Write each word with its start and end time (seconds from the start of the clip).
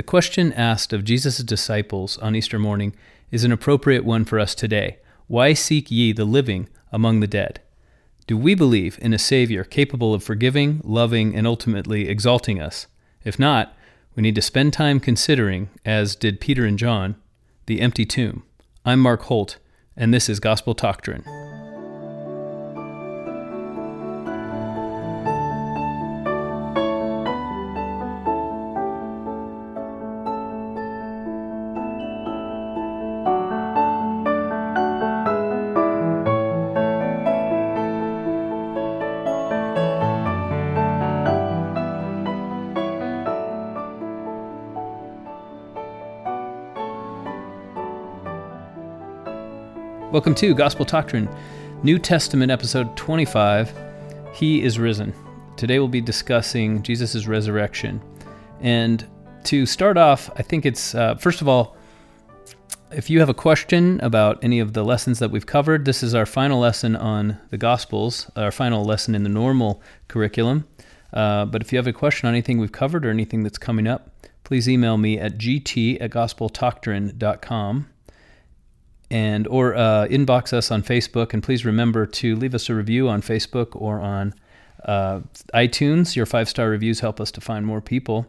The 0.00 0.04
question 0.04 0.54
asked 0.54 0.94
of 0.94 1.04
Jesus' 1.04 1.42
disciples 1.42 2.16
on 2.16 2.34
Easter 2.34 2.58
morning 2.58 2.96
is 3.30 3.44
an 3.44 3.52
appropriate 3.52 4.02
one 4.02 4.24
for 4.24 4.40
us 4.40 4.54
today. 4.54 4.96
Why 5.26 5.52
seek 5.52 5.90
ye 5.90 6.12
the 6.12 6.24
living 6.24 6.70
among 6.90 7.20
the 7.20 7.26
dead? 7.26 7.60
Do 8.26 8.38
we 8.38 8.54
believe 8.54 8.98
in 9.02 9.12
a 9.12 9.18
Savior 9.18 9.62
capable 9.62 10.14
of 10.14 10.24
forgiving, 10.24 10.80
loving, 10.84 11.36
and 11.36 11.46
ultimately 11.46 12.08
exalting 12.08 12.62
us? 12.62 12.86
If 13.24 13.38
not, 13.38 13.76
we 14.16 14.22
need 14.22 14.36
to 14.36 14.40
spend 14.40 14.72
time 14.72 15.00
considering, 15.00 15.68
as 15.84 16.16
did 16.16 16.40
Peter 16.40 16.64
and 16.64 16.78
John, 16.78 17.16
the 17.66 17.82
empty 17.82 18.06
tomb. 18.06 18.44
I'm 18.86 19.00
Mark 19.00 19.24
Holt, 19.24 19.58
and 19.98 20.14
this 20.14 20.30
is 20.30 20.40
Gospel 20.40 20.72
Doctrine. 20.72 21.24
Welcome 50.20 50.34
to 50.34 50.54
Gospel 50.54 50.84
Doctrine, 50.84 51.30
New 51.82 51.98
Testament 51.98 52.52
episode 52.52 52.94
25. 52.94 53.72
He 54.34 54.62
is 54.62 54.78
risen. 54.78 55.14
Today 55.56 55.78
we'll 55.78 55.88
be 55.88 56.02
discussing 56.02 56.82
Jesus' 56.82 57.26
resurrection. 57.26 58.02
And 58.60 59.02
to 59.44 59.64
start 59.64 59.96
off, 59.96 60.28
I 60.36 60.42
think 60.42 60.66
it's, 60.66 60.94
uh, 60.94 61.14
first 61.14 61.40
of 61.40 61.48
all, 61.48 61.74
if 62.92 63.08
you 63.08 63.18
have 63.20 63.30
a 63.30 63.34
question 63.34 63.98
about 64.02 64.38
any 64.44 64.60
of 64.60 64.74
the 64.74 64.84
lessons 64.84 65.20
that 65.20 65.30
we've 65.30 65.46
covered, 65.46 65.86
this 65.86 66.02
is 66.02 66.14
our 66.14 66.26
final 66.26 66.60
lesson 66.60 66.96
on 66.96 67.38
the 67.48 67.56
Gospels, 67.56 68.30
our 68.36 68.52
final 68.52 68.84
lesson 68.84 69.14
in 69.14 69.22
the 69.22 69.30
normal 69.30 69.80
curriculum. 70.08 70.68
Uh, 71.14 71.46
but 71.46 71.62
if 71.62 71.72
you 71.72 71.78
have 71.78 71.86
a 71.86 71.94
question 71.94 72.28
on 72.28 72.34
anything 72.34 72.58
we've 72.58 72.72
covered 72.72 73.06
or 73.06 73.10
anything 73.10 73.42
that's 73.42 73.56
coming 73.56 73.86
up, 73.86 74.10
please 74.44 74.68
email 74.68 74.98
me 74.98 75.18
at 75.18 75.38
gt 75.38 75.96
at 75.98 76.10
gospeldoctrine.com 76.10 77.86
and 79.10 79.46
or 79.48 79.74
uh, 79.74 80.06
inbox 80.08 80.52
us 80.52 80.70
on 80.70 80.82
Facebook. 80.82 81.32
And 81.34 81.42
please 81.42 81.64
remember 81.64 82.06
to 82.06 82.36
leave 82.36 82.54
us 82.54 82.68
a 82.68 82.74
review 82.74 83.08
on 83.08 83.22
Facebook 83.22 83.68
or 83.80 84.00
on 84.00 84.34
uh, 84.84 85.20
iTunes. 85.54 86.16
Your 86.16 86.26
five 86.26 86.48
star 86.48 86.68
reviews 86.68 87.00
help 87.00 87.20
us 87.20 87.30
to 87.32 87.40
find 87.40 87.66
more 87.66 87.80
people, 87.80 88.26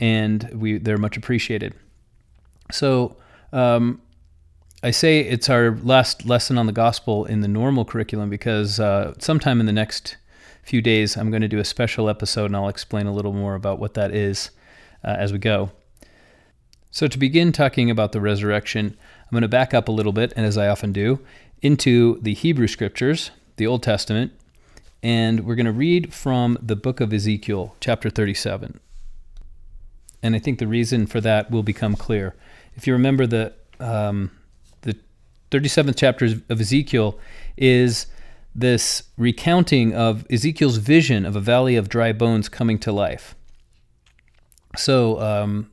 and 0.00 0.48
we 0.54 0.78
they're 0.78 0.98
much 0.98 1.16
appreciated. 1.16 1.74
So. 2.72 3.16
Um, 3.52 4.02
I 4.82 4.90
say 4.90 5.20
it's 5.20 5.48
our 5.48 5.76
last 5.82 6.26
lesson 6.26 6.58
on 6.58 6.66
the 6.66 6.72
gospel 6.72 7.24
in 7.24 7.40
the 7.40 7.48
normal 7.48 7.84
curriculum 7.84 8.28
because 8.28 8.78
uh, 8.78 9.14
sometime 9.18 9.58
in 9.58 9.66
the 9.66 9.72
next 9.72 10.16
few 10.62 10.82
days 10.82 11.16
I'm 11.16 11.30
going 11.30 11.42
to 11.42 11.48
do 11.48 11.58
a 11.58 11.64
special 11.64 12.08
episode 12.08 12.46
and 12.46 12.56
I'll 12.56 12.68
explain 12.68 13.06
a 13.06 13.12
little 13.12 13.32
more 13.32 13.54
about 13.54 13.78
what 13.78 13.94
that 13.94 14.14
is 14.14 14.50
uh, 15.02 15.16
as 15.18 15.32
we 15.32 15.38
go. 15.38 15.70
So, 16.90 17.06
to 17.06 17.18
begin 17.18 17.52
talking 17.52 17.90
about 17.90 18.12
the 18.12 18.20
resurrection, 18.20 18.96
I'm 19.26 19.34
going 19.34 19.42
to 19.42 19.48
back 19.48 19.74
up 19.74 19.88
a 19.88 19.92
little 19.92 20.12
bit, 20.12 20.32
and 20.36 20.46
as 20.46 20.56
I 20.56 20.68
often 20.68 20.92
do, 20.92 21.18
into 21.60 22.20
the 22.22 22.34
Hebrew 22.34 22.68
scriptures, 22.68 23.32
the 23.56 23.66
Old 23.66 23.82
Testament, 23.82 24.32
and 25.02 25.44
we're 25.44 25.56
going 25.56 25.66
to 25.66 25.72
read 25.72 26.14
from 26.14 26.58
the 26.62 26.76
book 26.76 27.00
of 27.00 27.12
Ezekiel, 27.12 27.74
chapter 27.80 28.08
37. 28.08 28.78
And 30.22 30.34
I 30.34 30.38
think 30.38 30.58
the 30.58 30.66
reason 30.66 31.06
for 31.06 31.20
that 31.20 31.50
will 31.50 31.62
become 31.62 31.94
clear. 31.94 32.34
If 32.76 32.86
you 32.86 32.92
remember 32.92 33.26
the 33.26 33.52
um, 33.78 34.30
the 34.82 34.96
37th 35.50 35.94
chapter 35.96 36.26
of 36.48 36.60
Ezekiel 36.60 37.18
is 37.56 38.06
this 38.54 39.02
recounting 39.18 39.94
of 39.94 40.26
Ezekiel's 40.30 40.78
vision 40.78 41.26
of 41.26 41.36
a 41.36 41.40
valley 41.40 41.76
of 41.76 41.88
dry 41.88 42.12
bones 42.12 42.48
coming 42.48 42.78
to 42.80 42.90
life. 42.90 43.34
So 44.76 45.20
um, 45.20 45.70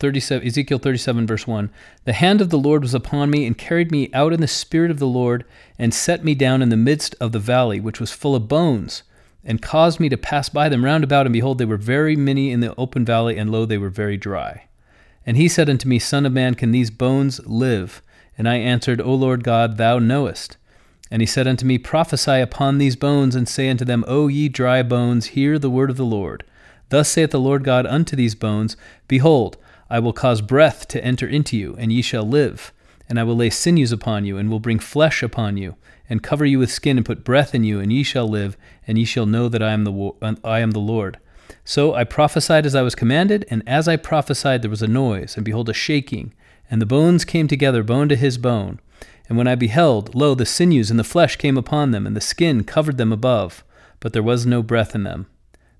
37, 0.00 0.46
Ezekiel 0.46 0.78
37, 0.78 1.26
verse 1.26 1.46
1 1.46 1.70
The 2.04 2.14
hand 2.14 2.40
of 2.40 2.48
the 2.48 2.58
Lord 2.58 2.82
was 2.82 2.94
upon 2.94 3.30
me 3.30 3.46
and 3.46 3.56
carried 3.56 3.92
me 3.92 4.10
out 4.12 4.32
in 4.32 4.40
the 4.40 4.48
spirit 4.48 4.90
of 4.90 4.98
the 4.98 5.06
Lord 5.06 5.44
and 5.78 5.92
set 5.92 6.24
me 6.24 6.34
down 6.34 6.62
in 6.62 6.70
the 6.70 6.76
midst 6.76 7.14
of 7.20 7.32
the 7.32 7.38
valley, 7.38 7.78
which 7.78 8.00
was 8.00 8.10
full 8.10 8.34
of 8.34 8.48
bones, 8.48 9.02
and 9.44 9.62
caused 9.62 10.00
me 10.00 10.08
to 10.08 10.16
pass 10.16 10.48
by 10.48 10.68
them 10.68 10.84
round 10.84 11.04
about. 11.04 11.26
And 11.26 11.32
behold, 11.32 11.58
they 11.58 11.66
were 11.66 11.76
very 11.76 12.16
many 12.16 12.50
in 12.50 12.60
the 12.60 12.74
open 12.76 13.04
valley, 13.04 13.36
and 13.36 13.52
lo, 13.52 13.66
they 13.66 13.78
were 13.78 13.90
very 13.90 14.16
dry. 14.16 14.64
And 15.26 15.36
he 15.36 15.48
said 15.48 15.68
unto 15.68 15.86
me, 15.86 15.98
Son 15.98 16.24
of 16.24 16.32
man, 16.32 16.54
can 16.54 16.72
these 16.72 16.90
bones 16.90 17.38
live? 17.46 18.02
And 18.38 18.48
I 18.48 18.56
answered, 18.56 19.00
O 19.02 19.14
Lord 19.14 19.44
God, 19.44 19.76
thou 19.76 19.98
knowest. 19.98 20.56
And 21.10 21.20
he 21.20 21.26
said 21.26 21.46
unto 21.46 21.66
me, 21.66 21.76
Prophesy 21.76 22.40
upon 22.40 22.78
these 22.78 22.96
bones, 22.96 23.34
and 23.34 23.46
say 23.46 23.68
unto 23.68 23.84
them, 23.84 24.04
O 24.08 24.28
ye 24.28 24.48
dry 24.48 24.82
bones, 24.82 25.26
hear 25.26 25.58
the 25.58 25.68
word 25.68 25.90
of 25.90 25.96
the 25.98 26.04
Lord. 26.04 26.44
Thus 26.88 27.08
saith 27.08 27.30
the 27.30 27.38
Lord 27.38 27.64
God 27.64 27.86
unto 27.86 28.16
these 28.16 28.34
bones, 28.34 28.76
Behold, 29.06 29.58
I 29.90 29.98
will 29.98 30.12
cause 30.12 30.40
breath 30.40 30.86
to 30.88 31.04
enter 31.04 31.26
into 31.26 31.56
you, 31.56 31.74
and 31.76 31.92
ye 31.92 32.00
shall 32.00 32.22
live. 32.22 32.72
And 33.08 33.18
I 33.18 33.24
will 33.24 33.34
lay 33.34 33.50
sinews 33.50 33.90
upon 33.90 34.24
you, 34.24 34.38
and 34.38 34.48
will 34.48 34.60
bring 34.60 34.78
flesh 34.78 35.20
upon 35.20 35.56
you, 35.56 35.74
and 36.08 36.22
cover 36.22 36.44
you 36.46 36.60
with 36.60 36.70
skin, 36.70 36.96
and 36.96 37.04
put 37.04 37.24
breath 37.24 37.56
in 37.56 37.64
you, 37.64 37.80
and 37.80 37.92
ye 37.92 38.04
shall 38.04 38.28
live, 38.28 38.56
and 38.86 38.96
ye 38.96 39.04
shall 39.04 39.26
know 39.26 39.48
that 39.48 39.62
I 39.62 39.72
am 39.72 39.82
the 39.82 40.36
I 40.44 40.60
am 40.60 40.70
the 40.70 40.78
Lord. 40.78 41.18
So 41.64 41.92
I 41.94 42.04
prophesied 42.04 42.66
as 42.66 42.76
I 42.76 42.82
was 42.82 42.94
commanded, 42.94 43.44
and 43.50 43.64
as 43.66 43.88
I 43.88 43.96
prophesied 43.96 44.62
there 44.62 44.70
was 44.70 44.82
a 44.82 44.86
noise, 44.86 45.34
and 45.34 45.44
behold 45.44 45.68
a 45.68 45.74
shaking, 45.74 46.32
and 46.70 46.80
the 46.80 46.86
bones 46.86 47.24
came 47.24 47.48
together, 47.48 47.82
bone 47.82 48.08
to 48.10 48.16
his 48.16 48.38
bone. 48.38 48.78
And 49.28 49.36
when 49.36 49.48
I 49.48 49.56
beheld, 49.56 50.14
lo, 50.14 50.36
the 50.36 50.46
sinews 50.46 50.90
and 50.90 50.98
the 50.98 51.04
flesh 51.04 51.34
came 51.34 51.56
upon 51.56 51.90
them, 51.90 52.06
and 52.06 52.14
the 52.16 52.20
skin 52.20 52.62
covered 52.62 52.96
them 52.96 53.12
above, 53.12 53.64
but 53.98 54.12
there 54.12 54.22
was 54.22 54.46
no 54.46 54.62
breath 54.62 54.94
in 54.94 55.02
them. 55.02 55.26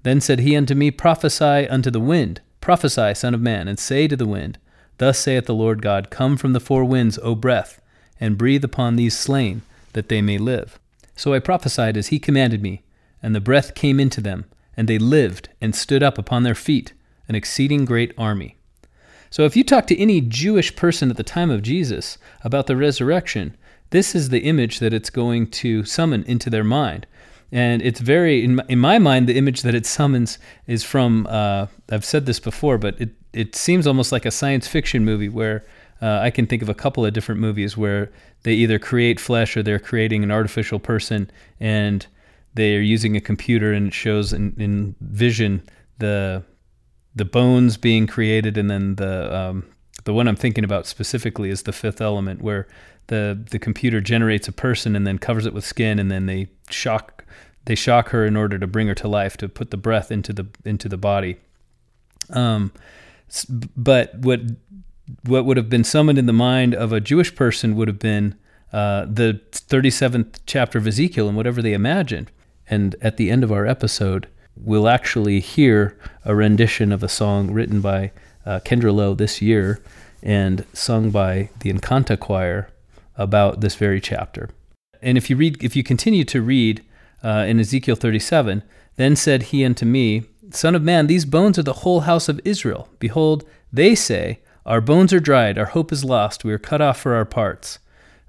Then 0.03 0.21
said 0.21 0.41
he 0.41 0.57
unto 0.57 0.75
me, 0.75 0.91
Prophesy 0.91 1.69
unto 1.69 1.91
the 1.91 2.01
wind 2.01 2.41
Prophesy, 2.61 3.15
Son 3.15 3.35
of 3.35 3.41
Man, 3.41 3.69
and 3.69 3.79
say 3.79 4.07
to 4.07 4.17
the 4.17 4.27
wind, 4.27 4.59
Thus 4.99 5.19
saith 5.19 5.47
the 5.47 5.55
Lord 5.55 5.81
God, 5.81 6.11
Come 6.11 6.37
from 6.37 6.53
the 6.53 6.61
four 6.61 6.85
winds, 6.85 7.19
O 7.23 7.35
breath, 7.35 7.81
and 8.21 8.37
breathe 8.37 8.65
upon 8.65 8.97
these 8.97 9.19
slain, 9.19 9.63
that 9.95 10.09
they 10.09 10.21
may 10.21 10.37
live. 10.37 10.79
So 11.17 11.33
I 11.33 11.39
prophesied 11.39 11.97
as 11.97 12.09
he 12.09 12.19
commanded 12.19 12.63
me, 12.63 12.83
and 13.23 13.35
the 13.35 13.41
breath 13.41 13.75
came 13.75 13.99
into 13.99 14.21
them, 14.21 14.45
and 14.77 14.89
they 14.89 14.99
lived 14.99 15.49
and 15.61 15.75
stood 15.75 16.03
up 16.03 16.19
upon 16.19 16.43
their 16.43 16.55
feet, 16.55 16.93
an 17.29 17.35
exceeding 17.35 17.85
great 17.85 18.13
army. 18.19 18.57
So 19.31 19.45
if 19.45 19.57
you 19.57 19.65
talk 19.65 19.87
to 19.87 19.99
any 19.99 20.21
Jewish 20.21 20.75
person 20.75 21.11
at 21.11 21.17
the 21.17 21.23
time 21.23 21.51
of 21.51 21.63
Jesus 21.63 22.19
about 22.43 22.67
the 22.67 22.77
resurrection, 22.77 23.57
this 23.91 24.15
is 24.15 24.29
the 24.29 24.41
image 24.41 24.81
that 24.81 24.93
it's 24.93 25.11
going 25.11 25.49
to 25.49 25.85
summon 25.85 26.25
into 26.25 26.51
their 26.51 26.65
mind 26.65 27.07
and 27.53 27.83
it's 27.83 28.01
very 28.01 28.45
in 28.45 28.57
my, 28.57 28.65
in 28.69 28.79
my 28.79 28.99
mind 28.99 29.29
the 29.29 29.37
image 29.37 29.63
that 29.63 29.75
it 29.75 29.87
summons 29.87 30.39
is 30.67 30.85
from 30.85 31.27
uh, 31.29 31.67
I've 31.91 32.05
said 32.05 32.27
this 32.27 32.41
before, 32.41 32.79
but 32.79 33.01
it 33.01 33.11
it 33.33 33.55
seems 33.55 33.87
almost 33.87 34.13
like 34.13 34.27
a 34.27 34.31
science 34.31 34.67
fiction 34.67 35.05
movie 35.05 35.29
where 35.29 35.65
uh, 36.03 36.21
I 36.23 36.31
can 36.31 36.47
think 36.47 36.63
of 36.63 36.69
a 36.69 36.75
couple 36.75 37.05
of 37.05 37.13
different 37.13 37.41
movies 37.41 37.77
where 37.77 38.11
they 38.43 38.55
either 38.55 38.79
create 38.79 39.21
flesh 39.21 39.57
or 39.57 39.63
they're 39.63 39.79
creating 39.79 40.23
an 40.25 40.31
artificial 40.31 40.79
person 40.79 41.31
and 41.59 42.07
they 42.55 42.75
are 42.75 42.81
using 42.81 43.17
a 43.17 43.21
computer 43.21 43.73
and 43.73 43.89
it 43.89 43.95
shows 43.95 44.33
in, 44.33 44.55
in 44.59 44.95
vision 45.01 45.63
the 45.99 46.43
the 47.15 47.25
bones 47.25 47.77
being 47.77 48.07
created 48.07 48.57
and 48.57 48.71
then 48.71 48.95
the 48.97 49.37
um, 49.37 49.65
the 50.05 50.15
one 50.15 50.29
I'm 50.29 50.37
thinking 50.37 50.65
about 50.65 50.87
specifically 50.87 51.51
is 51.51 51.65
the 51.65 51.73
fifth 51.73 52.01
element 52.01 52.43
where 52.43 52.67
the 53.09 53.39
the 53.51 53.59
computer 53.59 54.01
generates 54.01 54.49
a 54.49 54.53
person 54.53 54.97
and 54.97 55.07
then 55.07 55.19
covers 55.19 55.47
it 55.47 55.53
with 55.53 55.65
skin 55.65 55.99
and 55.99 56.11
then 56.11 56.27
they 56.27 56.49
shock 56.71 57.20
they 57.65 57.75
shock 57.75 58.11
her 58.11 58.25
in 58.25 58.37
order 58.37 58.59
to 58.59 58.67
bring 58.67 58.89
her 58.89 58.95
to 58.97 59.09
life, 59.09 59.37
to 59.39 59.49
put 59.49 59.71
the 59.71 59.77
breath 59.77 60.11
into 60.11 60.33
the 60.33 60.47
into 60.65 60.89
the 60.89 60.97
body. 60.97 61.37
Um, 62.31 62.73
but 63.77 64.15
what 64.17 64.41
what 65.25 65.45
would 65.45 65.57
have 65.57 65.69
been 65.69 65.85
summoned 65.85 66.19
in 66.19 66.27
the 66.27 66.33
mind 66.33 66.75
of 66.75 66.93
a 66.93 67.01
Jewish 67.01 67.35
person 67.35 67.77
would 67.77 67.89
have 67.89 67.99
been 67.99 68.37
uh, 68.73 69.05
the 69.07 69.41
37th 69.53 70.41
chapter 70.47 70.79
of 70.79 70.87
Ezekiel 70.87 71.29
and 71.29 71.37
whatever 71.37 71.61
they 71.61 71.73
imagined. 71.73 72.31
And 72.69 72.95
at 73.01 73.17
the 73.17 73.31
end 73.31 73.43
of 73.43 73.51
our 73.51 73.67
episode, 73.67 74.29
we'll 74.57 74.89
actually 74.89 75.41
hear 75.41 75.99
a 76.25 76.35
rendition 76.35 76.93
of 76.93 77.03
a 77.03 77.09
song 77.09 77.51
written 77.51 77.81
by 77.81 78.13
uh, 78.47 78.61
Kendra 78.61 78.95
Lowe 78.95 79.15
this 79.15 79.43
year 79.43 79.83
and 80.23 80.65
sung 80.73 81.11
by 81.11 81.51
the 81.61 81.73
Encanta 81.73 82.19
Choir 82.19 82.71
about 83.17 83.61
this 83.61 83.75
very 83.75 84.01
chapter. 84.01 84.51
And 85.03 85.19
if 85.19 85.29
you 85.29 85.37
read, 85.37 85.63
if 85.63 85.75
you 85.75 85.83
continue 85.83 86.25
to 86.25 86.41
read 86.41 86.85
uh, 87.23 87.45
in 87.49 87.61
Ezekiel 87.61 87.97
37. 87.97 88.63
Then 88.97 89.17
said 89.17 89.45
he 89.45 89.65
unto 89.65 89.87
me, 89.87 90.25
Son 90.51 90.75
of 90.75 90.83
man, 90.83 91.07
these 91.07 91.25
bones 91.25 91.59
are 91.59 91.63
the 91.63 91.73
whole 91.85 92.01
house 92.01 92.29
of 92.29 92.41
Israel. 92.45 92.89
Behold, 92.99 93.45
they 93.73 93.95
say, 93.95 94.41
Our 94.67 94.81
bones 94.81 95.13
are 95.13 95.21
dried, 95.21 95.59
our 95.59 95.67
hope 95.67 95.93
is 95.93 96.05
lost, 96.05 96.45
we 96.45 96.53
are 96.53 96.59
cut 96.59 96.81
off 96.81 97.01
for 97.01 97.15
our 97.15 97.25
parts. 97.25 97.79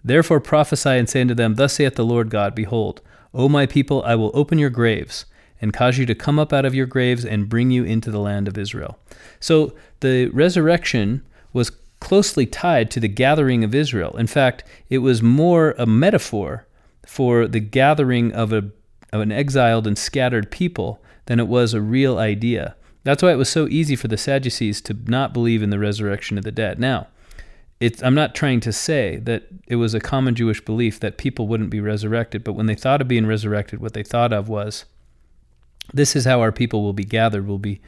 Therefore 0.04 0.40
prophesy 0.40 0.90
and 0.90 1.10
say 1.10 1.22
unto 1.22 1.34
them, 1.34 1.56
Thus 1.56 1.74
saith 1.74 1.96
the 1.96 2.06
Lord 2.06 2.30
God, 2.30 2.56
Behold, 2.56 3.02
O 3.34 3.48
my 3.48 3.66
people, 3.66 4.04
I 4.04 4.16
will 4.16 4.32
open 4.34 4.60
your 4.60 4.70
graves, 4.70 5.26
and 5.62 5.74
cause 5.74 5.98
you 5.98 6.06
to 6.06 6.16
come 6.16 6.40
up 6.40 6.52
out 6.52 6.66
of 6.66 6.76
your 6.76 6.86
graves 6.86 7.24
and 7.24 7.50
bring 7.50 7.72
you 7.72 7.84
into 7.84 8.12
the 8.12 8.20
land 8.20 8.48
of 8.48 8.58
Israel. 8.58 8.98
So 9.40 9.74
the 10.00 10.30
resurrection 10.30 11.24
was 11.54 11.72
closely 12.00 12.46
tied 12.46 12.90
to 12.92 13.00
the 13.00 13.08
gathering 13.08 13.64
of 13.64 13.76
Israel. 13.76 14.18
In 14.18 14.28
fact, 14.28 14.64
it 14.90 14.98
was 15.00 15.22
more 15.22 15.76
a 15.78 15.86
metaphor 15.86 16.66
for 17.06 17.48
the 17.48 17.60
gathering 17.60 18.34
of, 18.34 18.52
a, 18.52 18.72
of 19.12 19.22
an 19.22 19.32
exiled 19.32 19.88
and 19.88 19.98
scattered 19.98 20.52
people 20.52 21.02
than 21.26 21.40
it 21.40 21.48
was 21.48 21.74
a 21.74 21.82
real 21.82 22.18
idea. 22.18 22.76
That's 23.04 23.24
why 23.24 23.32
it 23.32 23.38
was 23.38 23.50
so 23.50 23.68
easy 23.68 23.96
for 23.96 24.08
the 24.08 24.18
Sadducees 24.18 24.82
to 24.82 24.96
not 25.06 25.34
believe 25.34 25.64
in 25.64 25.70
the 25.70 25.80
resurrection 25.80 26.38
of 26.38 26.44
the 26.44 26.52
dead. 26.52 26.80
Now, 26.80 27.08
I'm 28.04 28.14
not 28.14 28.36
trying 28.36 28.60
to 28.62 28.72
say 28.72 29.18
that 29.18 29.48
it 29.68 29.78
was 29.78 29.96
a 29.96 30.00
common 30.00 30.36
Jewish 30.36 30.64
belief 30.64 31.00
that 31.00 31.18
people 31.18 31.48
wouldn't 31.48 31.72
be 31.72 31.80
resurrected, 31.80 32.44
but 32.44 32.54
when 32.54 32.68
they 32.68 32.76
thought 32.76 33.02
of 33.02 33.08
being 33.08 33.26
resurrected, 33.26 33.80
what 33.80 33.94
they 33.94 34.04
thought 34.04 34.32
of 34.32 34.48
was 34.48 34.86
this 35.92 36.16
is 36.16 36.26
how 36.26 36.42
our 36.42 36.52
people 36.52 36.84
will 36.84 36.94
be 36.94 37.04
gathered, 37.04 37.48
will 37.48 37.58
be 37.60 37.82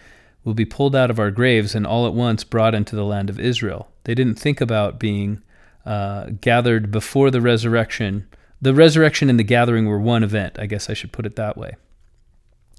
will 0.43 0.53
be 0.53 0.65
pulled 0.65 0.95
out 0.95 1.09
of 1.09 1.19
our 1.19 1.31
graves 1.31 1.73
and 1.73 1.87
all 1.87 2.05
at 2.05 2.13
once 2.13 2.43
brought 2.43 2.75
into 2.75 2.97
the 2.97 3.05
land 3.05 3.29
of 3.29 3.39
Israel. 3.39 3.87
They 4.03 4.13
didn't 4.13 4.35
think 4.35 4.59
about 4.59 4.99
being 4.99 5.41
uh, 5.85 6.31
gathered 6.41 6.91
before 6.91 7.31
the 7.31 7.39
resurrection. 7.39 8.27
The 8.63 8.73
resurrection 8.73 9.29
and 9.29 9.37
the 9.37 9.43
gathering 9.43 9.87
were 9.87 9.99
one 9.99 10.23
event. 10.23 10.57
I 10.57 10.67
guess 10.67 10.89
I 10.89 10.93
should 10.93 11.11
put 11.11 11.25
it 11.25 11.35
that 11.35 11.57
way. 11.57 11.75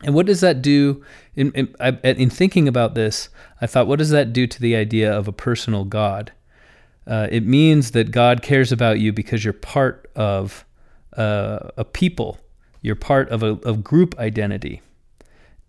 And 0.03 0.15
what 0.15 0.25
does 0.25 0.41
that 0.41 0.63
do? 0.63 1.05
In, 1.35 1.53
in, 1.53 1.75
in 2.03 2.31
thinking 2.31 2.67
about 2.67 2.95
this, 2.95 3.29
I 3.61 3.67
thought, 3.67 3.87
what 3.87 3.99
does 3.99 4.09
that 4.09 4.33
do 4.33 4.47
to 4.47 4.61
the 4.61 4.75
idea 4.77 5.13
of 5.13 5.29
a 5.29 5.33
personal 5.33 5.85
God? 5.85 6.33
Uh, 7.07 7.29
it 7.31 7.45
means 7.45 7.91
that 7.91 8.11
God 8.11 8.41
cares 8.41 8.73
about 8.73 8.99
you 8.99 9.13
because 9.13 9.45
you're 9.45 9.53
part 9.53 10.11
of 10.17 10.65
uh, 11.19 11.69
a 11.77 11.85
people. 11.85 12.39
You're 12.81 12.97
part 12.97 13.29
of 13.29 13.43
a, 13.43 13.53
a 13.67 13.77
group 13.77 14.19
identity. 14.19 14.81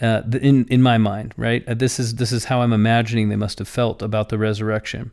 Uh, 0.01 0.21
in 0.41 0.65
in 0.65 0.81
my 0.81 0.97
mind, 0.97 1.33
right? 1.37 1.65
Uh, 1.67 1.73
this 1.73 1.99
is 2.01 2.15
this 2.15 2.33
is 2.33 2.45
how 2.45 2.61
I'm 2.61 2.73
imagining 2.73 3.29
they 3.29 3.37
must 3.37 3.59
have 3.59 3.67
felt 3.69 4.01
about 4.01 4.27
the 4.27 4.37
resurrection. 4.37 5.11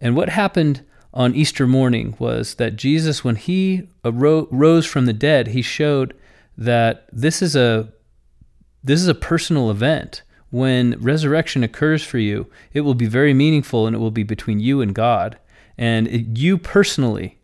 And 0.00 0.16
what 0.16 0.28
happened 0.28 0.84
on 1.16 1.34
Easter 1.34 1.66
morning 1.66 2.14
was 2.18 2.56
that 2.56 2.76
Jesus, 2.76 3.24
when 3.24 3.36
he 3.36 3.88
rose 4.04 4.84
from 4.84 5.06
the 5.06 5.14
dead, 5.14 5.48
he 5.48 5.62
showed 5.62 6.14
that 6.58 7.06
this 7.10 7.40
is 7.40 7.56
a 7.56 7.90
this 8.84 9.00
is 9.00 9.08
a 9.08 9.14
personal 9.14 9.70
event. 9.70 10.22
When 10.50 11.00
resurrection 11.00 11.64
occurs 11.64 12.04
for 12.04 12.18
you, 12.18 12.48
it 12.72 12.82
will 12.82 12.94
be 12.94 13.06
very 13.06 13.34
meaningful, 13.34 13.86
and 13.86 13.96
it 13.96 13.98
will 13.98 14.12
be 14.12 14.22
between 14.22 14.60
you 14.60 14.80
and 14.80 14.94
God. 14.94 15.38
And 15.76 16.06
it, 16.06 16.38
you 16.38 16.56
personally, 16.58 17.38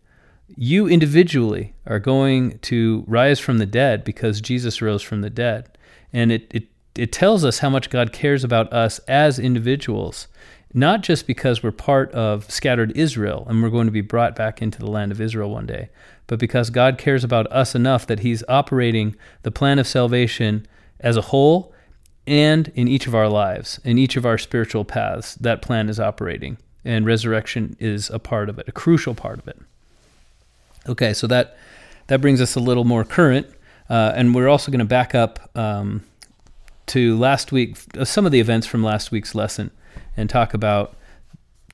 you 0.56 0.86
individually 0.86 1.74
are 1.86 1.98
going 1.98 2.58
to 2.60 3.04
rise 3.08 3.40
from 3.40 3.58
the 3.58 3.66
dead 3.66 4.04
because 4.04 4.40
Jesus 4.40 4.80
rose 4.80 5.02
from 5.02 5.22
the 5.22 5.30
dead. 5.30 5.76
And 6.12 6.30
it, 6.30 6.46
it, 6.50 6.64
it 6.94 7.10
tells 7.10 7.44
us 7.44 7.58
how 7.58 7.70
much 7.70 7.90
God 7.90 8.12
cares 8.12 8.44
about 8.44 8.72
us 8.72 8.98
as 9.08 9.38
individuals, 9.38 10.28
not 10.74 11.02
just 11.02 11.26
because 11.26 11.62
we're 11.62 11.70
part 11.70 12.10
of 12.12 12.50
scattered 12.50 12.96
Israel 12.96 13.46
and 13.48 13.62
we're 13.62 13.70
going 13.70 13.86
to 13.86 13.92
be 13.92 14.00
brought 14.00 14.34
back 14.34 14.62
into 14.62 14.78
the 14.78 14.90
land 14.90 15.12
of 15.12 15.20
Israel 15.20 15.50
one 15.50 15.66
day, 15.66 15.90
but 16.26 16.38
because 16.38 16.70
God 16.70 16.98
cares 16.98 17.24
about 17.24 17.50
us 17.52 17.74
enough 17.74 18.06
that 18.06 18.20
He's 18.20 18.42
operating 18.48 19.14
the 19.42 19.50
plan 19.50 19.78
of 19.78 19.86
salvation 19.86 20.66
as 21.00 21.16
a 21.16 21.22
whole 21.22 21.72
and 22.26 22.68
in 22.74 22.88
each 22.88 23.06
of 23.06 23.14
our 23.14 23.28
lives, 23.28 23.80
in 23.84 23.98
each 23.98 24.16
of 24.16 24.24
our 24.24 24.38
spiritual 24.38 24.84
paths. 24.84 25.34
That 25.36 25.60
plan 25.60 25.88
is 25.88 25.98
operating 25.98 26.58
and 26.84 27.06
resurrection 27.06 27.76
is 27.78 28.10
a 28.10 28.18
part 28.18 28.48
of 28.48 28.58
it, 28.58 28.68
a 28.68 28.72
crucial 28.72 29.14
part 29.14 29.38
of 29.38 29.48
it. 29.48 29.58
Okay, 30.88 31.12
so 31.12 31.26
that 31.28 31.56
that 32.08 32.20
brings 32.20 32.40
us 32.40 32.56
a 32.56 32.60
little 32.60 32.84
more 32.84 33.04
current, 33.04 33.46
uh, 33.88 34.12
and 34.16 34.34
we're 34.34 34.48
also 34.48 34.72
going 34.72 34.80
to 34.80 34.84
back 34.84 35.14
up 35.14 35.50
um, 35.56 36.04
to 36.86 37.16
last 37.16 37.52
week, 37.52 37.76
some 38.04 38.26
of 38.26 38.32
the 38.32 38.40
events 38.40 38.66
from 38.66 38.82
last 38.82 39.12
week's 39.12 39.34
lesson, 39.34 39.70
and 40.16 40.28
talk 40.28 40.54
about 40.54 40.96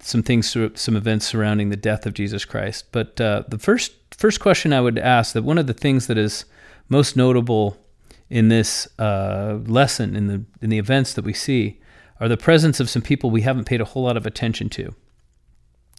some 0.00 0.22
things, 0.22 0.56
some 0.74 0.96
events 0.96 1.26
surrounding 1.26 1.70
the 1.70 1.76
death 1.76 2.06
of 2.06 2.14
Jesus 2.14 2.44
Christ. 2.44 2.86
But 2.92 3.20
uh, 3.20 3.44
the 3.48 3.58
first 3.58 3.92
first 4.16 4.40
question 4.40 4.72
I 4.72 4.80
would 4.80 4.98
ask 4.98 5.32
that 5.32 5.42
one 5.42 5.58
of 5.58 5.66
the 5.66 5.74
things 5.74 6.06
that 6.06 6.18
is 6.18 6.44
most 6.88 7.16
notable 7.16 7.76
in 8.30 8.48
this 8.48 8.88
uh, 8.98 9.58
lesson, 9.66 10.14
in 10.14 10.26
the 10.26 10.44
in 10.60 10.70
the 10.70 10.78
events 10.78 11.14
that 11.14 11.24
we 11.24 11.32
see, 11.32 11.80
are 12.20 12.28
the 12.28 12.36
presence 12.36 12.80
of 12.80 12.90
some 12.90 13.02
people 13.02 13.30
we 13.30 13.42
haven't 13.42 13.64
paid 13.64 13.80
a 13.80 13.86
whole 13.86 14.04
lot 14.04 14.16
of 14.16 14.26
attention 14.26 14.68
to. 14.70 14.94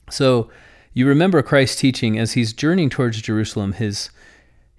So 0.10 0.50
you 0.94 1.08
remember 1.08 1.42
Christ's 1.42 1.80
teaching 1.80 2.18
as 2.18 2.34
he's 2.34 2.54
journeying 2.54 2.90
towards 2.90 3.22
Jerusalem, 3.22 3.74
his 3.74 4.10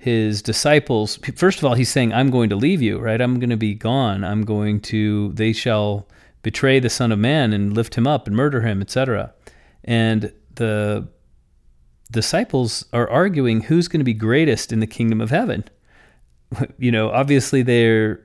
his 0.00 0.40
disciples 0.40 1.18
first 1.36 1.58
of 1.58 1.64
all 1.66 1.74
he's 1.74 1.90
saying 1.90 2.10
i'm 2.14 2.30
going 2.30 2.48
to 2.48 2.56
leave 2.56 2.80
you 2.80 2.98
right 2.98 3.20
i'm 3.20 3.38
going 3.38 3.50
to 3.50 3.56
be 3.56 3.74
gone 3.74 4.24
i'm 4.24 4.46
going 4.46 4.80
to 4.80 5.30
they 5.34 5.52
shall 5.52 6.08
betray 6.42 6.80
the 6.80 6.90
son 6.90 7.12
of 7.12 7.18
man 7.18 7.52
and 7.52 7.74
lift 7.74 7.94
him 7.96 8.06
up 8.06 8.26
and 8.26 8.36
murder 8.36 8.62
him 8.62 8.80
etc 8.80 9.32
and 9.84 10.32
the 10.54 11.06
disciples 12.10 12.84
are 12.92 13.08
arguing 13.08 13.62
who's 13.62 13.88
going 13.88 14.00
to 14.00 14.04
be 14.04 14.14
greatest 14.14 14.72
in 14.72 14.80
the 14.80 14.86
kingdom 14.86 15.20
of 15.20 15.30
heaven 15.30 15.64
you 16.78 16.90
know 16.90 17.10
obviously 17.10 17.62
they're 17.62 18.20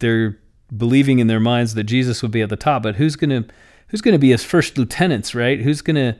they're 0.00 0.38
believing 0.76 1.18
in 1.18 1.26
their 1.26 1.40
minds 1.40 1.74
that 1.74 1.84
Jesus 1.84 2.22
would 2.22 2.30
be 2.30 2.42
at 2.42 2.48
the 2.48 2.56
top, 2.56 2.82
but 2.82 2.96
who's 2.96 3.16
going 3.16 3.30
to 3.30 3.48
who's 3.88 4.00
going 4.00 4.12
to 4.12 4.18
be 4.18 4.30
his 4.30 4.44
first 4.44 4.78
lieutenants, 4.78 5.34
right? 5.34 5.60
Who's 5.60 5.82
going 5.82 5.96
to 5.96 6.18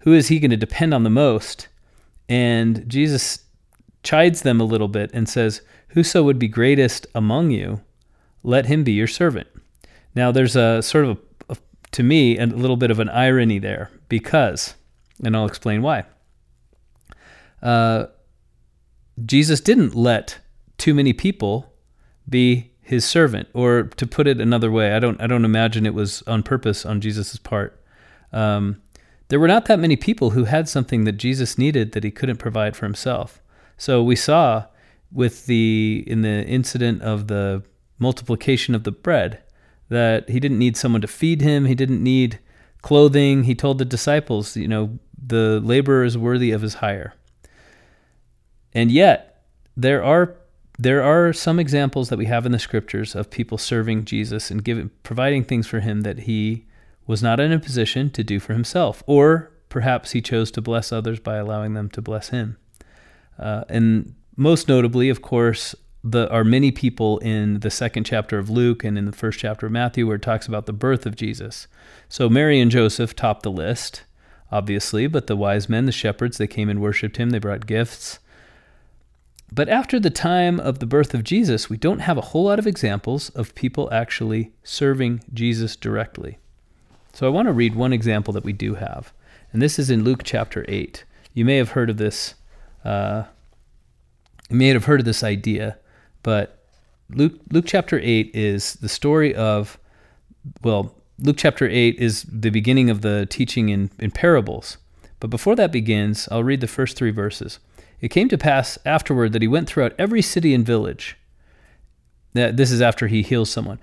who 0.00 0.12
is 0.12 0.28
he 0.28 0.38
going 0.38 0.50
to 0.50 0.56
depend 0.56 0.94
on 0.94 1.02
the 1.02 1.10
most? 1.10 1.68
And 2.28 2.88
Jesus 2.88 3.44
chides 4.02 4.42
them 4.42 4.60
a 4.60 4.64
little 4.64 4.88
bit 4.88 5.10
and 5.12 5.28
says, 5.28 5.62
"Whoso 5.88 6.22
would 6.22 6.38
be 6.38 6.48
greatest 6.48 7.06
among 7.14 7.50
you, 7.50 7.80
let 8.42 8.66
him 8.66 8.84
be 8.84 8.92
your 8.92 9.06
servant." 9.06 9.48
Now 10.18 10.32
there's 10.32 10.56
a 10.56 10.82
sort 10.82 11.04
of 11.04 11.18
a, 11.48 11.52
a, 11.52 11.56
to 11.92 12.02
me 12.02 12.38
a 12.38 12.46
little 12.46 12.76
bit 12.76 12.90
of 12.90 12.98
an 12.98 13.08
irony 13.08 13.60
there 13.60 13.88
because, 14.08 14.74
and 15.22 15.36
I'll 15.36 15.46
explain 15.46 15.80
why. 15.80 16.06
Uh, 17.62 18.06
Jesus 19.24 19.60
didn't 19.60 19.94
let 19.94 20.38
too 20.76 20.92
many 20.92 21.12
people 21.12 21.72
be 22.28 22.72
his 22.80 23.04
servant 23.04 23.48
or 23.52 23.84
to 23.84 24.06
put 24.06 24.26
it 24.26 24.40
another 24.40 24.70
way 24.70 24.94
i 24.94 24.98
don't 24.98 25.20
i 25.20 25.26
don't 25.26 25.44
imagine 25.44 25.84
it 25.84 25.92
was 25.92 26.22
on 26.22 26.42
purpose 26.42 26.86
on 26.86 27.02
jesus' 27.02 27.36
part 27.36 27.78
um, 28.32 28.80
there 29.28 29.38
were 29.38 29.46
not 29.46 29.66
that 29.66 29.78
many 29.78 29.94
people 29.94 30.30
who 30.30 30.44
had 30.44 30.66
something 30.66 31.04
that 31.04 31.18
jesus 31.18 31.58
needed 31.58 31.92
that 31.92 32.02
he 32.02 32.10
couldn't 32.10 32.38
provide 32.38 32.74
for 32.74 32.86
himself 32.86 33.42
so 33.76 34.02
we 34.02 34.16
saw 34.16 34.64
with 35.12 35.44
the 35.44 36.02
in 36.06 36.22
the 36.22 36.46
incident 36.46 37.02
of 37.02 37.28
the 37.28 37.62
multiplication 37.98 38.74
of 38.74 38.84
the 38.84 38.92
bread 38.92 39.42
that 39.88 40.28
he 40.28 40.40
didn't 40.40 40.58
need 40.58 40.76
someone 40.76 41.00
to 41.00 41.08
feed 41.08 41.40
him. 41.40 41.64
He 41.64 41.74
didn't 41.74 42.02
need 42.02 42.38
clothing. 42.82 43.44
He 43.44 43.54
told 43.54 43.78
the 43.78 43.84
disciples 43.84 44.56
you 44.56 44.68
know 44.68 44.98
the 45.20 45.60
laborer 45.62 46.04
is 46.04 46.16
worthy 46.16 46.50
of 46.50 46.62
his 46.62 46.74
hire. 46.74 47.14
And 48.72 48.90
yet 48.90 49.42
there 49.76 50.02
are 50.02 50.36
there 50.78 51.02
are 51.02 51.32
some 51.32 51.58
examples 51.58 52.08
that 52.08 52.18
we 52.18 52.26
have 52.26 52.46
in 52.46 52.52
the 52.52 52.58
scriptures 52.58 53.16
of 53.16 53.30
people 53.30 53.58
serving 53.58 54.04
Jesus 54.04 54.50
and 54.50 54.62
giving, 54.62 54.90
providing 55.02 55.42
things 55.42 55.66
for 55.66 55.80
him 55.80 56.02
that 56.02 56.20
he 56.20 56.66
was 57.06 57.20
not 57.20 57.40
in 57.40 57.50
a 57.50 57.58
position 57.58 58.10
to 58.10 58.22
do 58.22 58.38
for 58.38 58.52
himself, 58.52 59.02
or 59.06 59.50
perhaps 59.68 60.12
he 60.12 60.22
chose 60.22 60.52
to 60.52 60.60
bless 60.60 60.92
others 60.92 61.18
by 61.18 61.36
allowing 61.36 61.74
them 61.74 61.88
to 61.90 62.00
bless 62.00 62.28
him. 62.28 62.56
Uh, 63.38 63.64
and 63.68 64.14
most 64.36 64.68
notably, 64.68 65.08
of 65.08 65.20
course, 65.20 65.74
the, 66.10 66.30
are 66.30 66.44
many 66.44 66.70
people 66.70 67.18
in 67.18 67.60
the 67.60 67.70
second 67.70 68.04
chapter 68.04 68.38
of 68.38 68.50
Luke 68.50 68.84
and 68.84 68.96
in 68.96 69.04
the 69.04 69.12
first 69.12 69.38
chapter 69.38 69.66
of 69.66 69.72
Matthew 69.72 70.06
where 70.06 70.16
it 70.16 70.22
talks 70.22 70.46
about 70.46 70.66
the 70.66 70.72
birth 70.72 71.06
of 71.06 71.16
Jesus. 71.16 71.66
So 72.08 72.28
Mary 72.28 72.60
and 72.60 72.70
Joseph 72.70 73.14
top 73.14 73.42
the 73.42 73.50
list, 73.50 74.04
obviously, 74.50 75.06
but 75.06 75.26
the 75.26 75.36
wise 75.36 75.68
men, 75.68 75.86
the 75.86 75.92
shepherds, 75.92 76.38
they 76.38 76.46
came 76.46 76.68
and 76.68 76.80
worshipped 76.80 77.16
him, 77.16 77.30
they 77.30 77.38
brought 77.38 77.66
gifts. 77.66 78.18
But 79.50 79.68
after 79.68 79.98
the 79.98 80.10
time 80.10 80.60
of 80.60 80.78
the 80.78 80.86
birth 80.86 81.14
of 81.14 81.24
Jesus, 81.24 81.70
we 81.70 81.76
don't 81.76 82.00
have 82.00 82.18
a 82.18 82.22
whole 82.22 82.44
lot 82.44 82.58
of 82.58 82.66
examples 82.66 83.30
of 83.30 83.54
people 83.54 83.88
actually 83.92 84.52
serving 84.62 85.22
Jesus 85.32 85.74
directly. 85.74 86.38
So 87.14 87.26
I 87.26 87.30
want 87.30 87.46
to 87.46 87.52
read 87.52 87.74
one 87.74 87.92
example 87.92 88.32
that 88.34 88.44
we 88.44 88.52
do 88.52 88.74
have, 88.74 89.12
and 89.52 89.62
this 89.62 89.78
is 89.78 89.90
in 89.90 90.04
Luke 90.04 90.20
chapter 90.22 90.64
8. 90.68 91.04
You 91.32 91.44
may 91.44 91.56
have 91.56 91.70
heard 91.70 91.90
of 91.90 91.96
this. 91.96 92.34
Uh, 92.84 93.24
you 94.50 94.56
may 94.56 94.68
have 94.68 94.84
heard 94.84 95.00
of 95.00 95.06
this 95.06 95.22
idea, 95.22 95.78
but 96.22 96.62
Luke 97.10 97.40
Luke 97.50 97.64
chapter 97.66 97.98
8 98.02 98.30
is 98.34 98.74
the 98.74 98.88
story 98.88 99.34
of 99.34 99.78
well, 100.62 100.94
Luke 101.18 101.36
chapter 101.36 101.68
8 101.68 101.96
is 101.96 102.24
the 102.24 102.50
beginning 102.50 102.90
of 102.90 103.00
the 103.00 103.26
teaching 103.28 103.68
in, 103.70 103.90
in 103.98 104.10
parables. 104.10 104.78
But 105.20 105.30
before 105.30 105.56
that 105.56 105.72
begins, 105.72 106.28
I'll 106.30 106.44
read 106.44 106.60
the 106.60 106.66
first 106.66 106.96
three 106.96 107.10
verses. 107.10 107.58
It 108.00 108.08
came 108.08 108.28
to 108.28 108.38
pass 108.38 108.78
afterward 108.86 109.32
that 109.32 109.42
he 109.42 109.48
went 109.48 109.68
throughout 109.68 109.94
every 109.98 110.22
city 110.22 110.54
and 110.54 110.64
village. 110.64 111.16
That 112.34 112.56
This 112.56 112.70
is 112.70 112.80
after 112.80 113.08
he 113.08 113.22
heals 113.22 113.50
someone. 113.50 113.80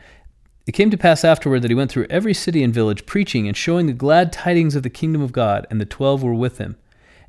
It 0.66 0.72
came 0.72 0.90
to 0.92 0.98
pass 0.98 1.24
afterward 1.24 1.62
that 1.62 1.72
he 1.72 1.76
went 1.76 1.92
through 1.92 2.08
every 2.10 2.34
city 2.34 2.64
and 2.64 2.74
village, 2.74 3.06
preaching 3.06 3.48
and 3.48 3.56
showing 3.56 3.86
the 3.86 3.94
glad 3.94 4.32
tidings 4.32 4.76
of 4.76 4.84
the 4.84 4.90
kingdom 4.90 5.22
of 5.22 5.32
God, 5.32 5.68
and 5.70 5.80
the 5.80 5.86
twelve 5.86 6.24
were 6.24 6.34
with 6.34 6.58
him. 6.58 6.78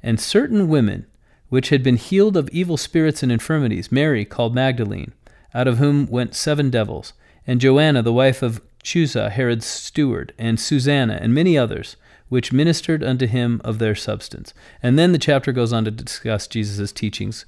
And 0.03 0.21
certain 0.21 0.69
women, 0.69 1.07
which 1.49 1.69
had 1.69 1.83
been 1.83 1.97
healed 1.97 2.37
of 2.37 2.49
evil 2.51 2.77
spirits 2.77 3.23
and 3.23 3.31
infirmities, 3.31 3.93
Mary 3.93 4.25
called 4.25 4.55
Magdalene, 4.55 5.13
out 5.55 5.69
of 5.69 5.79
whom 5.79 6.07
went 6.07 6.35
seven 6.35 6.71
devils, 6.71 7.13
and 7.47 7.61
Joanna, 7.61 8.03
the 8.03 8.13
wife 8.13 8.43
of 8.43 8.61
Chuza, 8.83 9.31
Herod's 9.31 9.67
steward, 9.67 10.33
and 10.39 10.59
Susanna, 10.59 11.19
and 11.21 11.35
many 11.35 11.57
others, 11.57 11.97
which 12.29 12.53
ministered 12.53 13.05
unto 13.05 13.27
him 13.27 13.61
of 13.65 13.79
their 13.79 13.95
substance. 13.95 14.53
And 14.83 14.99
then 14.99 15.13
the 15.13 15.19
chapter 15.19 15.53
goes 15.53 15.73
on 15.73 15.85
to 15.85 15.91
discuss 15.91 16.47
Jesus' 16.47 16.93
teachings 16.93 17.47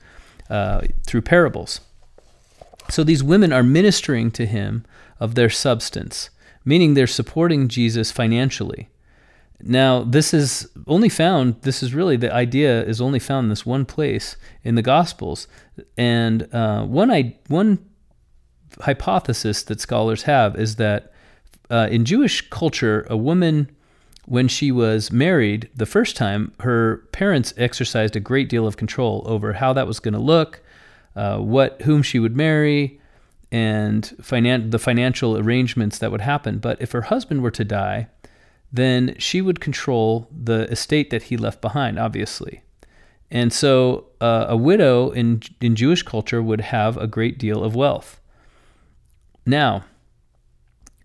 uh, 0.49 0.83
through 1.07 1.23
parables. 1.23 1.81
So 2.91 3.05
these 3.05 3.23
women 3.23 3.53
are 3.53 3.63
ministering 3.63 4.31
to 4.33 4.47
him 4.47 4.85
of 5.21 5.35
their 5.35 5.51
substance, 5.51 6.31
meaning 6.65 6.95
they're 6.95 7.07
supporting 7.07 7.69
Jesus 7.69 8.13
financially. 8.13 8.89
Now, 9.61 10.05
this 10.05 10.33
is 10.33 10.69
only 10.87 11.09
found, 11.09 11.63
this 11.63 11.83
is 11.83 11.93
really 11.93 12.17
the 12.17 12.33
idea 12.33 12.85
is 12.85 13.01
only 13.01 13.19
found 13.19 13.47
in 13.47 13.49
this 13.49 13.67
one 13.67 13.85
place 13.85 14.37
in 14.63 14.77
the 14.77 14.83
Gospels. 14.83 15.49
And 15.97 16.53
uh, 16.55 16.85
one, 16.85 17.11
I, 17.11 17.37
one 17.49 17.85
hypothesis 18.81 19.65
that 19.65 19.81
scholars 19.81 20.23
have 20.23 20.57
is 20.57 20.77
that 20.77 21.13
uh, 21.71 21.89
in 21.91 22.05
Jewish 22.05 22.49
culture, 22.51 23.07
a 23.11 23.17
woman, 23.17 23.71
when 24.27 24.47
she 24.47 24.71
was 24.71 25.11
married 25.11 25.69
the 25.75 25.87
first 25.87 26.15
time, 26.15 26.53
her 26.61 26.99
parents 27.13 27.53
exercised 27.57 28.15
a 28.15 28.21
great 28.21 28.49
deal 28.49 28.67
of 28.67 28.77
control 28.77 29.23
over 29.27 29.55
how 29.55 29.73
that 29.73 29.87
was 29.87 30.01
going 30.01 30.15
to 30.15 30.21
look, 30.21 30.63
uh, 31.17 31.39
what 31.39 31.83
whom 31.83 32.03
she 32.03 32.19
would 32.19 32.37
marry, 32.37 33.01
and 33.51 34.15
finan- 34.21 34.71
the 34.71 34.79
financial 34.79 35.37
arrangements 35.37 35.99
that 35.99 36.11
would 36.11 36.21
happen. 36.21 36.59
But 36.59 36.81
if 36.81 36.93
her 36.93 37.03
husband 37.03 37.43
were 37.43 37.51
to 37.53 37.65
die, 37.65 38.09
then 38.73 39.15
she 39.19 39.41
would 39.41 39.61
control 39.61 40.29
the 40.31 40.71
estate 40.71 41.11
that 41.11 41.25
he 41.25 41.37
left 41.37 41.61
behind, 41.61 41.99
obviously. 41.99 42.63
And 43.31 43.53
so 43.53 44.07
uh, 44.21 44.47
a 44.49 44.57
widow 44.57 45.11
in, 45.11 45.43
in 45.61 45.77
Jewish 45.77 46.03
culture 46.03 46.43
would 46.43 46.61
have 46.61 46.97
a 46.97 47.07
great 47.07 47.39
deal 47.39 47.63
of 47.63 47.75
wealth. 47.75 48.21
Now, 49.45 49.85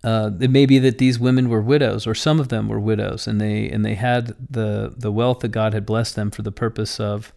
uh, 0.03 0.31
it 0.39 0.49
may 0.49 0.65
be 0.65 0.79
that 0.79 0.97
these 0.97 1.17
women 1.17 1.47
were 1.47 1.61
widows, 1.61 2.05
or 2.05 2.13
some 2.13 2.39
of 2.39 2.49
them 2.49 2.67
were 2.67 2.79
widows, 2.79 3.25
and 3.25 3.39
they 3.39 3.69
and 3.69 3.85
they 3.85 3.95
had 3.95 4.35
the 4.49 4.93
the 4.97 5.11
wealth 5.11 5.39
that 5.39 5.49
God 5.49 5.73
had 5.73 5.85
blessed 5.85 6.15
them 6.15 6.29
for 6.29 6.41
the 6.41 6.51
purpose 6.51 6.99
of 6.99 7.31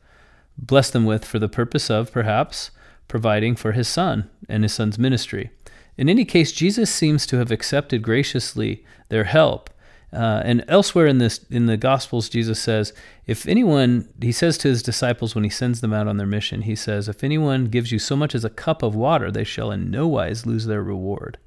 blessed 0.59 0.93
them 0.93 1.05
with 1.05 1.25
for 1.25 1.39
the 1.39 1.49
purpose 1.49 1.91
of 1.91 2.11
perhaps 2.11 2.73
providing 3.07 3.55
for 3.55 3.71
his 3.73 3.87
son 3.87 4.29
and 4.49 4.65
his 4.65 4.75
son's 4.75 4.99
ministry. 4.99 5.51
In 5.97 6.09
any 6.09 6.25
case, 6.25 6.51
Jesus 6.51 6.93
seems 6.93 7.25
to 7.27 7.39
have 7.39 7.53
accepted 7.53 8.03
graciously 8.03 8.85
their 9.11 9.25
help 9.25 9.71
uh, 10.13 10.43
and 10.45 10.65
elsewhere 10.69 11.07
in 11.07 11.19
this 11.19 11.45
in 11.51 11.67
the 11.67 11.77
Gospels, 11.77 12.29
Jesus 12.29 12.61
says, 12.61 12.93
if 13.27 13.47
anyone, 13.47 14.09
he 14.23 14.33
says 14.33 14.57
to 14.59 14.69
his 14.69 14.83
disciples 14.83 15.35
when 15.35 15.45
he 15.45 15.51
sends 15.51 15.81
them 15.81 15.93
out 15.93 16.07
on 16.07 16.17
their 16.17 16.27
mission, 16.27 16.63
he 16.63 16.77
says, 16.77 17.09
if 17.09 17.25
anyone 17.25 17.67
gives 17.67 17.91
you 17.91 17.99
so 17.99 18.17
much 18.17 18.35
as 18.35 18.45
a 18.45 18.51
cup 18.51 18.83
of 18.83 18.95
water, 18.95 19.31
they 19.31 19.45
shall 19.45 19.71
in 19.71 19.91
no 19.91 20.07
wise 20.07 20.47
lose 20.47 20.67
their 20.67 20.83
reward. 20.83 21.39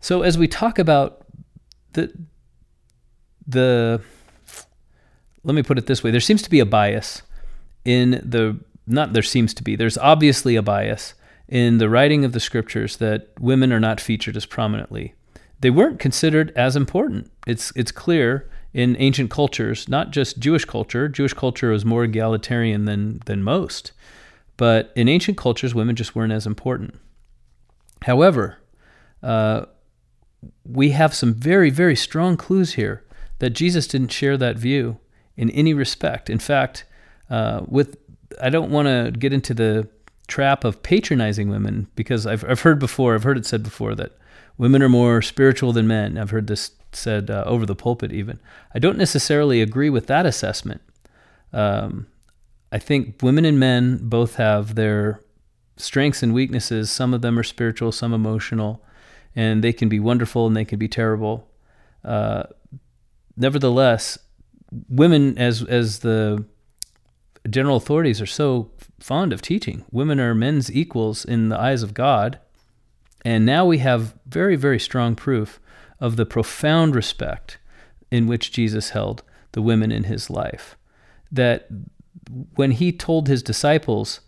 So 0.00 0.22
as 0.22 0.36
we 0.36 0.48
talk 0.48 0.78
about 0.78 1.24
the 1.92 2.12
the 3.46 4.02
let 5.44 5.54
me 5.54 5.62
put 5.62 5.78
it 5.78 5.86
this 5.86 6.02
way, 6.02 6.10
there 6.10 6.20
seems 6.20 6.42
to 6.42 6.50
be 6.50 6.60
a 6.60 6.66
bias 6.66 7.22
in 7.84 8.20
the 8.24 8.58
not 8.86 9.12
there 9.12 9.22
seems 9.22 9.54
to 9.54 9.62
be. 9.62 9.76
There's 9.76 9.96
obviously 9.98 10.56
a 10.56 10.62
bias 10.62 11.14
in 11.48 11.78
the 11.78 11.88
writing 11.88 12.24
of 12.24 12.32
the 12.32 12.40
scriptures 12.40 12.96
that 12.98 13.28
women 13.38 13.72
are 13.72 13.80
not 13.80 14.00
featured 14.00 14.36
as 14.36 14.44
prominently 14.44 15.14
they 15.60 15.70
weren't 15.70 15.98
considered 15.98 16.52
as 16.56 16.76
important. 16.76 17.30
It's 17.46 17.72
it's 17.76 17.92
clear 17.92 18.48
in 18.72 18.96
ancient 18.98 19.30
cultures, 19.30 19.88
not 19.88 20.10
just 20.10 20.38
Jewish 20.38 20.64
culture. 20.64 21.08
Jewish 21.08 21.32
culture 21.32 21.70
was 21.70 21.84
more 21.84 22.04
egalitarian 22.04 22.84
than 22.84 23.20
than 23.26 23.42
most, 23.42 23.92
but 24.56 24.92
in 24.96 25.08
ancient 25.08 25.38
cultures, 25.38 25.74
women 25.74 25.96
just 25.96 26.14
weren't 26.14 26.32
as 26.32 26.46
important. 26.46 26.98
However, 28.02 28.58
uh, 29.22 29.66
we 30.64 30.90
have 30.90 31.14
some 31.14 31.34
very 31.34 31.70
very 31.70 31.96
strong 31.96 32.36
clues 32.36 32.74
here 32.74 33.04
that 33.38 33.50
Jesus 33.50 33.86
didn't 33.86 34.12
share 34.12 34.36
that 34.36 34.56
view 34.56 34.98
in 35.36 35.50
any 35.50 35.74
respect. 35.74 36.28
In 36.28 36.38
fact, 36.38 36.84
uh, 37.30 37.62
with 37.66 37.96
I 38.42 38.50
don't 38.50 38.70
want 38.70 38.88
to 38.88 39.12
get 39.16 39.32
into 39.32 39.54
the 39.54 39.88
trap 40.26 40.64
of 40.64 40.82
patronizing 40.82 41.48
women 41.48 41.86
because 41.94 42.26
I've 42.26 42.44
I've 42.44 42.60
heard 42.60 42.78
before, 42.78 43.14
I've 43.14 43.22
heard 43.22 43.38
it 43.38 43.46
said 43.46 43.62
before 43.62 43.94
that 43.94 44.18
women 44.58 44.82
are 44.82 44.88
more 44.88 45.22
spiritual 45.22 45.72
than 45.72 45.86
men. 45.86 46.18
I've 46.18 46.30
heard 46.30 46.46
this 46.46 46.72
said 46.92 47.30
uh, 47.30 47.44
over 47.46 47.66
the 47.66 47.74
pulpit, 47.74 48.12
even. 48.12 48.38
I 48.74 48.78
don't 48.78 48.98
necessarily 48.98 49.60
agree 49.60 49.90
with 49.90 50.06
that 50.06 50.26
assessment. 50.26 50.80
Um, 51.52 52.06
I 52.72 52.78
think 52.78 53.22
women 53.22 53.44
and 53.44 53.58
men 53.58 53.98
both 54.02 54.36
have 54.36 54.74
their 54.74 55.20
strengths 55.76 56.22
and 56.22 56.34
weaknesses. 56.34 56.90
Some 56.90 57.14
of 57.14 57.22
them 57.22 57.38
are 57.38 57.44
spiritual, 57.44 57.92
some 57.92 58.12
emotional, 58.12 58.84
and 59.34 59.62
they 59.62 59.72
can 59.72 59.88
be 59.88 60.00
wonderful 60.00 60.46
and 60.46 60.56
they 60.56 60.64
can 60.64 60.78
be 60.78 60.88
terrible. 60.88 61.48
Uh, 62.04 62.44
nevertheless, 63.36 64.18
women, 64.88 65.38
as 65.38 65.62
as 65.62 66.00
the 66.00 66.44
general 67.48 67.76
authorities 67.76 68.20
are 68.20 68.26
so 68.26 68.70
fond 69.00 69.32
of 69.32 69.42
teaching, 69.42 69.84
women 69.90 70.20
are 70.20 70.34
men's 70.34 70.70
equals 70.72 71.24
in 71.24 71.48
the 71.48 71.58
eyes 71.58 71.82
of 71.82 71.94
God 71.94 72.38
and 73.24 73.46
now 73.46 73.64
we 73.64 73.78
have 73.78 74.14
very, 74.26 74.56
very 74.56 74.78
strong 74.78 75.14
proof 75.14 75.58
of 75.98 76.16
the 76.16 76.26
profound 76.26 76.94
respect 76.94 77.58
in 78.10 78.26
which 78.26 78.52
Jesus 78.52 78.90
held 78.90 79.22
the 79.52 79.62
women 79.62 79.90
in 79.90 80.04
his 80.04 80.28
life. 80.28 80.76
That 81.32 81.68
when 82.54 82.72
he 82.72 82.92
told 82.92 83.26
his 83.26 83.42
disciples, 83.42 84.20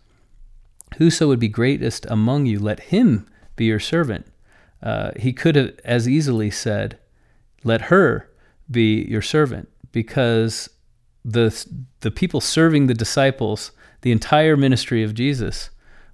Whoso 0.97 1.27
would 1.27 1.39
be 1.39 1.49
greatest 1.49 2.05
among 2.09 2.45
you, 2.45 2.59
let 2.59 2.79
him 2.79 3.27
be 3.55 3.65
your 3.65 3.79
servant, 3.79 4.25
uh, 4.81 5.11
he 5.17 5.33
could 5.33 5.55
have 5.55 5.79
as 5.83 6.07
easily 6.07 6.49
said, 6.49 6.97
Let 7.63 7.83
her 7.83 8.29
be 8.69 9.03
your 9.03 9.21
servant, 9.21 9.69
because 9.91 10.69
the, 11.23 11.65
the 12.01 12.11
people 12.11 12.41
serving 12.41 12.87
the 12.87 12.93
disciples, 12.93 13.71
the 14.01 14.11
entire 14.11 14.55
ministry 14.55 15.03
of 15.03 15.13
Jesus, 15.13 15.69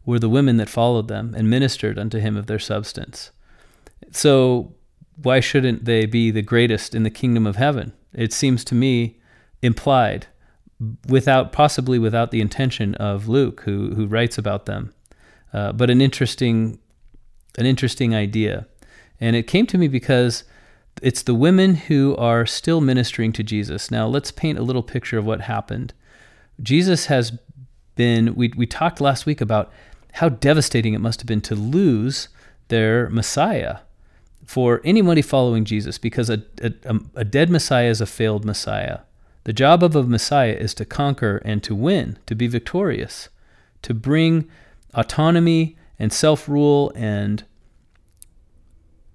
were 0.05 0.19
the 0.19 0.29
women 0.29 0.57
that 0.57 0.69
followed 0.69 1.07
them 1.07 1.33
and 1.35 1.49
ministered 1.49 1.97
unto 1.97 2.19
him 2.19 2.35
of 2.35 2.47
their 2.47 2.59
substance. 2.59 3.31
So, 4.11 4.73
why 5.21 5.39
shouldn't 5.39 5.85
they 5.85 6.05
be 6.05 6.31
the 6.31 6.41
greatest 6.41 6.95
in 6.95 7.03
the 7.03 7.09
kingdom 7.09 7.45
of 7.45 7.55
heaven? 7.55 7.93
It 8.13 8.33
seems 8.33 8.63
to 8.65 8.75
me 8.75 9.19
implied, 9.61 10.27
without 11.07 11.51
possibly 11.51 11.99
without 11.99 12.31
the 12.31 12.41
intention 12.41 12.95
of 12.95 13.27
Luke, 13.27 13.61
who 13.61 13.93
who 13.95 14.07
writes 14.07 14.37
about 14.37 14.65
them, 14.65 14.93
uh, 15.53 15.71
but 15.71 15.89
an 15.89 16.01
interesting, 16.01 16.79
an 17.57 17.65
interesting 17.65 18.13
idea, 18.13 18.67
and 19.21 19.35
it 19.35 19.47
came 19.47 19.65
to 19.67 19.77
me 19.77 19.87
because 19.87 20.43
it's 21.01 21.23
the 21.23 21.35
women 21.35 21.75
who 21.75 22.15
are 22.17 22.45
still 22.45 22.81
ministering 22.81 23.31
to 23.33 23.43
Jesus. 23.43 23.89
Now, 23.89 24.07
let's 24.07 24.31
paint 24.31 24.59
a 24.59 24.63
little 24.63 24.83
picture 24.83 25.17
of 25.17 25.25
what 25.25 25.41
happened. 25.41 25.93
Jesus 26.61 27.07
has 27.07 27.37
been. 27.95 28.35
We 28.35 28.51
we 28.55 28.65
talked 28.65 28.99
last 28.99 29.25
week 29.25 29.41
about 29.41 29.71
how 30.13 30.29
devastating 30.29 30.93
it 30.93 31.01
must 31.01 31.21
have 31.21 31.27
been 31.27 31.41
to 31.41 31.55
lose 31.55 32.29
their 32.67 33.09
Messiah 33.09 33.79
for 34.45 34.81
anybody 34.83 35.21
following 35.21 35.65
Jesus, 35.65 35.97
because 35.97 36.29
a, 36.29 36.43
a, 36.61 36.99
a, 37.15 37.23
dead 37.23 37.49
Messiah 37.49 37.89
is 37.89 38.01
a 38.01 38.05
failed 38.05 38.45
Messiah. 38.45 38.99
The 39.45 39.53
job 39.53 39.83
of 39.83 39.95
a 39.95 40.03
Messiah 40.03 40.53
is 40.53 40.73
to 40.75 40.85
conquer 40.85 41.41
and 41.45 41.63
to 41.63 41.73
win, 41.73 42.19
to 42.27 42.35
be 42.35 42.47
victorious, 42.47 43.29
to 43.81 43.93
bring 43.93 44.49
autonomy 44.93 45.77
and 45.97 46.11
self 46.11 46.47
rule 46.47 46.91
and, 46.95 47.43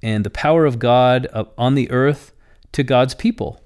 and 0.02 0.24
the 0.24 0.30
power 0.30 0.64
of 0.64 0.78
God 0.78 1.26
on 1.56 1.74
the 1.74 1.90
earth 1.90 2.32
to 2.72 2.82
God's 2.82 3.14
people. 3.14 3.62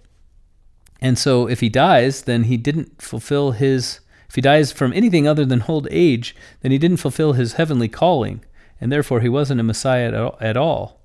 And 1.01 1.19
so 1.19 1.49
if 1.49 1.61
he 1.61 1.69
dies, 1.69 2.23
then 2.23 2.45
he 2.45 2.57
didn't 2.57 3.01
fulfill 3.01 3.53
his 3.53 4.01
if 4.33 4.37
he 4.37 4.41
dies 4.41 4.73
from 4.73 4.95
anything 4.95 5.29
other 5.29 5.45
than 5.45 5.63
old 5.69 5.87
age, 5.91 6.35
then 6.63 6.73
he 6.73 6.79
didn't 6.79 6.97
fulfill 6.97 7.35
his 7.35 7.53
heavenly 7.53 7.87
calling, 7.87 8.43
and 8.81 8.91
therefore 8.91 9.21
he 9.21 9.29
wasn't 9.29 9.61
a 9.61 9.63
Messiah 9.63 10.33
at 10.41 10.57
all. 10.57 11.03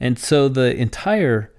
And 0.00 0.18
so 0.18 0.48
the 0.48 0.74
entire 0.74 1.52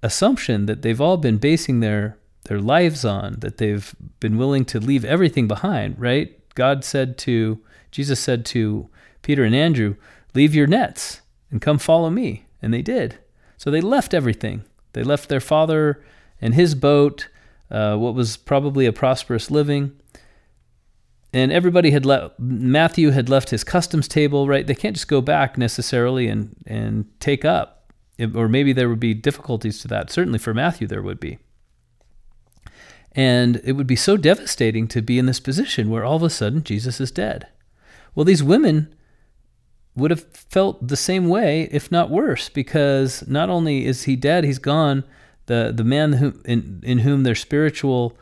assumption 0.00 0.66
that 0.66 0.82
they've 0.82 1.00
all 1.00 1.16
been 1.16 1.38
basing 1.38 1.80
their 1.80 2.16
their 2.44 2.60
lives 2.60 3.04
on, 3.04 3.40
that 3.40 3.58
they've 3.58 3.96
been 4.20 4.38
willing 4.38 4.64
to 4.66 4.78
leave 4.78 5.04
everything 5.04 5.48
behind, 5.48 5.98
right? 5.98 6.38
God 6.54 6.84
said 6.84 7.18
to 7.18 7.60
Jesus 7.90 8.20
said 8.20 8.46
to 8.46 8.88
Peter 9.22 9.42
and 9.42 9.56
Andrew, 9.56 9.96
"Leave 10.34 10.54
your 10.54 10.68
nets 10.68 11.20
and 11.50 11.60
come 11.60 11.78
follow 11.78 12.10
me." 12.10 12.46
And 12.62 12.72
they 12.72 12.82
did. 12.82 13.18
So 13.56 13.72
they 13.72 13.80
left 13.80 14.14
everything. 14.14 14.62
They 14.92 15.02
left 15.02 15.28
their 15.28 15.40
father 15.40 16.00
and 16.40 16.54
his 16.54 16.76
boat 16.76 17.26
uh, 17.74 17.96
what 17.96 18.14
was 18.14 18.36
probably 18.36 18.86
a 18.86 18.92
prosperous 18.92 19.50
living. 19.50 19.92
And 21.32 21.50
everybody 21.50 21.90
had 21.90 22.06
left, 22.06 22.38
Matthew 22.38 23.10
had 23.10 23.28
left 23.28 23.50
his 23.50 23.64
customs 23.64 24.06
table, 24.06 24.46
right? 24.46 24.64
They 24.64 24.76
can't 24.76 24.94
just 24.94 25.08
go 25.08 25.20
back 25.20 25.58
necessarily 25.58 26.28
and, 26.28 26.54
and 26.66 27.06
take 27.18 27.44
up. 27.44 27.92
or 28.34 28.48
maybe 28.48 28.72
there 28.72 28.88
would 28.88 29.00
be 29.00 29.12
difficulties 29.12 29.80
to 29.80 29.88
that. 29.88 30.10
Certainly 30.10 30.38
for 30.38 30.54
Matthew, 30.54 30.86
there 30.86 31.02
would 31.02 31.18
be. 31.18 31.38
And 33.10 33.60
it 33.64 33.72
would 33.72 33.88
be 33.88 33.96
so 33.96 34.16
devastating 34.16 34.86
to 34.88 35.02
be 35.02 35.18
in 35.18 35.26
this 35.26 35.40
position 35.40 35.90
where 35.90 36.04
all 36.04 36.16
of 36.16 36.22
a 36.22 36.30
sudden 36.30 36.62
Jesus 36.62 37.00
is 37.00 37.10
dead. 37.10 37.48
Well, 38.14 38.24
these 38.24 38.42
women 38.42 38.94
would 39.96 40.12
have 40.12 40.24
felt 40.32 40.86
the 40.86 40.96
same 40.96 41.28
way, 41.28 41.68
if 41.72 41.90
not 41.90 42.10
worse, 42.10 42.48
because 42.48 43.26
not 43.26 43.50
only 43.50 43.84
is 43.84 44.04
he 44.04 44.14
dead, 44.14 44.44
he's 44.44 44.60
gone. 44.60 45.02
The 45.46 45.72
the 45.74 45.84
man 45.84 46.14
who, 46.14 46.34
in 46.44 46.80
in 46.82 47.00
whom 47.00 47.22
their 47.22 47.34
spiritual 47.34 48.16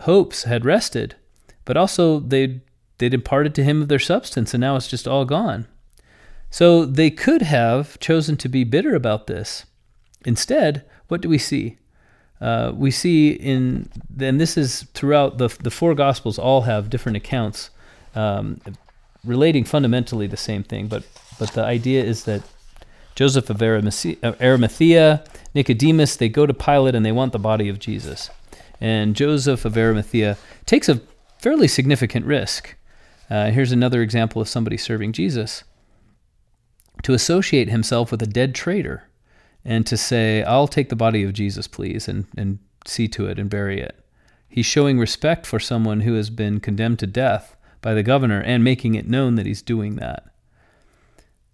hopes 0.00 0.44
had 0.44 0.64
rested, 0.64 1.16
but 1.64 1.76
also 1.76 2.20
they 2.20 2.60
they'd 2.98 3.14
imparted 3.14 3.54
to 3.54 3.64
him 3.64 3.82
of 3.82 3.88
their 3.88 3.98
substance, 3.98 4.54
and 4.54 4.60
now 4.60 4.76
it's 4.76 4.88
just 4.88 5.08
all 5.08 5.24
gone. 5.24 5.66
So 6.50 6.84
they 6.84 7.10
could 7.10 7.42
have 7.42 7.98
chosen 7.98 8.36
to 8.36 8.48
be 8.48 8.64
bitter 8.64 8.94
about 8.94 9.26
this. 9.26 9.64
Instead, 10.24 10.84
what 11.08 11.20
do 11.20 11.28
we 11.28 11.38
see? 11.38 11.78
Uh, 12.40 12.72
we 12.74 12.90
see 12.90 13.30
in, 13.30 13.88
and 14.20 14.40
this 14.40 14.56
is 14.56 14.82
throughout 14.94 15.38
the 15.38 15.48
the 15.62 15.70
four 15.70 15.94
gospels, 15.94 16.38
all 16.38 16.62
have 16.62 16.90
different 16.90 17.16
accounts 17.16 17.70
um, 18.14 18.60
relating 19.24 19.64
fundamentally 19.64 20.26
the 20.26 20.36
same 20.36 20.62
thing, 20.62 20.88
but 20.88 21.04
but 21.38 21.52
the 21.52 21.64
idea 21.64 22.04
is 22.04 22.24
that 22.24 22.42
Joseph 23.14 23.50
of 23.50 23.62
Arimathea, 23.62 25.24
Nicodemus, 25.54 26.16
they 26.16 26.28
go 26.28 26.46
to 26.46 26.54
Pilate 26.54 26.94
and 26.94 27.04
they 27.04 27.12
want 27.12 27.32
the 27.32 27.38
body 27.38 27.68
of 27.68 27.78
Jesus. 27.78 28.30
And 28.80 29.14
Joseph 29.14 29.64
of 29.64 29.76
Arimathea 29.76 30.36
takes 30.66 30.88
a 30.88 31.00
fairly 31.38 31.68
significant 31.68 32.26
risk. 32.26 32.74
Uh, 33.28 33.50
here's 33.50 33.72
another 33.72 34.02
example 34.02 34.40
of 34.42 34.48
somebody 34.48 34.76
serving 34.76 35.12
Jesus 35.12 35.64
to 37.02 37.14
associate 37.14 37.68
himself 37.68 38.10
with 38.10 38.22
a 38.22 38.26
dead 38.26 38.54
traitor 38.54 39.04
and 39.64 39.86
to 39.86 39.96
say, 39.96 40.42
I'll 40.42 40.68
take 40.68 40.88
the 40.88 40.96
body 40.96 41.22
of 41.22 41.32
Jesus, 41.32 41.68
please, 41.68 42.08
and, 42.08 42.26
and 42.36 42.58
see 42.86 43.08
to 43.08 43.26
it 43.26 43.38
and 43.38 43.48
bury 43.48 43.80
it. 43.80 43.98
He's 44.48 44.66
showing 44.66 44.98
respect 44.98 45.46
for 45.46 45.58
someone 45.58 46.00
who 46.00 46.14
has 46.14 46.28
been 46.28 46.60
condemned 46.60 46.98
to 47.00 47.06
death 47.06 47.56
by 47.80 47.94
the 47.94 48.02
governor 48.02 48.40
and 48.40 48.62
making 48.62 48.94
it 48.94 49.08
known 49.08 49.36
that 49.36 49.46
he's 49.46 49.62
doing 49.62 49.96
that. 49.96 50.24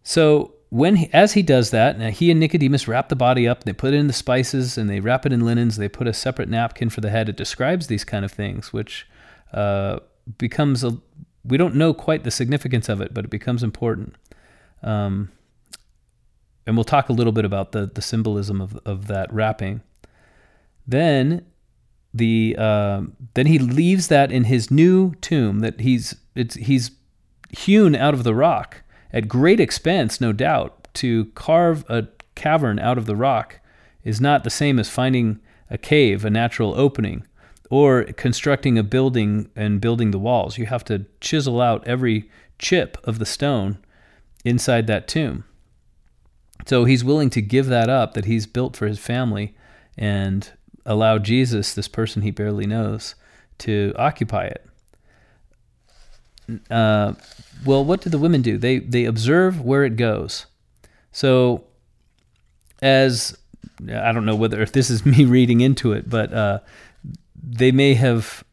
So 0.02 0.54
when 0.70 0.96
he, 0.96 1.10
as 1.12 1.32
he 1.32 1.42
does 1.42 1.70
that, 1.70 1.98
now 1.98 2.10
he 2.10 2.30
and 2.30 2.38
Nicodemus 2.38 2.87
wrap 2.87 3.08
the 3.08 3.16
body 3.16 3.48
up, 3.48 3.64
they 3.64 3.72
put 3.72 3.94
in 3.94 4.06
the 4.06 4.12
spices 4.12 4.76
and 4.76 4.88
they 4.88 5.00
wrap 5.00 5.25
it 5.25 5.32
in 5.32 5.40
linens, 5.40 5.76
they 5.76 5.88
put 5.88 6.06
a 6.06 6.12
separate 6.12 6.48
napkin 6.48 6.90
for 6.90 7.00
the 7.00 7.10
head. 7.10 7.28
It 7.28 7.37
describes 7.37 7.87
these 7.87 8.04
kind 8.04 8.25
of 8.25 8.32
things, 8.32 8.72
which 8.72 9.06
uh, 9.52 10.00
becomes 10.37 10.84
a 10.84 10.98
we 11.44 11.56
don't 11.56 11.75
know 11.75 11.94
quite 11.94 12.25
the 12.25 12.30
significance 12.30 12.90
of 12.90 13.00
it, 13.00 13.14
but 13.14 13.25
it 13.25 13.30
becomes 13.30 13.62
important. 13.62 14.16
Um, 14.82 15.30
and 16.66 16.76
we'll 16.76 16.84
talk 16.84 17.08
a 17.08 17.14
little 17.14 17.32
bit 17.32 17.46
about 17.46 17.72
the 17.72 17.87
the 17.87 18.02
symbolism 18.02 18.60
of 18.60 18.78
of 18.84 19.06
that 19.06 19.32
wrapping. 19.32 19.82
Then 20.87 21.46
the 22.12 22.56
uh, 22.58 23.02
then 23.32 23.46
he 23.46 23.58
leaves 23.58 24.08
that 24.08 24.30
in 24.30 24.44
his 24.44 24.70
new 24.70 25.14
tomb 25.22 25.60
that 25.60 25.80
he's 25.80 26.16
it's 26.34 26.56
he's 26.56 26.90
hewn 27.50 27.96
out 27.96 28.12
of 28.12 28.25
the 28.25 28.34
rock 28.34 28.82
at 29.12 29.28
great 29.28 29.60
expense, 29.60 30.20
no 30.20 30.32
doubt. 30.32 30.88
To 30.94 31.26
carve 31.34 31.84
a 31.88 32.08
cavern 32.34 32.78
out 32.78 32.98
of 32.98 33.06
the 33.06 33.16
rock 33.16 33.60
is 34.04 34.20
not 34.20 34.44
the 34.44 34.50
same 34.50 34.78
as 34.78 34.88
finding 34.88 35.40
a 35.70 35.78
cave, 35.78 36.24
a 36.24 36.30
natural 36.30 36.74
opening, 36.78 37.26
or 37.70 38.04
constructing 38.04 38.78
a 38.78 38.82
building 38.82 39.50
and 39.54 39.80
building 39.80 40.10
the 40.10 40.18
walls. 40.18 40.58
You 40.58 40.66
have 40.66 40.84
to 40.84 41.06
chisel 41.20 41.60
out 41.60 41.86
every 41.86 42.30
chip 42.58 42.96
of 43.04 43.18
the 43.18 43.26
stone 43.26 43.78
inside 44.44 44.86
that 44.86 45.08
tomb. 45.08 45.44
So 46.66 46.84
he's 46.84 47.04
willing 47.04 47.30
to 47.30 47.42
give 47.42 47.66
that 47.66 47.88
up 47.88 48.14
that 48.14 48.24
he's 48.24 48.46
built 48.46 48.76
for 48.76 48.86
his 48.86 48.98
family 48.98 49.54
and 49.96 50.50
allow 50.84 51.18
Jesus, 51.18 51.74
this 51.74 51.88
person 51.88 52.22
he 52.22 52.30
barely 52.30 52.66
knows, 52.66 53.14
to 53.58 53.92
occupy 53.96 54.46
it. 54.46 54.67
Uh, 56.71 57.14
well, 57.64 57.85
what 57.85 58.00
do 58.00 58.11
the 58.11 58.19
women 58.19 58.43
do? 58.43 58.57
They 58.57 58.78
they 58.78 59.05
observe 59.05 59.61
where 59.61 59.85
it 59.85 59.97
goes. 59.97 60.47
So, 61.12 61.64
as 62.81 63.37
I 63.93 64.12
don't 64.12 64.25
know 64.25 64.37
whether 64.37 64.61
if 64.62 64.73
this 64.73 64.90
is 64.90 65.05
me 65.19 65.25
reading 65.25 65.61
into 65.61 65.93
it, 65.93 66.09
but 66.09 66.33
uh, 66.33 66.61
they 67.43 67.73
may 67.73 67.95
have. 67.95 68.45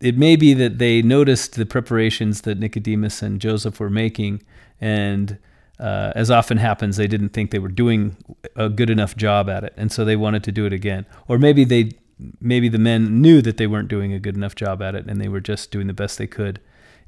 It 0.00 0.18
may 0.18 0.36
be 0.36 0.52
that 0.54 0.78
they 0.78 1.00
noticed 1.00 1.54
the 1.54 1.64
preparations 1.64 2.42
that 2.42 2.58
Nicodemus 2.58 3.22
and 3.22 3.40
Joseph 3.40 3.80
were 3.80 3.88
making, 3.88 4.42
and 4.78 5.38
uh, 5.78 6.12
as 6.14 6.30
often 6.30 6.58
happens, 6.58 6.96
they 6.96 7.06
didn't 7.06 7.30
think 7.30 7.52
they 7.52 7.58
were 7.58 7.68
doing 7.68 8.16
a 8.54 8.68
good 8.68 8.90
enough 8.90 9.16
job 9.16 9.48
at 9.48 9.64
it, 9.64 9.72
and 9.78 9.90
so 9.90 10.04
they 10.04 10.16
wanted 10.16 10.44
to 10.44 10.52
do 10.52 10.66
it 10.66 10.74
again. 10.74 11.06
Or 11.26 11.38
maybe 11.38 11.64
they, 11.64 11.92
maybe 12.38 12.68
the 12.68 12.78
men 12.78 13.22
knew 13.22 13.40
that 13.40 13.56
they 13.56 13.66
weren't 13.66 13.88
doing 13.88 14.12
a 14.12 14.18
good 14.18 14.36
enough 14.36 14.54
job 14.54 14.82
at 14.82 14.94
it, 14.94 15.06
and 15.06 15.20
they 15.20 15.28
were 15.28 15.40
just 15.40 15.70
doing 15.70 15.86
the 15.86 15.94
best 15.94 16.18
they 16.18 16.26
could 16.26 16.60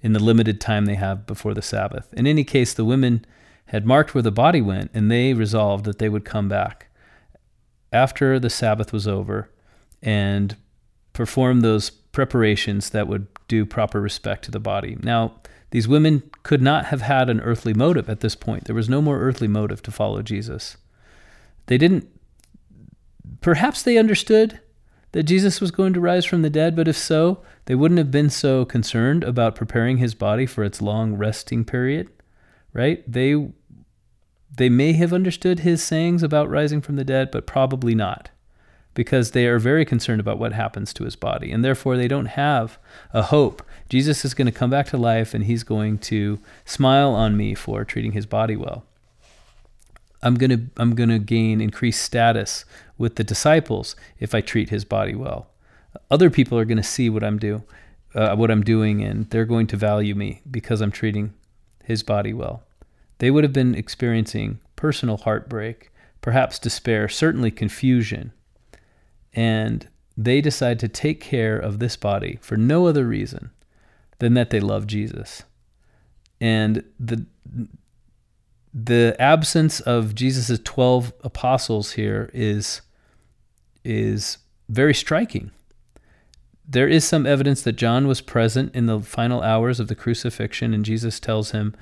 in 0.06 0.12
the 0.12 0.22
limited 0.22 0.60
time 0.60 0.86
they 0.86 0.94
have 0.94 1.26
before 1.26 1.52
the 1.52 1.60
Sabbath. 1.60 2.14
In 2.14 2.28
any 2.28 2.44
case, 2.44 2.72
the 2.72 2.84
women 2.84 3.24
had 3.66 3.84
marked 3.84 4.14
where 4.14 4.22
the 4.22 4.30
body 4.30 4.62
went, 4.62 4.92
and 4.94 5.10
they 5.10 5.34
resolved 5.34 5.84
that 5.84 5.98
they 5.98 6.08
would 6.08 6.24
come 6.24 6.48
back 6.48 6.86
after 7.92 8.38
the 8.38 8.48
Sabbath 8.48 8.92
was 8.92 9.08
over 9.08 9.50
and 10.00 10.54
perform 11.12 11.60
those 11.60 11.90
preparations 11.90 12.90
that 12.90 13.08
would 13.08 13.26
do 13.48 13.66
proper 13.66 14.00
respect 14.00 14.44
to 14.44 14.52
the 14.52 14.60
body. 14.60 14.96
Now, 15.02 15.40
these 15.72 15.88
women 15.88 16.22
could 16.44 16.62
not 16.62 16.86
have 16.86 17.02
had 17.02 17.28
an 17.28 17.40
earthly 17.40 17.74
motive 17.74 18.08
at 18.08 18.20
this 18.20 18.36
point. 18.36 18.66
There 18.66 18.76
was 18.76 18.88
no 18.88 19.02
more 19.02 19.18
earthly 19.18 19.48
motive 19.48 19.82
to 19.82 19.90
follow 19.90 20.22
Jesus. 20.22 20.76
They 21.66 21.78
didn't, 21.78 22.08
perhaps 23.40 23.82
they 23.82 23.98
understood 23.98 24.60
that 25.10 25.24
Jesus 25.24 25.60
was 25.60 25.72
going 25.72 25.94
to 25.94 26.00
rise 26.00 26.24
from 26.24 26.42
the 26.42 26.50
dead, 26.50 26.76
but 26.76 26.86
if 26.86 26.96
so, 26.96 27.42
they 27.66 27.74
wouldn't 27.74 27.98
have 27.98 28.10
been 28.10 28.30
so 28.30 28.64
concerned 28.64 29.22
about 29.22 29.54
preparing 29.54 29.98
his 29.98 30.14
body 30.14 30.46
for 30.46 30.64
its 30.64 30.80
long 30.80 31.14
resting 31.14 31.64
period, 31.64 32.08
right? 32.72 33.04
They 33.10 33.48
they 34.56 34.68
may 34.70 34.94
have 34.94 35.12
understood 35.12 35.60
his 35.60 35.82
sayings 35.82 36.22
about 36.22 36.48
rising 36.48 36.80
from 36.80 36.96
the 36.96 37.04
dead, 37.04 37.30
but 37.30 37.46
probably 37.46 37.94
not 37.94 38.30
because 38.96 39.32
they 39.32 39.46
are 39.46 39.58
very 39.58 39.84
concerned 39.84 40.20
about 40.20 40.38
what 40.38 40.54
happens 40.54 40.92
to 40.94 41.04
his 41.04 41.14
body. 41.14 41.52
And 41.52 41.62
therefore, 41.62 41.96
they 41.96 42.08
don't 42.08 42.26
have 42.26 42.78
a 43.12 43.22
hope. 43.22 43.62
Jesus 43.90 44.24
is 44.24 44.32
going 44.32 44.46
to 44.46 44.58
come 44.58 44.70
back 44.70 44.86
to 44.86 44.96
life 44.96 45.34
and 45.34 45.44
he's 45.44 45.62
going 45.62 45.98
to 45.98 46.40
smile 46.64 47.10
on 47.10 47.36
me 47.36 47.54
for 47.54 47.84
treating 47.84 48.12
his 48.12 48.24
body 48.24 48.56
well. 48.56 48.84
I'm 50.22 50.34
going 50.34 50.50
to, 50.50 50.62
I'm 50.78 50.94
going 50.94 51.10
to 51.10 51.18
gain 51.18 51.60
increased 51.60 52.02
status 52.02 52.64
with 52.96 53.16
the 53.16 53.24
disciples 53.24 53.94
if 54.18 54.34
I 54.34 54.40
treat 54.40 54.70
his 54.70 54.86
body 54.86 55.14
well. 55.14 55.48
Other 56.10 56.30
people 56.30 56.58
are 56.58 56.64
going 56.64 56.76
to 56.76 56.82
see 56.82 57.10
what 57.10 57.24
I'm 57.24 57.38
do, 57.38 57.62
uh, 58.14 58.36
what 58.36 58.50
I'm 58.50 58.62
doing, 58.62 59.02
and 59.02 59.28
they're 59.30 59.44
going 59.44 59.66
to 59.68 59.76
value 59.76 60.14
me 60.14 60.42
because 60.50 60.80
I'm 60.80 60.92
treating 60.92 61.34
his 61.84 62.02
body 62.02 62.32
well. 62.32 62.62
They 63.18 63.30
would 63.30 63.44
have 63.44 63.52
been 63.52 63.74
experiencing 63.74 64.60
personal 64.74 65.18
heartbreak, 65.18 65.90
perhaps 66.20 66.58
despair, 66.58 67.08
certainly 67.08 67.50
confusion, 67.50 68.32
and 69.32 69.88
they 70.16 70.40
decide 70.40 70.78
to 70.80 70.88
take 70.88 71.20
care 71.20 71.58
of 71.58 71.78
this 71.78 71.96
body 71.96 72.38
for 72.40 72.56
no 72.56 72.86
other 72.86 73.06
reason 73.06 73.50
than 74.18 74.34
that 74.34 74.50
they 74.50 74.60
love 74.60 74.86
Jesus. 74.86 75.42
And 76.40 76.84
the 76.98 77.26
the 78.78 79.16
absence 79.18 79.80
of 79.80 80.14
Jesus' 80.14 80.60
12 80.62 81.12
apostles 81.24 81.92
here 81.92 82.30
is 82.34 82.82
is 83.84 84.38
very 84.68 84.92
striking. 84.92 85.50
There 86.68 86.88
is 86.88 87.04
some 87.04 87.26
evidence 87.26 87.62
that 87.62 87.74
John 87.74 88.08
was 88.08 88.20
present 88.20 88.74
in 88.74 88.86
the 88.86 89.00
final 89.00 89.42
hours 89.42 89.78
of 89.78 89.88
the 89.88 89.94
crucifixion, 89.94 90.74
and 90.74 90.84
Jesus 90.84 91.20
tells 91.20 91.52
him 91.52 91.74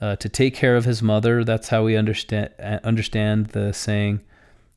uh, 0.00 0.16
to 0.16 0.28
take 0.28 0.54
care 0.54 0.76
of 0.76 0.84
his 0.84 1.02
mother. 1.02 1.42
That's 1.42 1.68
how 1.68 1.84
we 1.84 1.96
understand 1.96 2.50
understand 2.84 3.46
the 3.48 3.72
saying, 3.72 4.20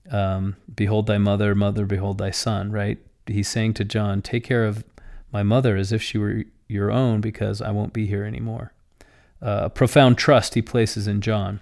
um, 0.10 0.56
behold 0.74 1.08
thy 1.08 1.18
mother, 1.18 1.54
mother, 1.56 1.86
behold 1.86 2.18
thy 2.18 2.32
son, 2.32 2.72
right? 2.72 2.98
He's 3.28 3.50
saying 3.50 3.74
to 3.76 3.86
John, 3.86 4.22
take 4.22 4.44
care 4.44 4.66
of 4.66 4.84
my 5.32 5.44
mother 5.44 5.76
as 5.76 5.92
if 5.92 6.02
she 6.02 6.18
were 6.18 6.46
your 6.68 6.92
own 6.92 7.22
because 7.22 7.62
I 7.62 7.72
won't 7.72 7.94
be 7.94 8.08
here 8.08 8.24
anymore. 8.24 8.74
Uh, 9.42 9.62
a 9.64 9.70
profound 9.70 10.18
trust 10.18 10.54
he 10.54 10.62
places 10.62 11.08
in 11.08 11.22
John. 11.22 11.60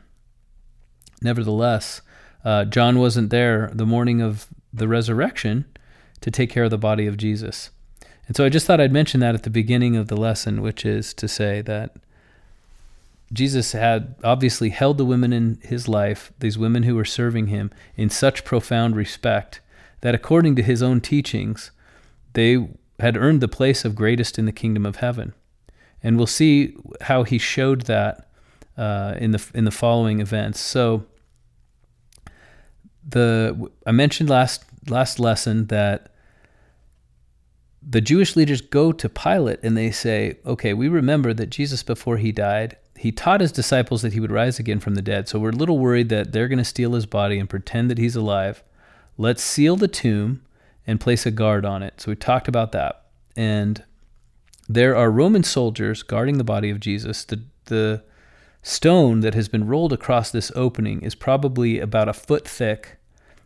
Nevertheless, 1.21 2.01
uh, 2.45 2.65
John 2.65 2.99
wasn't 2.99 3.29
there 3.29 3.71
the 3.73 3.85
morning 3.85 4.21
of 4.21 4.47
the 4.71 4.87
resurrection 4.87 5.65
to 6.21 6.31
take 6.31 6.49
care 6.49 6.65
of 6.65 6.71
the 6.71 6.77
body 6.77 7.07
of 7.07 7.17
Jesus. 7.17 7.71
And 8.27 8.35
so 8.35 8.45
I 8.45 8.49
just 8.49 8.65
thought 8.65 8.81
I'd 8.81 8.91
mention 8.91 9.19
that 9.21 9.35
at 9.35 9.43
the 9.43 9.49
beginning 9.49 9.95
of 9.95 10.07
the 10.07 10.17
lesson, 10.17 10.61
which 10.61 10.85
is 10.85 11.13
to 11.15 11.27
say 11.27 11.61
that 11.61 11.95
Jesus 13.31 13.71
had 13.73 14.15
obviously 14.23 14.69
held 14.69 14.97
the 14.97 15.05
women 15.05 15.33
in 15.33 15.59
his 15.61 15.87
life, 15.87 16.31
these 16.39 16.57
women 16.57 16.83
who 16.83 16.95
were 16.95 17.05
serving 17.05 17.47
him, 17.47 17.71
in 17.95 18.09
such 18.09 18.45
profound 18.45 18.95
respect 18.95 19.61
that 20.01 20.15
according 20.15 20.55
to 20.55 20.61
his 20.61 20.83
own 20.83 21.01
teachings, 21.01 21.71
they 22.33 22.67
had 22.99 23.17
earned 23.17 23.41
the 23.41 23.47
place 23.47 23.83
of 23.85 23.95
greatest 23.95 24.37
in 24.39 24.45
the 24.45 24.51
kingdom 24.51 24.85
of 24.85 24.97
heaven. 24.97 25.33
And 26.03 26.17
we'll 26.17 26.27
see 26.27 26.75
how 27.01 27.23
he 27.23 27.37
showed 27.37 27.81
that 27.83 28.29
uh, 28.77 29.15
in 29.17 29.31
the 29.31 29.43
in 29.53 29.65
the 29.65 29.71
following 29.71 30.19
events. 30.19 30.59
So 30.59 31.05
the 33.07 33.69
I 33.85 33.91
mentioned 33.91 34.29
last 34.29 34.63
last 34.87 35.19
lesson 35.19 35.67
that 35.67 36.13
the 37.89 38.01
Jewish 38.01 38.35
leaders 38.35 38.61
go 38.61 38.91
to 38.91 39.07
Pilate 39.07 39.59
and 39.63 39.77
they 39.77 39.91
say, 39.91 40.37
"Okay, 40.45 40.73
we 40.73 40.87
remember 40.87 41.33
that 41.33 41.49
Jesus 41.49 41.83
before 41.83 42.17
he 42.17 42.31
died 42.31 42.77
he 42.97 43.11
taught 43.11 43.41
his 43.41 43.51
disciples 43.51 44.01
that 44.01 44.13
he 44.13 44.19
would 44.19 44.31
rise 44.31 44.59
again 44.59 44.79
from 44.79 44.95
the 44.95 45.01
dead. 45.01 45.29
So 45.29 45.39
we're 45.39 45.51
a 45.51 45.55
little 45.55 45.77
worried 45.77 46.09
that 46.09 46.31
they're 46.31 46.47
going 46.47 46.57
to 46.57 46.65
steal 46.65 46.93
his 46.93 47.05
body 47.05 47.39
and 47.39 47.49
pretend 47.49 47.89
that 47.91 47.97
he's 47.97 48.15
alive. 48.15 48.63
Let's 49.17 49.43
seal 49.43 49.75
the 49.75 49.87
tomb 49.87 50.41
and 50.85 50.99
place 50.99 51.25
a 51.25 51.31
guard 51.31 51.65
on 51.65 51.83
it. 51.83 52.01
So 52.01 52.11
we 52.11 52.15
talked 52.15 52.47
about 52.47 52.71
that. 52.71 53.05
And 53.35 53.83
there 54.67 54.95
are 54.95 55.11
Roman 55.11 55.43
soldiers 55.43 56.01
guarding 56.01 56.37
the 56.37 56.43
body 56.43 56.69
of 56.69 56.79
Jesus. 56.79 57.23
The, 57.23 57.43
the 57.65 58.03
stone 58.63 59.19
that 59.19 59.35
has 59.35 59.47
been 59.47 59.67
rolled 59.67 59.93
across 59.93 60.31
this 60.31 60.51
opening 60.55 61.01
is 61.01 61.13
probably 61.13 61.79
about 61.79 62.09
a 62.09 62.13
foot 62.13 62.47
thick 62.47 62.97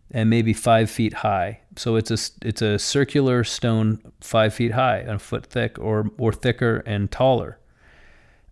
and 0.10 0.30
maybe 0.30 0.54
five 0.54 0.89
feet 0.89 1.15
high. 1.15 1.61
So 1.77 1.95
it's 1.95 2.12
a, 2.12 2.17
it's 2.45 2.62
a 2.62 2.77
circular 2.77 3.43
stone 3.43 4.01
five 4.19 4.53
feet 4.53 4.71
high, 4.71 4.97
a 4.97 5.17
foot 5.17 5.45
thick 5.45 5.79
or, 5.79 6.12
or 6.17 6.34
thicker 6.34 6.84
and 6.86 7.10
taller. 7.10 7.60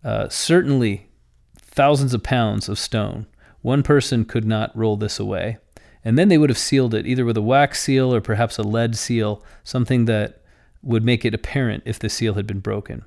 Uh, 0.04 0.30
certainly 0.30 1.10
thousands 1.58 2.14
of 2.14 2.24
pounds 2.24 2.70
of 2.70 2.80
stone. 2.80 3.26
One 3.62 3.84
person 3.84 4.24
could 4.26 4.46
not 4.46 4.76
roll 4.76 4.96
this 4.96 5.20
away. 5.20 5.58
And 6.06 6.18
then 6.18 6.30
they 6.30 6.38
would 6.38 6.50
have 6.50 6.58
sealed 6.58 6.94
it 6.94 7.06
either 7.06 7.26
with 7.26 7.36
a 7.36 7.42
wax 7.42 7.84
seal 7.84 8.14
or 8.14 8.22
perhaps 8.22 8.58
a 8.58 8.64
lead 8.64 8.96
seal, 8.96 9.44
something 9.64 10.06
that 10.06 10.42
would 10.82 11.04
make 11.04 11.26
it 11.26 11.34
apparent 11.34 11.84
if 11.86 12.00
the 12.00 12.10
seal 12.10 12.36
had 12.36 12.48
been 12.48 12.62
broken. 12.62 13.04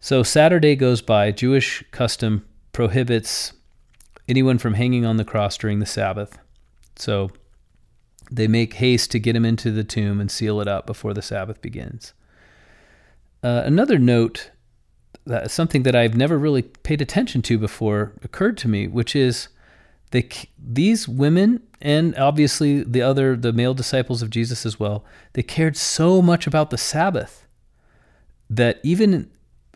So 0.00 0.22
Saturday 0.22 0.76
goes 0.76 1.00
by. 1.00 1.32
Jewish 1.32 1.82
custom 1.90 2.46
prohibits 2.72 3.54
anyone 4.28 4.58
from 4.58 4.74
hanging 4.74 5.06
on 5.06 5.16
the 5.16 5.24
cross 5.24 5.56
during 5.56 5.78
the 5.78 5.86
Sabbath. 5.86 6.38
So 6.96 7.30
they 8.30 8.46
make 8.46 8.74
haste 8.74 9.10
to 9.12 9.18
get 9.18 9.36
him 9.36 9.44
into 9.44 9.70
the 9.70 9.84
tomb 9.84 10.20
and 10.20 10.30
seal 10.30 10.60
it 10.60 10.68
up 10.68 10.86
before 10.86 11.14
the 11.14 11.22
Sabbath 11.22 11.60
begins. 11.62 12.12
Uh, 13.42 13.62
another 13.64 13.98
note, 13.98 14.50
that, 15.26 15.50
something 15.50 15.82
that 15.84 15.94
I've 15.94 16.16
never 16.16 16.38
really 16.38 16.62
paid 16.62 17.00
attention 17.00 17.42
to 17.42 17.58
before, 17.58 18.12
occurred 18.22 18.56
to 18.58 18.68
me, 18.68 18.86
which 18.86 19.14
is 19.14 19.48
they, 20.10 20.28
these 20.58 21.06
women 21.06 21.62
and 21.80 22.16
obviously 22.16 22.82
the 22.82 23.02
other 23.02 23.36
the 23.36 23.52
male 23.52 23.74
disciples 23.74 24.22
of 24.22 24.30
Jesus 24.30 24.66
as 24.66 24.80
well 24.80 25.04
they 25.34 25.42
cared 25.42 25.76
so 25.76 26.22
much 26.22 26.46
about 26.46 26.70
the 26.70 26.78
Sabbath 26.78 27.46
that 28.50 28.80
even 28.82 29.30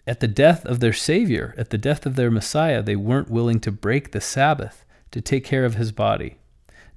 at 0.06 0.20
the 0.20 0.28
death 0.28 0.64
of 0.64 0.80
their 0.80 0.92
savior 0.92 1.54
at 1.56 1.70
the 1.70 1.78
death 1.78 2.06
of 2.06 2.16
their 2.16 2.30
messiah 2.30 2.82
they 2.82 2.96
weren't 2.96 3.30
willing 3.30 3.60
to 3.60 3.70
break 3.70 4.10
the 4.10 4.20
Sabbath 4.20 4.84
to 5.10 5.20
take 5.20 5.44
care 5.44 5.64
of 5.64 5.76
his 5.76 5.92
body 5.92 6.38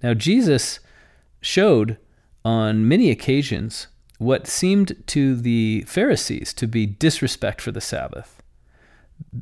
now 0.02 0.14
Jesus 0.14 0.80
showed 1.46 1.98
on 2.44 2.88
many 2.88 3.10
occasions 3.10 3.88
what 4.18 4.48
seemed 4.48 4.96
to 5.08 5.36
the 5.36 5.82
Pharisees 5.88 6.54
to 6.54 6.68
be 6.68 6.86
disrespect 6.86 7.62
for 7.62 7.72
the 7.72 7.82
Sabbath 7.82 8.42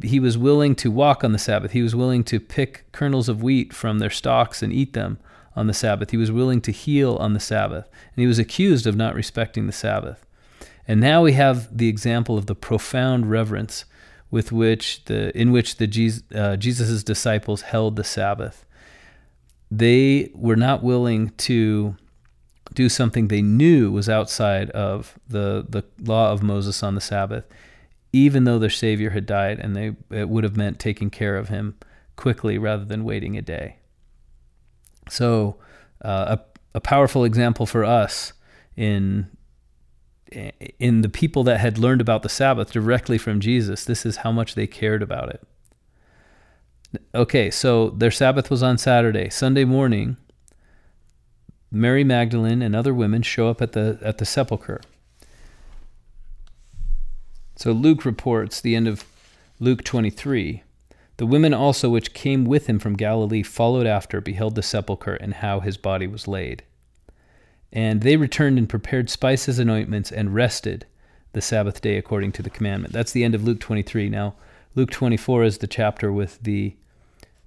he 0.02 0.20
was 0.20 0.38
willing 0.38 0.76
to 0.76 0.92
walk 0.92 1.24
on 1.24 1.32
the 1.32 1.39
Sabbath. 1.39 1.72
He 1.72 1.82
was 1.82 1.96
willing 1.96 2.24
to 2.26 2.39
pick 2.39 2.86
kernels 2.92 3.30
of 3.30 3.44
wheat 3.44 3.74
from 3.74 4.00
their 4.00 4.10
stalks 4.10 4.63
and 4.63 4.74
eat 4.74 4.94
them 4.94 5.20
on 5.56 5.68
the 5.68 5.74
Sabbath. 5.74 6.12
He 6.12 6.18
was 6.18 6.32
willing 6.32 6.62
to 6.62 6.72
heal 6.72 7.16
on 7.18 7.34
the 7.34 7.39
Sabbath. 7.39 7.88
And 8.16 8.22
he 8.22 8.28
was 8.28 8.39
accused 8.39 8.88
of 8.88 8.96
not 8.96 9.16
respecting 9.16 9.68
the 9.68 9.74
Sabbath. 9.74 10.26
And 10.88 11.00
now 11.00 11.22
we 11.22 11.34
have 11.34 11.76
the 11.76 11.88
example 11.88 12.38
of 12.38 12.48
the 12.48 12.56
profound 12.56 13.30
reverence 13.30 13.86
with 14.32 14.52
which 14.52 15.06
the 15.06 15.36
in 15.38 15.52
which 15.52 15.78
the 15.78 15.86
Jesus, 15.86 16.24
uh, 16.34 16.58
Jesus's 16.58 17.04
disciples 17.04 17.62
held 17.62 17.96
the 17.96 18.04
Sabbath. 18.04 18.66
They 19.78 20.32
were 20.34 20.56
not 20.56 20.84
willing 20.84 21.30
to 21.30 21.96
do 22.74 22.90
something 22.90 23.28
they 23.28 23.42
knew 23.42 23.92
was 23.92 24.10
outside 24.10 24.70
of 24.72 25.18
the, 25.28 25.66
the 25.68 25.84
law 26.02 26.32
of 26.32 26.42
Moses 26.42 26.84
on 26.84 26.96
the 26.96 27.02
Sabbath 27.02 27.46
even 28.14 28.44
though 28.44 28.60
their 28.60 28.70
Savior 28.70 29.10
had 29.10 29.26
died, 29.26 29.60
and 29.60 29.76
they 29.76 29.96
it 30.12 30.30
would 30.30 30.44
have 30.44 30.56
meant 30.56 30.80
taking 30.80 31.10
care 31.10 31.36
of 31.36 31.50
him 31.50 31.76
quickly 32.16 32.60
rather 32.60 32.86
than 32.86 33.04
waiting 33.04 33.36
a 33.36 33.42
day. 33.42 33.78
So, 35.10 35.58
uh, 36.06 36.38
a, 36.38 36.40
a 36.76 36.80
powerful 36.80 37.26
example 37.26 37.66
for 37.66 37.84
us 37.84 38.32
in 38.78 39.30
in 40.80 41.02
the 41.02 41.10
people 41.10 41.44
that 41.44 41.60
had 41.60 41.78
learned 41.78 42.02
about 42.02 42.24
the 42.24 42.30
Sabbath 42.30 42.72
directly 42.72 43.18
from 43.18 43.40
Jesus. 43.40 43.84
This 43.84 44.06
is 44.06 44.18
how 44.18 44.32
much 44.32 44.56
they 44.56 44.68
cared 44.68 45.02
about 45.02 45.30
it. 45.30 45.42
Okay, 47.14 47.50
so 47.50 47.90
their 47.90 48.12
Sabbath 48.12 48.50
was 48.50 48.62
on 48.62 48.78
Saturday. 48.78 49.30
Sunday 49.30 49.66
morning, 49.66 50.18
Mary 51.72 52.04
Magdalene 52.04 52.62
and 52.62 52.76
other 52.76 52.94
women 52.94 53.22
show 53.22 53.50
up 53.50 53.62
at 53.62 53.72
the 53.72 54.00
at 54.02 54.20
the 54.20 54.26
sepulchre. 54.26 54.82
So 57.56 57.72
Luke 57.72 58.06
reports 58.06 58.62
the 58.62 58.76
end 58.76 58.88
of 58.88 59.06
Luke 59.60 59.84
23. 59.84 60.64
The 61.18 61.26
women 61.26 61.54
also 61.54 61.90
which 61.90 62.14
came 62.14 62.46
with 62.46 62.68
him 62.68 62.80
from 62.80 62.96
Galilee 62.96 63.44
followed 63.44 63.86
after, 63.86 64.20
beheld 64.20 64.56
the 64.56 64.64
sepulchre, 64.64 65.16
and 65.16 65.36
how 65.36 65.60
his 65.60 65.78
body 65.78 66.08
was 66.08 66.28
laid. 66.28 66.64
And 67.72 68.02
they 68.02 68.18
returned 68.18 68.58
and 68.58 68.68
prepared 68.68 69.10
spices 69.10 69.60
and 69.60 69.70
ointments, 69.70 70.12
and 70.12 70.34
rested 70.34 70.86
the 71.34 71.42
Sabbath 71.42 71.82
day 71.82 71.98
according 71.98 72.32
to 72.34 72.42
the 72.42 72.50
commandment. 72.50 72.94
That's 72.94 73.12
the 73.12 73.24
end 73.24 73.36
of 73.36 73.44
Luke 73.44 73.60
23. 73.60 74.10
Now, 74.10 74.36
Luke 74.76 74.92
24 74.92 75.44
is 75.44 75.58
the 75.60 75.68
chapter 75.68 76.12
with 76.12 76.42
the 76.42 76.76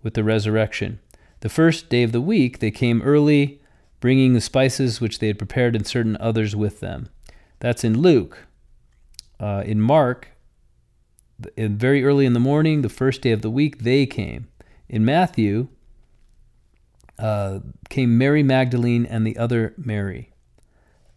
with 0.06 0.14
the 0.14 0.22
resurrection. 0.22 1.00
The 1.40 1.48
first 1.48 1.88
day 1.88 2.04
of 2.04 2.12
the 2.12 2.20
week 2.20 2.60
they 2.60 2.70
came 2.70 3.02
early, 3.02 3.60
bringing 3.98 4.34
the 4.34 4.40
spices 4.40 5.00
which 5.00 5.18
they 5.18 5.26
had 5.26 5.36
prepared, 5.36 5.74
and 5.74 5.84
certain 5.84 6.16
others 6.20 6.54
with 6.54 6.78
them. 6.78 7.08
That's 7.58 7.82
in 7.82 7.98
Luke. 7.98 8.46
Uh, 9.40 9.64
in 9.66 9.80
Mark, 9.80 10.28
in 11.56 11.76
very 11.76 12.04
early 12.04 12.24
in 12.24 12.34
the 12.34 12.38
morning, 12.38 12.82
the 12.82 12.88
first 12.88 13.20
day 13.20 13.32
of 13.32 13.42
the 13.42 13.50
week, 13.50 13.82
they 13.82 14.06
came. 14.06 14.46
In 14.88 15.04
Matthew, 15.04 15.66
uh, 17.18 17.58
came 17.88 18.16
Mary 18.16 18.44
Magdalene 18.44 19.06
and 19.06 19.26
the 19.26 19.36
other 19.36 19.74
Mary. 19.76 20.30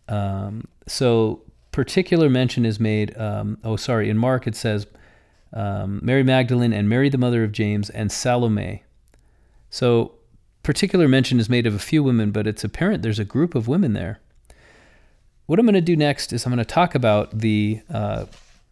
Um, 0.08 0.68
so 0.88 1.44
particular 1.72 2.28
mention 2.28 2.66
is 2.66 2.80
made. 2.80 3.16
Um, 3.16 3.60
oh, 3.64 3.76
sorry. 3.76 4.10
In 4.10 4.18
Mark, 4.18 4.48
it 4.48 4.56
says 4.56 4.88
um, 5.54 6.00
Mary 6.04 6.24
Magdalene 6.24 6.74
and 6.74 6.88
Mary, 6.88 7.10
the 7.10 7.18
mother 7.18 7.44
of 7.44 7.52
James, 7.52 7.90
and 7.90 8.12
Salome. 8.12 8.84
So 9.70 10.14
particular 10.64 11.08
mention 11.08 11.40
is 11.40 11.50
made 11.50 11.66
of 11.66 11.74
a 11.74 11.80
few 11.80 12.04
women, 12.04 12.32
but 12.32 12.48
it's 12.48 12.64
apparent 12.64 13.02
there's 13.02 13.20
a 13.20 13.26
group 13.26 13.56
of 13.56 13.68
women 13.68 13.94
there. 13.94 14.20
What 15.46 15.58
I'm 15.58 15.66
going 15.66 15.74
to 15.74 15.82
do 15.82 15.96
next 15.96 16.32
is 16.32 16.46
I'm 16.46 16.52
going 16.52 16.60
to 16.60 16.66
talk 16.66 16.94
about 16.94 17.40
the 17.40 17.82
uh, 17.90 18.26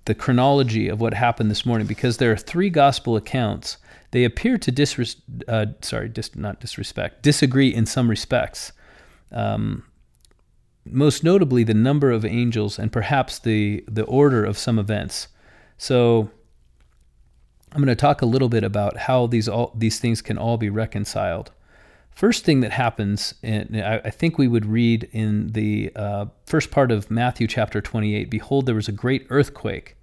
the 0.06 0.16
chronology 0.16 0.88
of 0.88 1.02
what 1.02 1.14
happened 1.14 1.52
this 1.52 1.66
morning 1.66 1.86
because 1.86 2.18
there 2.18 2.32
are 2.32 2.38
three 2.38 2.70
gospel 2.70 3.16
accounts. 3.16 3.78
They 4.12 4.24
appear 4.24 4.58
to 4.58 4.72
disres- 4.72 5.18
uh, 5.48 5.74
sorry, 5.82 6.08
dis- 6.08 6.36
not 6.36 6.62
disrespect, 6.62 7.24
disagree 7.24 7.74
in 7.74 7.86
some 7.86 8.10
respects. 8.10 8.72
Um, 9.32 9.84
most 10.86 11.24
notably, 11.24 11.64
the 11.64 11.74
number 11.74 12.12
of 12.12 12.24
angels 12.24 12.80
and 12.80 12.92
perhaps 12.92 13.40
the 13.40 13.84
the 13.88 14.04
order 14.04 14.46
of 14.46 14.58
some 14.58 14.80
events. 14.80 15.28
So, 15.78 16.30
I'm 17.74 17.84
going 17.84 17.88
to 17.88 17.96
talk 17.96 18.22
a 18.22 18.26
little 18.26 18.50
bit 18.50 18.64
about 18.64 18.98
how 18.98 19.28
these 19.28 19.48
all 19.48 19.72
these 19.76 20.00
things 20.00 20.22
can 20.22 20.38
all 20.38 20.58
be 20.58 20.70
reconciled. 20.70 21.52
First 22.12 22.46
thing 22.46 22.62
that 22.62 22.72
happens, 22.72 23.36
and 23.44 23.80
I 23.80 24.10
think 24.10 24.38
we 24.38 24.48
would 24.48 24.66
read 24.66 25.08
in 25.12 25.50
the 25.50 25.92
uh, 25.96 26.26
first 26.48 26.72
part 26.72 26.92
of 26.92 27.12
Matthew 27.12 27.46
chapter 27.46 27.80
28 27.80 28.32
Behold, 28.32 28.66
there 28.66 28.74
was 28.74 28.88
a 28.88 28.92
great 28.94 29.28
earthquake, 29.30 29.98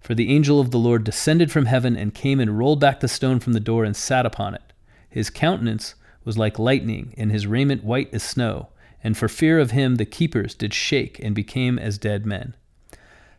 for 0.00 0.16
the 0.16 0.34
angel 0.34 0.58
of 0.58 0.72
the 0.72 0.78
Lord 0.78 1.04
descended 1.04 1.52
from 1.52 1.66
heaven 1.66 1.96
and 1.96 2.12
came 2.12 2.40
and 2.40 2.58
rolled 2.58 2.80
back 2.80 2.98
the 2.98 3.06
stone 3.06 3.38
from 3.38 3.52
the 3.52 3.60
door 3.60 3.84
and 3.84 3.94
sat 3.94 4.26
upon 4.26 4.54
it. 4.54 4.72
His 5.08 5.30
countenance 5.30 5.94
was 6.24 6.36
like 6.36 6.58
lightning, 6.58 7.14
and 7.16 7.30
his 7.30 7.46
raiment 7.46 7.84
white 7.84 8.12
as 8.12 8.24
snow. 8.24 8.70
And 9.04 9.16
for 9.16 9.28
fear 9.28 9.60
of 9.60 9.70
him, 9.70 9.94
the 9.94 10.04
keepers 10.04 10.54
did 10.54 10.74
shake 10.74 11.20
and 11.20 11.36
became 11.36 11.78
as 11.78 11.98
dead 11.98 12.26
men. 12.26 12.56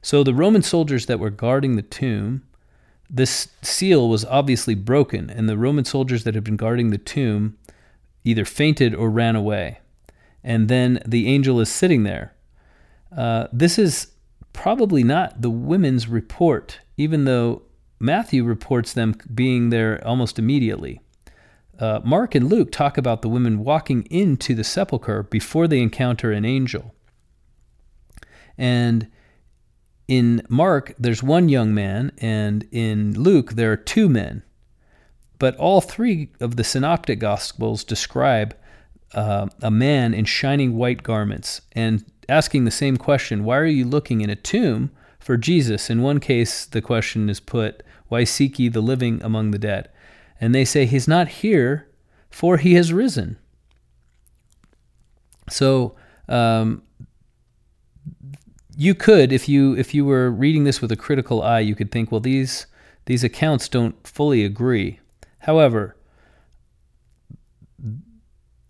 So 0.01 0.23
the 0.23 0.33
Roman 0.33 0.61
soldiers 0.61 1.05
that 1.07 1.19
were 1.19 1.29
guarding 1.29 1.75
the 1.75 1.81
tomb, 1.81 2.43
this 3.13 3.49
seal 3.61 4.07
was 4.07 4.23
obviously 4.23 4.73
broken, 4.73 5.29
and 5.29 5.49
the 5.49 5.57
Roman 5.57 5.83
soldiers 5.83 6.23
that 6.23 6.33
had 6.33 6.45
been 6.45 6.55
guarding 6.55 6.89
the 6.89 6.97
tomb 6.97 7.57
either 8.23 8.45
fainted 8.45 8.95
or 8.95 9.09
ran 9.09 9.35
away. 9.35 9.79
And 10.43 10.69
then 10.69 11.01
the 11.05 11.27
angel 11.27 11.59
is 11.59 11.69
sitting 11.69 12.03
there. 12.03 12.33
Uh, 13.15 13.47
this 13.51 13.77
is 13.77 14.07
probably 14.53 15.03
not 15.03 15.41
the 15.41 15.49
women's 15.49 16.07
report, 16.07 16.79
even 16.95 17.25
though 17.25 17.63
Matthew 17.99 18.45
reports 18.45 18.93
them 18.93 19.15
being 19.33 19.69
there 19.69 20.01
almost 20.07 20.39
immediately. 20.39 21.01
Uh, 21.77 21.99
Mark 22.05 22.33
and 22.33 22.47
Luke 22.47 22.71
talk 22.71 22.97
about 22.97 23.21
the 23.21 23.29
women 23.29 23.63
walking 23.63 24.03
into 24.03 24.55
the 24.55 24.63
sepulchre 24.63 25.23
before 25.23 25.67
they 25.67 25.81
encounter 25.81 26.31
an 26.31 26.45
angel. 26.45 26.95
And 28.57 29.07
in 30.11 30.41
Mark, 30.49 30.93
there's 30.99 31.23
one 31.23 31.47
young 31.47 31.73
man, 31.73 32.11
and 32.17 32.67
in 32.71 33.13
Luke, 33.17 33.53
there 33.53 33.71
are 33.71 33.77
two 33.77 34.09
men. 34.09 34.43
But 35.39 35.55
all 35.55 35.79
three 35.79 36.29
of 36.41 36.57
the 36.57 36.65
synoptic 36.65 37.19
gospels 37.19 37.85
describe 37.85 38.55
uh, 39.13 39.47
a 39.61 39.71
man 39.71 40.13
in 40.13 40.25
shining 40.25 40.75
white 40.75 41.01
garments 41.01 41.61
and 41.71 42.03
asking 42.27 42.65
the 42.65 42.71
same 42.71 42.97
question 42.97 43.45
Why 43.45 43.57
are 43.57 43.65
you 43.65 43.85
looking 43.85 44.19
in 44.19 44.29
a 44.29 44.35
tomb 44.35 44.91
for 45.21 45.37
Jesus. 45.37 45.89
In 45.89 46.01
one 46.01 46.19
case, 46.19 46.65
the 46.65 46.81
question 46.81 47.29
is 47.29 47.39
put, 47.39 47.81
Why 48.09 48.25
seek 48.25 48.59
ye 48.59 48.67
the 48.67 48.81
living 48.81 49.21
among 49.23 49.51
the 49.51 49.59
dead? 49.59 49.89
And 50.41 50.53
they 50.53 50.65
say, 50.65 50.85
He's 50.85 51.07
not 51.07 51.27
here, 51.27 51.87
for 52.29 52.57
he 52.57 52.73
has 52.73 52.91
risen. 52.91 53.37
So, 55.49 55.95
um, 56.27 56.83
you 58.77 58.95
could, 58.95 59.31
if 59.31 59.49
you 59.49 59.75
if 59.75 59.93
you 59.93 60.05
were 60.05 60.31
reading 60.31 60.63
this 60.63 60.81
with 60.81 60.91
a 60.91 60.95
critical 60.95 61.41
eye, 61.41 61.59
you 61.59 61.75
could 61.75 61.91
think, 61.91 62.11
well, 62.11 62.21
these 62.21 62.67
these 63.05 63.23
accounts 63.23 63.67
don't 63.67 63.95
fully 64.07 64.45
agree. 64.45 64.99
However, 65.39 65.95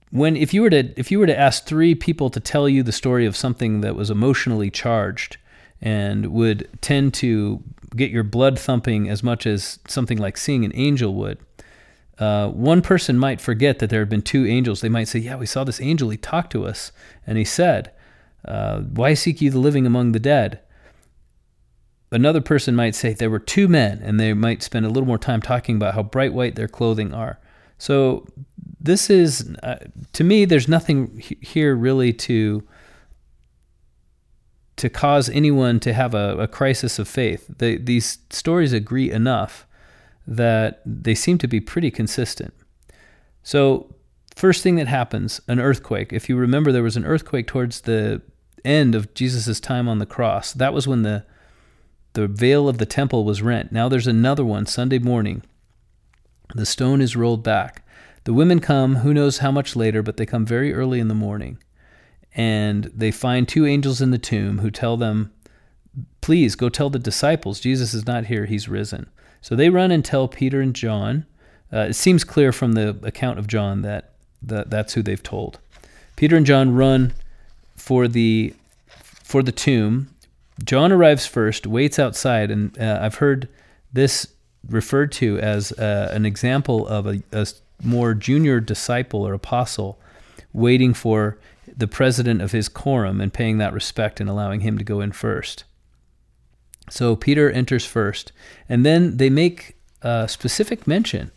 when 0.10 0.36
if 0.36 0.54
you 0.54 0.62
were 0.62 0.70
to 0.70 1.00
if 1.00 1.12
you 1.12 1.20
were 1.20 1.28
to 1.28 1.38
ask 1.38 1.66
three 1.66 1.96
people 1.96 2.30
to 2.30 2.40
tell 2.40 2.68
you 2.68 2.84
the 2.84 2.92
story 2.92 3.26
of 3.26 3.36
something 3.36 3.82
that 3.82 3.96
was 3.96 4.10
emotionally 4.10 4.70
charged 4.72 5.38
and 5.82 6.28
would 6.28 6.68
tend 6.82 7.14
to 7.16 7.64
get 7.96 8.12
your 8.12 8.24
blood 8.24 8.58
thumping 8.58 9.10
as 9.10 9.24
much 9.24 9.46
as 9.46 9.80
something 9.88 10.18
like 10.18 10.38
seeing 10.38 10.64
an 10.64 10.72
angel 10.76 11.14
would, 11.16 11.40
uh, 12.20 12.48
one 12.50 12.82
person 12.82 13.18
might 13.18 13.42
forget 13.42 13.80
that 13.80 13.90
there 13.90 14.00
have 14.00 14.10
been 14.10 14.22
two 14.22 14.46
angels. 14.46 14.82
They 14.82 14.90
might 14.90 15.08
say, 15.08 15.20
"Yeah, 15.20 15.36
we 15.36 15.46
saw 15.46 15.64
this 15.64 15.82
angel. 15.82 16.10
He 16.10 16.18
talked 16.18 16.52
to 16.52 16.66
us, 16.66 16.92
and 17.26 17.38
he 17.38 17.46
said, 17.46 17.92
uh, 18.46 18.82
"Why 18.82 19.14
seek 19.14 19.42
ye 19.42 19.50
the 19.50 19.60
living 19.60 19.86
among 19.86 20.12
the 20.12 20.20
dead?" 20.20 20.60
Another 22.12 22.42
person 22.42 22.76
might 22.76 22.94
say 22.94 23.14
there 23.14 23.30
were 23.30 23.40
two 23.40 23.68
men, 23.68 24.02
and 24.04 24.20
they 24.20 24.34
might 24.34 24.62
spend 24.62 24.86
a 24.86 24.90
little 24.90 25.08
more 25.08 25.18
time 25.18 25.42
talking 25.42 25.78
about 25.78 25.94
how 25.94 26.04
bright 26.04 26.34
white 26.34 26.56
their 26.56 26.68
clothing 26.68 27.14
are. 27.14 27.40
So 27.78 28.28
this 28.80 29.10
is, 29.10 29.56
uh, 29.64 29.78
to 30.14 30.24
me, 30.24 30.46
there's 30.46 30.68
nothing 30.68 31.22
here 31.42 31.76
really 31.76 32.14
to 32.14 32.64
to 34.78 34.90
cause 34.90 35.30
anyone 35.30 35.80
to 35.80 35.94
have 35.94 36.16
a, 36.16 36.38
a 36.38 36.48
crisis 36.48 36.98
of 36.98 37.08
faith. 37.08 37.46
They, 37.60 37.78
these 37.78 38.18
stories 38.32 38.74
agree 38.74 39.12
enough 39.12 39.68
that 40.26 40.82
they 40.86 41.14
seem 41.14 41.38
to 41.38 41.48
be 41.48 41.60
pretty 41.60 41.92
consistent. 41.92 42.54
So, 43.44 43.94
first 44.36 44.64
thing 44.64 44.78
that 44.78 44.88
happens, 44.88 45.40
an 45.48 45.60
earthquake. 45.60 46.12
If 46.12 46.30
you 46.30 46.36
remember, 46.36 46.72
there 46.72 46.82
was 46.82 46.98
an 46.98 47.06
earthquake 47.06 47.46
towards 47.48 47.82
the 47.82 48.24
end 48.66 48.96
of 48.96 49.14
Jesus' 49.14 49.60
time 49.60 49.88
on 49.88 50.00
the 50.00 50.06
cross. 50.06 50.54
That 50.54 50.74
was 50.74 50.88
when 50.88 51.04
the 51.04 51.26
the 52.14 52.28
veil 52.28 52.68
of 52.68 52.78
the 52.78 52.86
temple 52.86 53.24
was 53.24 53.42
rent. 53.42 53.72
Now 53.72 53.88
there's 53.88 54.08
another 54.08 54.44
one 54.44 54.66
Sunday 54.66 55.00
morning. 55.00 55.44
The 56.54 56.66
stone 56.66 57.02
is 57.02 57.16
rolled 57.16 57.44
back. 57.44 57.86
The 58.26 58.34
women 58.34 58.60
come, 58.60 58.98
who 58.98 59.14
knows 59.14 59.38
how 59.38 59.52
much 59.52 59.76
later, 59.76 60.04
but 60.04 60.18
they 60.18 60.26
come 60.26 60.46
very 60.46 60.74
early 60.74 61.00
in 61.00 61.08
the 61.08 61.16
morning. 61.16 61.58
And 62.36 62.86
they 62.94 63.12
find 63.12 63.48
two 63.48 63.66
angels 63.66 64.02
in 64.02 64.12
the 64.12 64.18
tomb 64.18 64.60
who 64.60 64.70
tell 64.70 64.98
them, 64.98 65.32
Please 66.22 66.56
go 66.56 66.70
tell 66.70 66.90
the 66.90 67.00
disciples 67.00 67.60
Jesus 67.60 67.94
is 67.94 68.06
not 68.06 68.26
here, 68.26 68.46
he's 68.46 68.70
risen. 68.70 69.10
So 69.42 69.56
they 69.56 69.70
run 69.70 69.92
and 69.92 70.06
tell 70.06 70.28
Peter 70.28 70.62
and 70.62 70.76
John. 70.76 71.26
Uh, 71.74 71.88
it 71.90 71.94
seems 71.94 72.24
clear 72.24 72.52
from 72.52 72.74
the 72.74 73.00
account 73.04 73.40
of 73.40 73.48
John 73.48 73.82
that, 73.82 74.12
that 74.42 74.70
that's 74.70 74.94
who 74.94 75.02
they've 75.02 75.24
told. 75.24 75.60
Peter 76.16 76.36
and 76.36 76.46
John 76.46 76.76
run 76.76 77.14
for 77.82 78.08
the 78.08 78.54
for 79.24 79.42
the 79.42 79.52
tomb. 79.52 80.10
John 80.64 80.92
arrives 80.92 81.26
first, 81.26 81.66
waits 81.66 81.98
outside, 81.98 82.52
and 82.52 82.78
uh, 82.80 83.00
I've 83.02 83.16
heard 83.16 83.50
this 83.92 84.28
referred 84.70 85.12
to 85.14 85.40
as 85.40 85.72
uh, 85.74 86.12
an 86.14 86.26
example 86.26 86.88
of 86.88 87.08
a, 87.08 87.24
a 87.32 87.48
more 87.84 88.14
junior 88.14 88.60
disciple 88.60 89.28
or 89.28 89.34
apostle 89.34 90.00
waiting 90.54 90.94
for 90.94 91.40
the 91.76 91.88
president 91.88 92.42
of 92.42 92.52
his 92.52 92.70
quorum 92.70 93.20
and 93.20 93.34
paying 93.34 93.58
that 93.58 93.74
respect 93.74 94.20
and 94.20 94.30
allowing 94.30 94.60
him 94.60 94.78
to 94.78 94.84
go 94.84 95.02
in 95.02 95.12
first. 95.12 95.64
So 96.90 97.16
Peter 97.16 97.50
enters 97.50 97.86
first, 97.86 98.32
and 98.70 98.86
then 98.86 99.18
they 99.18 99.30
make 99.30 99.76
a 100.04 100.28
specific 100.28 100.86
mention 100.86 101.32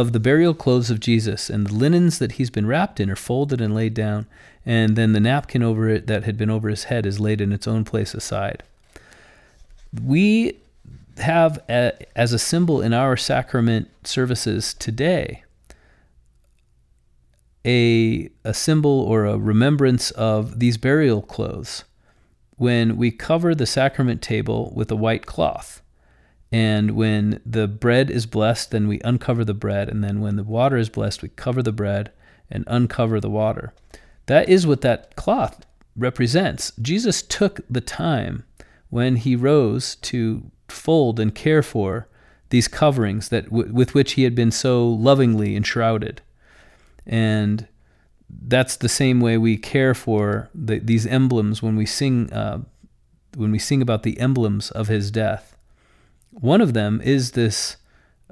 of 0.00 0.12
the 0.12 0.18
burial 0.18 0.54
clothes 0.54 0.90
of 0.90 0.98
Jesus, 0.98 1.48
and 1.48 1.68
the 1.68 1.74
linens 1.74 2.18
that 2.18 2.32
he's 2.32 2.50
been 2.50 2.66
wrapped 2.66 2.98
in 2.98 3.08
are 3.08 3.16
folded 3.16 3.60
and 3.60 3.72
laid 3.72 3.94
down, 3.94 4.26
and 4.66 4.96
then 4.96 5.12
the 5.12 5.20
napkin 5.20 5.62
over 5.62 5.88
it 5.88 6.08
that 6.08 6.24
had 6.24 6.36
been 6.36 6.50
over 6.50 6.68
his 6.68 6.84
head 6.84 7.06
is 7.06 7.20
laid 7.20 7.40
in 7.40 7.52
its 7.52 7.68
own 7.68 7.84
place 7.84 8.12
aside. 8.12 8.64
We 10.04 10.58
have, 11.18 11.60
a, 11.68 11.92
as 12.16 12.32
a 12.32 12.40
symbol 12.40 12.82
in 12.82 12.92
our 12.92 13.16
sacrament 13.16 13.88
services 14.02 14.74
today, 14.74 15.44
a, 17.64 18.28
a 18.42 18.52
symbol 18.52 19.00
or 19.00 19.26
a 19.26 19.38
remembrance 19.38 20.10
of 20.10 20.58
these 20.58 20.76
burial 20.76 21.22
clothes 21.22 21.84
when 22.56 22.96
we 22.96 23.12
cover 23.12 23.54
the 23.54 23.64
sacrament 23.64 24.22
table 24.22 24.72
with 24.74 24.90
a 24.90 24.96
white 24.96 25.24
cloth. 25.24 25.82
And 26.54 26.92
when 26.92 27.40
the 27.44 27.66
bread 27.66 28.12
is 28.12 28.26
blessed, 28.26 28.70
then 28.70 28.86
we 28.86 29.00
uncover 29.00 29.44
the 29.44 29.52
bread. 29.52 29.88
And 29.88 30.04
then 30.04 30.20
when 30.20 30.36
the 30.36 30.44
water 30.44 30.76
is 30.76 30.88
blessed, 30.88 31.20
we 31.20 31.30
cover 31.30 31.64
the 31.64 31.72
bread 31.72 32.12
and 32.48 32.62
uncover 32.68 33.18
the 33.18 33.28
water. 33.28 33.74
That 34.26 34.48
is 34.48 34.64
what 34.64 34.80
that 34.82 35.16
cloth 35.16 35.66
represents. 35.96 36.70
Jesus 36.80 37.22
took 37.22 37.58
the 37.68 37.80
time 37.80 38.44
when 38.88 39.16
he 39.16 39.34
rose 39.34 39.96
to 39.96 40.48
fold 40.68 41.18
and 41.18 41.34
care 41.34 41.60
for 41.60 42.06
these 42.50 42.68
coverings 42.68 43.30
that 43.30 43.46
w- 43.46 43.72
with 43.72 43.94
which 43.94 44.12
he 44.12 44.22
had 44.22 44.36
been 44.36 44.52
so 44.52 44.88
lovingly 44.88 45.56
enshrouded. 45.56 46.22
And 47.04 47.66
that's 48.30 48.76
the 48.76 48.88
same 48.88 49.20
way 49.20 49.38
we 49.38 49.56
care 49.56 49.92
for 49.92 50.50
the, 50.54 50.78
these 50.78 51.04
emblems 51.04 51.64
when 51.64 51.74
we 51.74 51.84
sing 51.84 52.32
uh, 52.32 52.60
when 53.34 53.50
we 53.50 53.58
sing 53.58 53.82
about 53.82 54.04
the 54.04 54.20
emblems 54.20 54.70
of 54.70 54.86
his 54.86 55.10
death. 55.10 55.53
One 56.40 56.60
of 56.60 56.74
them 56.74 57.00
is 57.00 57.32
this 57.32 57.76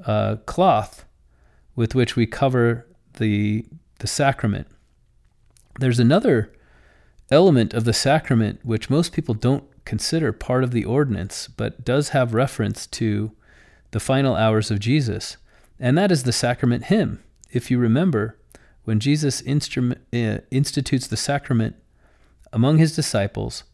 uh, 0.05 0.37
cloth 0.47 1.05
with 1.77 1.95
which 1.95 2.17
we 2.17 2.27
cover 2.27 2.87
the 3.15 3.65
the 4.01 4.07
sacrament. 4.09 4.67
There's 5.79 6.01
another 6.01 6.53
element 7.31 7.73
of 7.73 7.85
the 7.85 7.93
sacrament 7.93 8.61
which 8.65 8.91
most 8.91 9.13
people 9.13 9.35
don't 9.35 9.65
consider 9.85 10.33
part 10.33 10.65
of 10.65 10.73
the 10.73 10.85
ordinance, 10.85 11.49
but 11.49 11.85
does 11.85 12.11
have 12.11 12.35
reference 12.35 12.87
to 12.89 13.33
the 13.93 14.01
final 14.01 14.35
hours 14.35 14.71
of 14.71 14.81
Jesus, 14.81 15.37
and 15.79 15.97
that 15.97 16.11
is 16.11 16.25
the 16.25 16.33
sacrament 16.33 16.85
hymn. 16.85 17.23
If 17.51 17.71
you 17.71 17.79
remember, 17.79 18.39
when 18.85 18.99
Jesus 18.99 19.41
uh, 19.43 20.39
institutes 20.51 21.07
the 21.07 21.17
sacrament 21.17 21.77
among 22.53 22.79
his 22.79 22.97
disciples, 22.97 23.65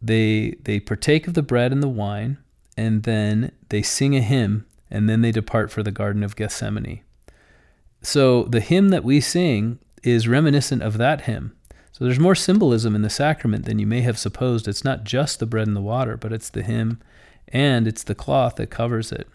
they 0.00 0.56
they 0.64 0.80
partake 0.80 1.28
of 1.28 1.34
the 1.34 1.42
bread 1.42 1.70
and 1.70 1.82
the 1.82 1.88
wine, 1.88 2.38
and 2.76 3.02
then 3.02 3.52
they 3.68 3.82
sing 3.82 4.16
a 4.16 4.20
hymn, 4.20 4.66
and 4.90 5.08
then 5.08 5.22
they 5.22 5.32
depart 5.32 5.70
for 5.70 5.82
the 5.82 5.90
Garden 5.90 6.22
of 6.22 6.36
Gethsemane. 6.36 7.02
So 8.02 8.44
the 8.44 8.60
hymn 8.60 8.88
that 8.88 9.04
we 9.04 9.20
sing 9.20 9.78
is 10.02 10.26
reminiscent 10.28 10.82
of 10.82 10.98
that 10.98 11.22
hymn. 11.22 11.56
So 11.92 12.04
there's 12.04 12.18
more 12.18 12.34
symbolism 12.34 12.94
in 12.94 13.02
the 13.02 13.10
sacrament 13.10 13.64
than 13.64 13.78
you 13.78 13.86
may 13.86 14.00
have 14.00 14.18
supposed. 14.18 14.66
It's 14.66 14.84
not 14.84 15.04
just 15.04 15.38
the 15.38 15.46
bread 15.46 15.68
and 15.68 15.76
the 15.76 15.80
water, 15.80 16.16
but 16.16 16.32
it's 16.32 16.50
the 16.50 16.62
hymn 16.62 17.00
and 17.48 17.86
it's 17.86 18.02
the 18.02 18.14
cloth 18.14 18.56
that 18.56 18.70
covers 18.70 19.12
it. 19.12 19.28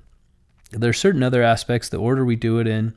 There 0.72 0.90
are 0.90 0.94
certain 0.94 1.24
other 1.24 1.44
aspects, 1.44 1.88
the 1.88 1.98
order 1.98 2.26
we 2.26 2.36
do 2.36 2.60
it 2.60 2.68
in, 2.68 2.96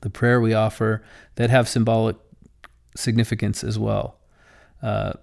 the 0.00 0.10
prayer 0.10 0.40
we 0.40 0.54
offer, 0.54 1.02
that 1.34 1.50
have 1.50 1.68
symbolic 1.68 2.16
significance 2.96 3.62
as 3.62 3.78
well. 3.78 4.16
Uh, 4.82 5.14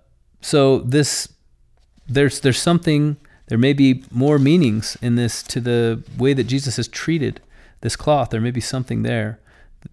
so 0.41 0.79
this 0.79 1.29
there's 2.07 2.41
there's 2.41 2.61
something 2.61 3.17
there 3.47 3.57
may 3.57 3.73
be 3.73 4.03
more 4.11 4.39
meanings 4.39 4.97
in 5.01 5.15
this 5.15 5.43
to 5.43 5.59
the 5.59 6.03
way 6.17 6.33
that 6.33 6.45
Jesus 6.45 6.77
has 6.77 6.87
treated 6.87 7.41
this 7.81 7.95
cloth. 7.95 8.29
There 8.29 8.41
may 8.41 8.51
be 8.51 8.61
something 8.61 9.03
there 9.03 9.39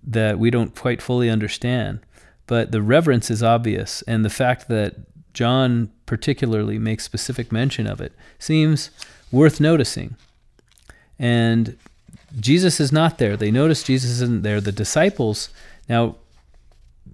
that 0.02 0.38
we 0.38 0.50
don't 0.50 0.74
quite 0.74 1.02
fully 1.02 1.28
understand, 1.28 2.00
but 2.46 2.72
the 2.72 2.80
reverence 2.80 3.30
is 3.30 3.42
obvious, 3.42 4.02
and 4.02 4.24
the 4.24 4.30
fact 4.30 4.68
that 4.68 4.96
John 5.34 5.90
particularly 6.06 6.78
makes 6.78 7.04
specific 7.04 7.52
mention 7.52 7.86
of 7.86 8.00
it 8.00 8.12
seems 8.38 8.90
worth 9.30 9.60
noticing. 9.60 10.16
And 11.18 11.78
Jesus 12.38 12.80
is 12.80 12.92
not 12.92 13.18
there. 13.18 13.36
They 13.36 13.50
notice 13.50 13.82
Jesus 13.82 14.10
isn't 14.12 14.42
there. 14.42 14.60
The 14.60 14.72
disciples, 14.72 15.50
now 15.88 16.16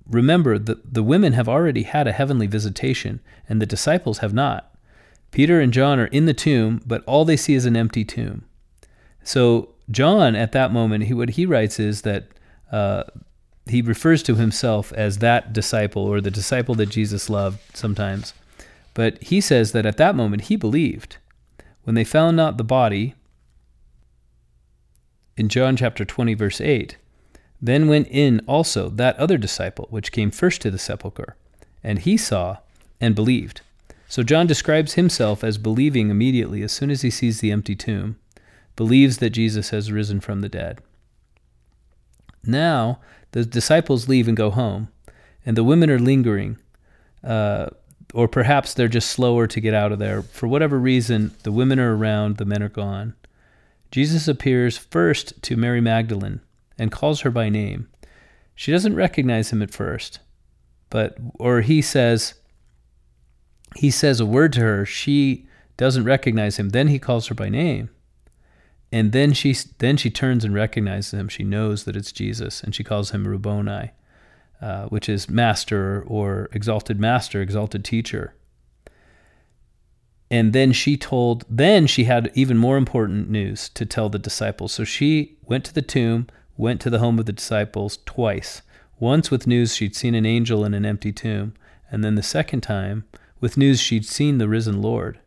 remember, 0.08 0.58
the, 0.58 0.80
the 0.84 1.02
women 1.02 1.32
have 1.32 1.48
already 1.48 1.82
had 1.82 2.06
a 2.06 2.12
heavenly 2.12 2.46
visitation, 2.46 3.20
and 3.48 3.60
the 3.60 3.66
disciples 3.66 4.18
have 4.18 4.32
not. 4.32 4.72
Peter 5.30 5.60
and 5.60 5.72
John 5.72 5.98
are 5.98 6.06
in 6.06 6.26
the 6.26 6.34
tomb, 6.34 6.80
but 6.86 7.04
all 7.04 7.24
they 7.24 7.36
see 7.36 7.54
is 7.54 7.66
an 7.66 7.76
empty 7.76 8.04
tomb. 8.04 8.44
So, 9.22 9.70
John, 9.90 10.34
at 10.34 10.52
that 10.52 10.72
moment, 10.72 11.04
he, 11.04 11.14
what 11.14 11.30
he 11.30 11.46
writes 11.46 11.78
is 11.78 12.02
that 12.02 12.28
uh, 12.72 13.04
he 13.66 13.82
refers 13.82 14.22
to 14.24 14.34
himself 14.34 14.92
as 14.92 15.18
that 15.18 15.52
disciple 15.52 16.02
or 16.02 16.20
the 16.20 16.30
disciple 16.30 16.74
that 16.76 16.88
Jesus 16.88 17.28
loved 17.28 17.58
sometimes. 17.74 18.34
But 18.94 19.22
he 19.22 19.40
says 19.40 19.72
that 19.72 19.86
at 19.86 19.96
that 19.98 20.16
moment 20.16 20.44
he 20.44 20.56
believed. 20.56 21.18
When 21.84 21.94
they 21.94 22.04
found 22.04 22.36
not 22.36 22.56
the 22.56 22.64
body, 22.64 23.14
in 25.36 25.48
John 25.48 25.76
chapter 25.76 26.04
20, 26.04 26.34
verse 26.34 26.60
8, 26.60 26.96
then 27.62 27.88
went 27.88 28.08
in 28.08 28.40
also 28.46 28.88
that 28.90 29.16
other 29.16 29.38
disciple, 29.38 29.86
which 29.90 30.12
came 30.12 30.30
first 30.30 30.60
to 30.62 30.70
the 30.70 30.78
sepulchre, 30.78 31.36
and 31.82 32.00
he 32.00 32.16
saw 32.16 32.58
and 33.00 33.14
believed. 33.14 33.62
So 34.08 34.22
John 34.22 34.46
describes 34.46 34.94
himself 34.94 35.44
as 35.44 35.58
believing 35.58 36.10
immediately 36.10 36.62
as 36.62 36.72
soon 36.72 36.90
as 36.90 37.02
he 37.02 37.10
sees 37.10 37.40
the 37.40 37.52
empty 37.52 37.76
tomb, 37.76 38.16
believes 38.74 39.18
that 39.18 39.30
Jesus 39.30 39.70
has 39.70 39.92
risen 39.92 40.18
from 40.20 40.40
the 40.40 40.48
dead. 40.48 40.80
Now, 42.44 43.00
the 43.32 43.44
disciples 43.44 44.08
leave 44.08 44.26
and 44.26 44.36
go 44.36 44.50
home, 44.50 44.88
and 45.44 45.56
the 45.56 45.64
women 45.64 45.90
are 45.90 45.98
lingering. 45.98 46.56
Uh, 47.22 47.66
or 48.14 48.26
perhaps 48.26 48.72
they're 48.72 48.88
just 48.88 49.10
slower 49.10 49.46
to 49.46 49.60
get 49.60 49.74
out 49.74 49.92
of 49.92 49.98
there. 49.98 50.22
For 50.22 50.46
whatever 50.46 50.78
reason, 50.78 51.32
the 51.42 51.52
women 51.52 51.78
are 51.78 51.94
around, 51.94 52.38
the 52.38 52.46
men 52.46 52.62
are 52.62 52.70
gone. 52.70 53.14
Jesus 53.90 54.28
appears 54.28 54.78
first 54.78 55.42
to 55.42 55.56
Mary 55.56 55.80
Magdalene 55.80 56.40
and 56.78 56.92
calls 56.92 57.20
her 57.20 57.30
by 57.30 57.48
name. 57.48 57.88
She 58.54 58.72
doesn't 58.72 58.94
recognize 58.94 59.50
him 59.52 59.62
at 59.62 59.70
first, 59.70 60.20
but 60.90 61.16
or 61.38 61.60
he 61.60 61.82
says 61.82 62.34
he 63.76 63.90
says 63.90 64.20
a 64.20 64.26
word 64.26 64.52
to 64.54 64.60
her, 64.60 64.86
she 64.86 65.46
doesn't 65.76 66.04
recognize 66.04 66.56
him. 66.56 66.70
Then 66.70 66.88
he 66.88 66.98
calls 66.98 67.28
her 67.28 67.34
by 67.34 67.48
name. 67.48 67.90
And 68.90 69.12
then 69.12 69.32
she 69.32 69.54
then 69.78 69.96
she 69.96 70.10
turns 70.10 70.44
and 70.44 70.54
recognizes 70.54 71.12
him. 71.12 71.28
She 71.28 71.44
knows 71.44 71.84
that 71.84 71.96
it's 71.96 72.12
Jesus, 72.12 72.62
and 72.62 72.74
she 72.74 72.82
calls 72.82 73.10
him 73.10 73.28
Rabboni, 73.28 73.90
uh, 74.62 74.86
which 74.86 75.08
is 75.08 75.28
master 75.28 76.02
or 76.06 76.48
exalted 76.52 76.98
master, 76.98 77.42
exalted 77.42 77.84
teacher. 77.84 78.34
And 80.30 80.52
then 80.52 80.72
she 80.72 80.96
told. 80.96 81.44
Then 81.50 81.86
she 81.86 82.04
had 82.04 82.30
even 82.34 82.56
more 82.56 82.78
important 82.78 83.28
news 83.28 83.68
to 83.70 83.84
tell 83.84 84.08
the 84.08 84.18
disciples. 84.18 84.72
So 84.72 84.84
she 84.84 85.36
went 85.44 85.64
to 85.66 85.74
the 85.74 85.82
tomb, 85.82 86.26
went 86.56 86.80
to 86.80 86.90
the 86.90 86.98
home 86.98 87.18
of 87.18 87.26
the 87.26 87.32
disciples 87.32 87.98
twice. 88.06 88.62
Once 88.98 89.30
with 89.30 89.46
news 89.46 89.76
she'd 89.76 89.94
seen 89.94 90.14
an 90.14 90.26
angel 90.26 90.64
in 90.64 90.74
an 90.74 90.86
empty 90.86 91.12
tomb, 91.12 91.54
and 91.90 92.02
then 92.02 92.14
the 92.14 92.22
second 92.22 92.62
time 92.62 93.04
with 93.40 93.56
news 93.56 93.80
she'd 93.80 94.04
seen 94.04 94.38
the 94.38 94.48
risen 94.48 94.80
Lord. 94.80 95.18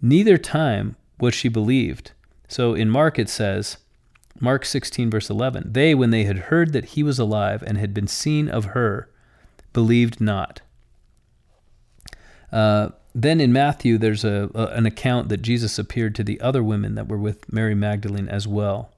Neither 0.00 0.38
time 0.38 0.96
was 1.18 1.34
she 1.34 1.48
believed. 1.48 2.12
So 2.48 2.74
in 2.74 2.88
Mark 2.88 3.18
it 3.18 3.28
says, 3.28 3.78
Mark 4.40 4.64
16, 4.64 5.10
verse 5.10 5.28
11, 5.28 5.72
they, 5.72 5.94
when 5.94 6.10
they 6.10 6.24
had 6.24 6.38
heard 6.38 6.72
that 6.72 6.86
he 6.86 7.02
was 7.02 7.18
alive 7.18 7.62
and 7.66 7.76
had 7.76 7.92
been 7.92 8.06
seen 8.06 8.48
of 8.48 8.66
her, 8.66 9.10
believed 9.72 10.20
not. 10.20 10.60
Uh, 12.52 12.90
then 13.14 13.40
in 13.40 13.52
Matthew, 13.52 13.98
there's 13.98 14.24
a, 14.24 14.50
a, 14.54 14.66
an 14.68 14.86
account 14.86 15.28
that 15.28 15.42
Jesus 15.42 15.78
appeared 15.78 16.14
to 16.14 16.24
the 16.24 16.40
other 16.40 16.62
women 16.62 16.94
that 16.94 17.08
were 17.08 17.18
with 17.18 17.52
Mary 17.52 17.74
Magdalene 17.74 18.28
as 18.28 18.46
well. 18.46 18.92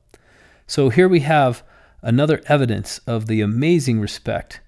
So 0.66 0.90
here 0.90 1.08
we 1.08 1.20
have 1.20 1.62
another 2.02 2.42
evidence 2.46 2.98
of 3.06 3.26
the 3.26 3.40
amazing 3.40 3.98
respect 4.00 4.60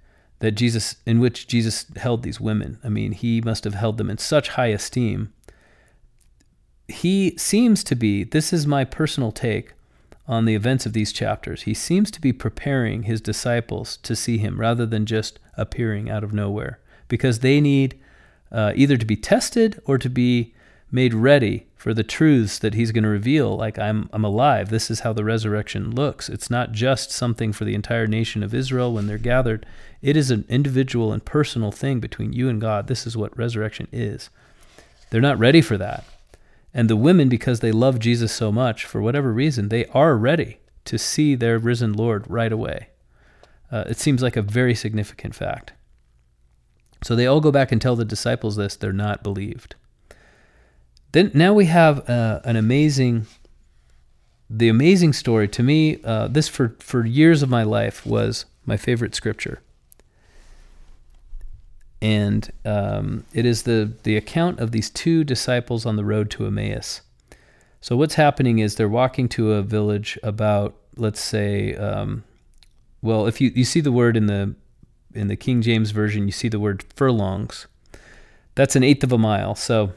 that 0.43 0.57
Jesus, 0.57 0.97
in 1.07 1.21
which 1.21 1.47
Jesus 1.47 1.87
held 1.95 2.25
these 2.25 2.41
women. 2.41 2.77
I 2.83 2.89
mean, 2.89 3.13
he 3.13 3.41
must 3.41 3.63
have 3.63 3.75
held 3.75 3.97
them 3.97 4.11
in 4.11 4.19
such 4.19 4.49
high 4.49 4.67
esteem. 4.67 5.33
He 6.89 7.39
seems 7.39 7.85
to 7.85 7.95
be, 7.95 8.25
this 8.25 8.53
is 8.53 8.67
my 8.67 8.85
personal 8.85 9.31
take 9.31 9.75
on 10.27 10.45
the 10.45 10.57
events 10.57 10.85
of 10.85 10.95
these 10.95 11.13
chapters, 11.13 11.63
he 11.63 11.75
seems 11.75 12.11
to 12.11 12.21
be 12.21 12.33
preparing 12.33 13.05
his 13.05 13.21
disciples 13.21 13.97
to 13.99 14.17
see 14.17 14.37
him 14.39 14.59
rather 14.59 14.85
than 14.85 15.07
just 15.07 15.39
appearing 15.57 16.11
out 16.11 16.25
of 16.25 16.33
nowhere 16.33 16.81
because 17.07 17.39
they 17.39 17.61
need 17.61 18.01
uh, 18.51 18.73
either 18.75 18.97
to 18.97 19.07
be 19.07 19.17
tested 19.17 19.81
or 19.85 19.97
to 19.97 20.11
be 20.11 20.55
made 20.93 21.15
ready 21.15 21.67
for 21.75 21.95
the 21.95 22.05
truths 22.05 22.59
that 22.59 22.75
he's 22.75 22.93
going 22.93 23.03
to 23.03 23.09
reveal 23.09 23.57
like 23.57 23.79
I'm 23.79 24.09
I'm 24.13 24.25
alive. 24.25 24.69
This 24.69 24.91
is 24.91 25.01
how 25.01 25.13
the 25.13 25.25
resurrection 25.25 25.91
looks. 25.91 26.29
It's 26.29 26.51
not 26.51 26.73
just 26.73 27.11
something 27.11 27.53
for 27.53 27.65
the 27.65 27.75
entire 27.75 28.07
nation 28.07 28.43
of 28.43 28.55
Israel 28.55 28.93
when 28.93 29.07
they're 29.07 29.19
gathered. 29.19 29.67
It 30.03 30.17
is 30.17 30.31
an 30.31 30.45
individual 30.49 31.13
and 31.13 31.25
personal 31.25 31.73
thing 31.73 31.99
between 31.99 32.35
you 32.35 32.49
and 32.49 32.61
God. 32.61 32.87
This 32.87 33.07
is 33.07 33.17
what 33.17 33.37
resurrection 33.37 33.89
is. 33.91 34.29
They're 35.11 35.21
not 35.21 35.39
ready 35.39 35.63
for 35.63 35.79
that. 35.79 36.05
And 36.75 36.89
the 36.89 36.97
women 36.97 37.29
because 37.29 37.61
they 37.61 37.73
love 37.73 37.99
Jesus 37.99 38.33
so 38.33 38.53
much 38.53 38.85
for 38.85 39.01
whatever 39.01 39.33
reason 39.33 39.69
they 39.69 39.87
are 39.87 40.17
ready 40.17 40.59
to 40.85 40.99
see 40.99 41.35
their 41.35 41.59
risen 41.59 41.93
Lord 41.95 42.25
right 42.29 42.53
away. 42.53 42.89
Uh, 43.71 43.85
it 43.89 43.99
seems 43.99 44.23
like 44.23 44.37
a 44.37 44.43
very 44.43 44.75
significant 44.75 45.35
fact. 45.35 45.73
So 47.03 47.17
they 47.17 47.27
all 47.27 47.41
go 47.41 47.51
back 47.51 47.73
and 47.73 47.81
tell 47.81 47.97
the 47.97 48.05
disciples 48.05 48.57
this. 48.57 48.77
They're 48.77 48.93
not 48.93 49.23
believed 49.23 49.75
then 51.13 51.31
now 51.35 51.53
we 51.53 51.67
have 51.67 52.09
uh, 52.09 52.41
an 52.45 52.57
amazing, 52.57 53.27
the 54.51 54.69
amazing 54.69 55.13
story 55.13 55.49
to 55.49 55.63
me. 55.63 56.03
Uh, 56.03 56.29
this 56.29 56.49
for 56.49 56.77
for 56.81 57.07
years 57.07 57.43
of 57.43 57.49
my 57.49 57.63
life 57.63 58.05
was 58.05 58.47
my 58.67 58.77
favorite 58.77 59.15
scripture, 59.15 59.61
and 62.01 62.53
um, 62.65 63.25
it 63.33 63.47
is 63.47 63.63
the 63.63 63.93
the 64.03 64.17
account 64.17 64.61
of 64.61 64.73
these 64.73 64.91
two 64.91 65.25
disciples 65.25 65.87
on 65.87 65.97
the 65.97 66.05
road 66.05 66.31
to 66.31 66.47
Emmaus. 66.47 67.03
So 67.81 67.97
what's 67.97 68.15
happening 68.15 68.61
is 68.61 68.77
they're 68.77 68.89
walking 68.89 69.29
to 69.31 69.55
a 69.55 69.63
village 69.63 70.17
about, 70.23 70.77
let's 70.97 71.21
say, 71.21 71.75
um, 71.75 72.23
well, 73.03 73.27
if 73.27 73.41
you 73.41 73.51
you 73.55 73.65
see 73.65 73.81
the 73.81 73.93
word 73.93 74.17
in 74.17 74.27
the 74.27 74.55
in 75.15 75.29
the 75.29 75.37
King 75.37 75.63
James 75.63 75.91
version, 75.91 76.27
you 76.27 76.33
see 76.33 76.49
the 76.49 76.61
word 76.61 76.85
furlongs. 76.97 77.67
That's 78.55 78.77
an 78.77 78.83
eighth 78.83 79.03
of 79.03 79.13
a 79.13 79.19
mile. 79.19 79.55
So 79.55 79.93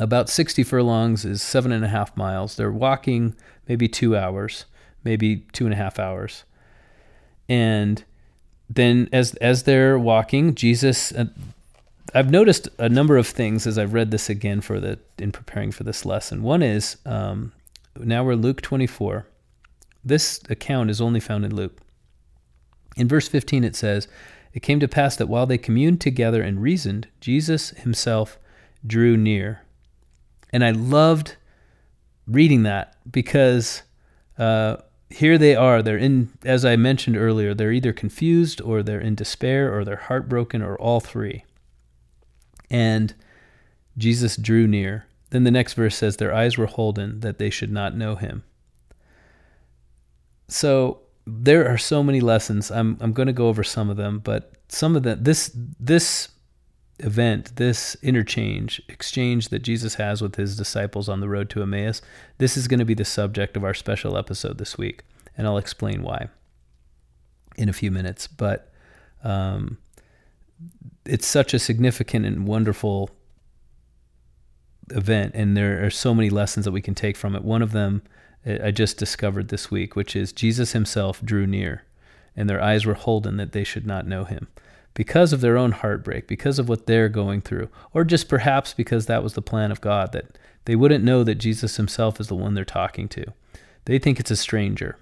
about 0.00 0.30
60 0.30 0.62
furlongs 0.64 1.26
is 1.26 1.42
seven 1.42 1.72
and 1.72 1.84
a 1.84 1.88
half 1.88 2.16
miles. 2.16 2.56
They're 2.56 2.72
walking 2.72 3.36
maybe 3.68 3.86
two 3.86 4.16
hours, 4.16 4.64
maybe 5.04 5.44
two 5.52 5.66
and 5.66 5.74
a 5.74 5.76
half 5.76 5.98
hours. 5.98 6.44
And 7.48 8.02
then 8.68 9.10
as 9.12 9.34
as 9.36 9.64
they're 9.64 9.98
walking, 9.98 10.54
Jesus 10.54 11.12
uh, 11.12 11.26
I've 12.14 12.30
noticed 12.30 12.68
a 12.78 12.88
number 12.88 13.18
of 13.18 13.26
things 13.26 13.66
as 13.66 13.78
I've 13.78 13.92
read 13.92 14.10
this 14.10 14.30
again 14.30 14.62
for 14.62 14.80
the 14.80 14.98
in 15.18 15.32
preparing 15.32 15.70
for 15.70 15.84
this 15.84 16.06
lesson. 16.06 16.42
One 16.42 16.62
is 16.62 16.96
um, 17.04 17.52
now 17.96 18.24
we're 18.24 18.34
Luke 18.36 18.62
24. 18.62 19.26
This 20.02 20.40
account 20.48 20.88
is 20.88 21.00
only 21.00 21.20
found 21.20 21.44
in 21.44 21.54
Luke. 21.54 21.76
In 22.96 23.06
verse 23.06 23.28
15 23.28 23.64
it 23.64 23.76
says, 23.76 24.08
"It 24.54 24.60
came 24.60 24.80
to 24.80 24.88
pass 24.88 25.14
that 25.16 25.28
while 25.28 25.46
they 25.46 25.58
communed 25.58 26.00
together 26.00 26.42
and 26.42 26.62
reasoned, 26.62 27.08
Jesus 27.20 27.70
himself 27.70 28.38
drew 28.86 29.16
near 29.16 29.60
and 30.52 30.64
I 30.64 30.70
loved 30.70 31.36
reading 32.26 32.62
that 32.64 32.96
because 33.10 33.82
uh, 34.38 34.76
here 35.10 35.36
they 35.36 35.54
are. 35.54 35.82
They're 35.82 35.98
in, 35.98 36.30
as 36.44 36.64
I 36.64 36.76
mentioned 36.76 37.16
earlier, 37.16 37.54
they're 37.54 37.72
either 37.72 37.92
confused 37.92 38.60
or 38.60 38.82
they're 38.82 39.00
in 39.00 39.14
despair 39.14 39.76
or 39.76 39.84
they're 39.84 39.96
heartbroken 39.96 40.62
or 40.62 40.76
all 40.76 41.00
three. 41.00 41.44
And 42.70 43.14
Jesus 43.98 44.36
drew 44.36 44.66
near. 44.66 45.06
Then 45.30 45.44
the 45.44 45.50
next 45.50 45.74
verse 45.74 45.96
says, 45.96 46.16
Their 46.16 46.34
eyes 46.34 46.56
were 46.56 46.66
holden 46.66 47.20
that 47.20 47.38
they 47.38 47.50
should 47.50 47.72
not 47.72 47.96
know 47.96 48.16
him. 48.16 48.44
So 50.48 51.00
there 51.26 51.68
are 51.68 51.78
so 51.78 52.02
many 52.02 52.20
lessons. 52.20 52.70
I'm, 52.70 52.96
I'm 53.00 53.12
going 53.12 53.26
to 53.26 53.32
go 53.32 53.48
over 53.48 53.62
some 53.62 53.90
of 53.90 53.96
them, 53.96 54.18
but 54.18 54.52
some 54.68 54.96
of 54.96 55.02
them, 55.02 55.22
this, 55.22 55.50
this 55.78 56.28
event, 57.00 57.56
this 57.56 57.96
interchange, 58.02 58.82
exchange 58.88 59.48
that 59.48 59.60
Jesus 59.60 59.94
has 59.94 60.22
with 60.22 60.36
his 60.36 60.56
disciples 60.56 61.08
on 61.08 61.20
the 61.20 61.28
road 61.28 61.50
to 61.50 61.62
Emmaus, 61.62 62.02
this 62.38 62.56
is 62.56 62.68
going 62.68 62.78
to 62.78 62.84
be 62.84 62.94
the 62.94 63.04
subject 63.04 63.56
of 63.56 63.64
our 63.64 63.74
special 63.74 64.16
episode 64.16 64.58
this 64.58 64.78
week. 64.78 65.02
And 65.36 65.46
I'll 65.46 65.58
explain 65.58 66.02
why 66.02 66.28
in 67.56 67.68
a 67.68 67.72
few 67.72 67.90
minutes. 67.90 68.26
But 68.26 68.72
um, 69.22 69.78
it's 71.04 71.26
such 71.26 71.54
a 71.54 71.58
significant 71.58 72.26
and 72.26 72.46
wonderful 72.46 73.10
event, 74.90 75.34
and 75.34 75.56
there 75.56 75.84
are 75.84 75.90
so 75.90 76.14
many 76.14 76.30
lessons 76.30 76.64
that 76.64 76.72
we 76.72 76.82
can 76.82 76.94
take 76.94 77.16
from 77.16 77.36
it. 77.36 77.44
One 77.44 77.62
of 77.62 77.72
them 77.72 78.02
I 78.44 78.70
just 78.70 78.96
discovered 78.96 79.48
this 79.48 79.70
week, 79.70 79.94
which 79.94 80.16
is 80.16 80.32
Jesus 80.32 80.72
himself 80.72 81.20
drew 81.22 81.46
near, 81.46 81.84
and 82.34 82.48
their 82.48 82.60
eyes 82.60 82.86
were 82.86 82.94
holden 82.94 83.36
that 83.36 83.52
they 83.52 83.64
should 83.64 83.86
not 83.86 84.06
know 84.06 84.24
him 84.24 84.48
because 85.00 85.32
of 85.32 85.40
their 85.40 85.56
own 85.56 85.72
heartbreak, 85.72 86.26
because 86.26 86.58
of 86.58 86.68
what 86.68 86.84
they're 86.84 87.08
going 87.08 87.40
through, 87.40 87.70
or 87.94 88.04
just 88.04 88.28
perhaps 88.28 88.74
because 88.74 89.06
that 89.06 89.22
was 89.22 89.32
the 89.32 89.40
plan 89.40 89.72
of 89.72 89.80
God, 89.80 90.12
that 90.12 90.36
they 90.66 90.76
wouldn't 90.76 91.02
know 91.02 91.24
that 91.24 91.36
Jesus 91.36 91.78
himself 91.78 92.20
is 92.20 92.26
the 92.26 92.34
one 92.34 92.52
they're 92.52 92.66
talking 92.66 93.08
to. 93.08 93.32
They 93.86 93.98
think 93.98 94.20
it's 94.20 94.30
a 94.30 94.36
stranger. 94.36 94.98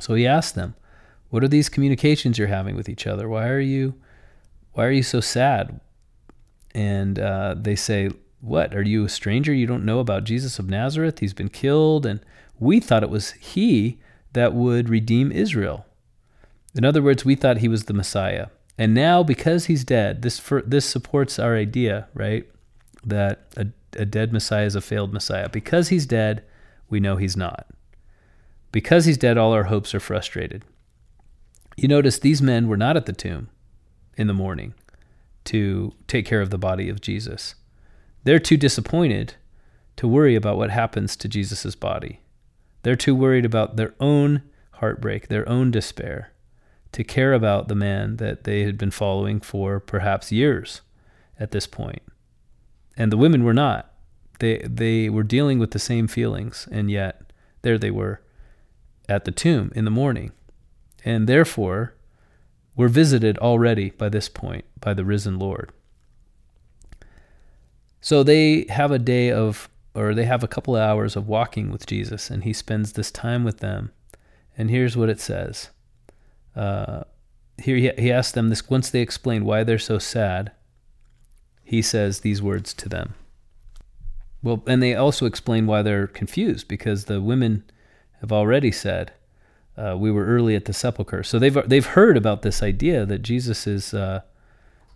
So 0.00 0.14
he 0.14 0.26
asked 0.26 0.54
them, 0.54 0.74
What 1.28 1.44
are 1.44 1.48
these 1.48 1.68
communications 1.68 2.38
you're 2.38 2.48
having 2.48 2.74
with 2.74 2.88
each 2.88 3.06
other? 3.06 3.28
Why 3.28 3.46
are 3.48 3.60
you 3.60 3.92
why 4.72 4.86
are 4.86 4.90
you 4.90 5.02
so 5.02 5.20
sad? 5.20 5.78
And 6.74 7.18
uh, 7.18 7.56
they 7.58 7.76
say, 7.76 8.08
What? 8.40 8.74
Are 8.74 8.80
you 8.80 9.04
a 9.04 9.10
stranger? 9.10 9.52
You 9.52 9.66
don't 9.66 9.84
know 9.84 9.98
about 9.98 10.24
Jesus 10.24 10.58
of 10.58 10.70
Nazareth? 10.70 11.18
He's 11.18 11.34
been 11.34 11.50
killed, 11.50 12.06
and 12.06 12.20
we 12.58 12.80
thought 12.80 13.02
it 13.02 13.10
was 13.10 13.32
he 13.32 13.98
that 14.32 14.54
would 14.54 14.88
redeem 14.88 15.30
Israel. 15.30 15.84
In 16.74 16.86
other 16.86 17.02
words, 17.02 17.22
we 17.22 17.34
thought 17.34 17.58
he 17.58 17.68
was 17.68 17.84
the 17.84 17.92
Messiah. 17.92 18.46
And 18.78 18.94
now, 18.94 19.22
because 19.22 19.66
he's 19.66 19.84
dead, 19.84 20.22
this 20.22 20.38
for, 20.38 20.62
this 20.62 20.84
supports 20.84 21.38
our 21.38 21.56
idea, 21.56 22.08
right? 22.14 22.48
That 23.04 23.46
a, 23.56 23.66
a 23.96 24.04
dead 24.04 24.32
Messiah 24.32 24.66
is 24.66 24.74
a 24.74 24.80
failed 24.80 25.12
Messiah. 25.12 25.48
Because 25.48 25.88
he's 25.88 26.06
dead, 26.06 26.42
we 26.88 26.98
know 26.98 27.16
he's 27.16 27.36
not. 27.36 27.66
Because 28.72 29.04
he's 29.04 29.18
dead, 29.18 29.36
all 29.36 29.52
our 29.52 29.64
hopes 29.64 29.94
are 29.94 30.00
frustrated. 30.00 30.64
You 31.76 31.88
notice 31.88 32.18
these 32.18 32.40
men 32.42 32.68
were 32.68 32.76
not 32.76 32.96
at 32.96 33.06
the 33.06 33.12
tomb 33.12 33.48
in 34.16 34.26
the 34.26 34.34
morning. 34.34 34.74
to 35.44 35.92
take 36.06 36.26
care 36.26 36.40
of 36.40 36.50
the 36.50 36.58
body 36.58 36.88
of 36.88 37.00
Jesus. 37.00 37.54
They're 38.24 38.38
too 38.38 38.56
disappointed 38.56 39.34
to 39.96 40.08
worry 40.08 40.34
about 40.34 40.56
what 40.56 40.70
happens 40.70 41.16
to 41.16 41.28
Jesus' 41.28 41.74
body. 41.74 42.20
They're 42.82 42.96
too 42.96 43.14
worried 43.14 43.44
about 43.44 43.76
their 43.76 43.94
own 44.00 44.42
heartbreak, 44.74 45.28
their 45.28 45.48
own 45.48 45.70
despair, 45.70 46.31
to 46.92 47.04
care 47.04 47.32
about 47.32 47.68
the 47.68 47.74
man 47.74 48.16
that 48.16 48.44
they 48.44 48.62
had 48.62 48.78
been 48.78 48.90
following 48.90 49.40
for 49.40 49.80
perhaps 49.80 50.30
years 50.30 50.82
at 51.38 51.50
this 51.50 51.66
point. 51.66 52.02
And 52.96 53.10
the 53.10 53.16
women 53.16 53.44
were 53.44 53.54
not. 53.54 53.92
They 54.38 54.58
they 54.68 55.08
were 55.08 55.22
dealing 55.22 55.58
with 55.58 55.70
the 55.70 55.78
same 55.78 56.06
feelings, 56.06 56.68
and 56.70 56.90
yet 56.90 57.32
there 57.62 57.78
they 57.78 57.90
were 57.90 58.20
at 59.08 59.24
the 59.24 59.30
tomb 59.30 59.72
in 59.74 59.84
the 59.84 59.90
morning. 59.90 60.32
And 61.04 61.28
therefore 61.28 61.94
were 62.76 62.88
visited 62.88 63.38
already 63.38 63.90
by 63.90 64.08
this 64.08 64.28
point 64.28 64.64
by 64.80 64.94
the 64.94 65.04
risen 65.04 65.38
Lord. 65.38 65.72
So 68.00 68.22
they 68.22 68.66
have 68.68 68.90
a 68.90 68.98
day 68.98 69.30
of 69.30 69.68
or 69.94 70.14
they 70.14 70.24
have 70.24 70.42
a 70.42 70.48
couple 70.48 70.74
of 70.74 70.82
hours 70.82 71.16
of 71.16 71.28
walking 71.28 71.70
with 71.70 71.86
Jesus, 71.86 72.30
and 72.30 72.44
he 72.44 72.52
spends 72.52 72.92
this 72.92 73.10
time 73.10 73.44
with 73.44 73.58
them. 73.58 73.92
And 74.56 74.70
here's 74.70 74.96
what 74.96 75.10
it 75.10 75.20
says. 75.20 75.70
Uh, 76.54 77.04
here 77.58 77.76
he, 77.76 77.90
he 77.98 78.12
asks 78.12 78.32
them 78.32 78.48
this 78.48 78.68
once 78.68 78.90
they 78.90 79.00
explain 79.00 79.44
why 79.44 79.64
they're 79.64 79.78
so 79.78 79.98
sad. 79.98 80.52
He 81.64 81.82
says 81.82 82.20
these 82.20 82.42
words 82.42 82.74
to 82.74 82.88
them. 82.88 83.14
Well, 84.42 84.62
and 84.66 84.82
they 84.82 84.94
also 84.94 85.26
explain 85.26 85.66
why 85.66 85.82
they're 85.82 86.06
confused 86.06 86.66
because 86.68 87.04
the 87.04 87.20
women 87.20 87.64
have 88.20 88.32
already 88.32 88.72
said, 88.72 89.12
uh, 89.76 89.96
"We 89.96 90.10
were 90.10 90.26
early 90.26 90.56
at 90.56 90.64
the 90.64 90.72
sepulcher," 90.72 91.22
so 91.22 91.38
they've 91.38 91.68
they've 91.68 91.86
heard 91.86 92.16
about 92.16 92.42
this 92.42 92.62
idea 92.62 93.06
that 93.06 93.22
Jesus 93.22 93.66
is 93.66 93.94
uh, 93.94 94.22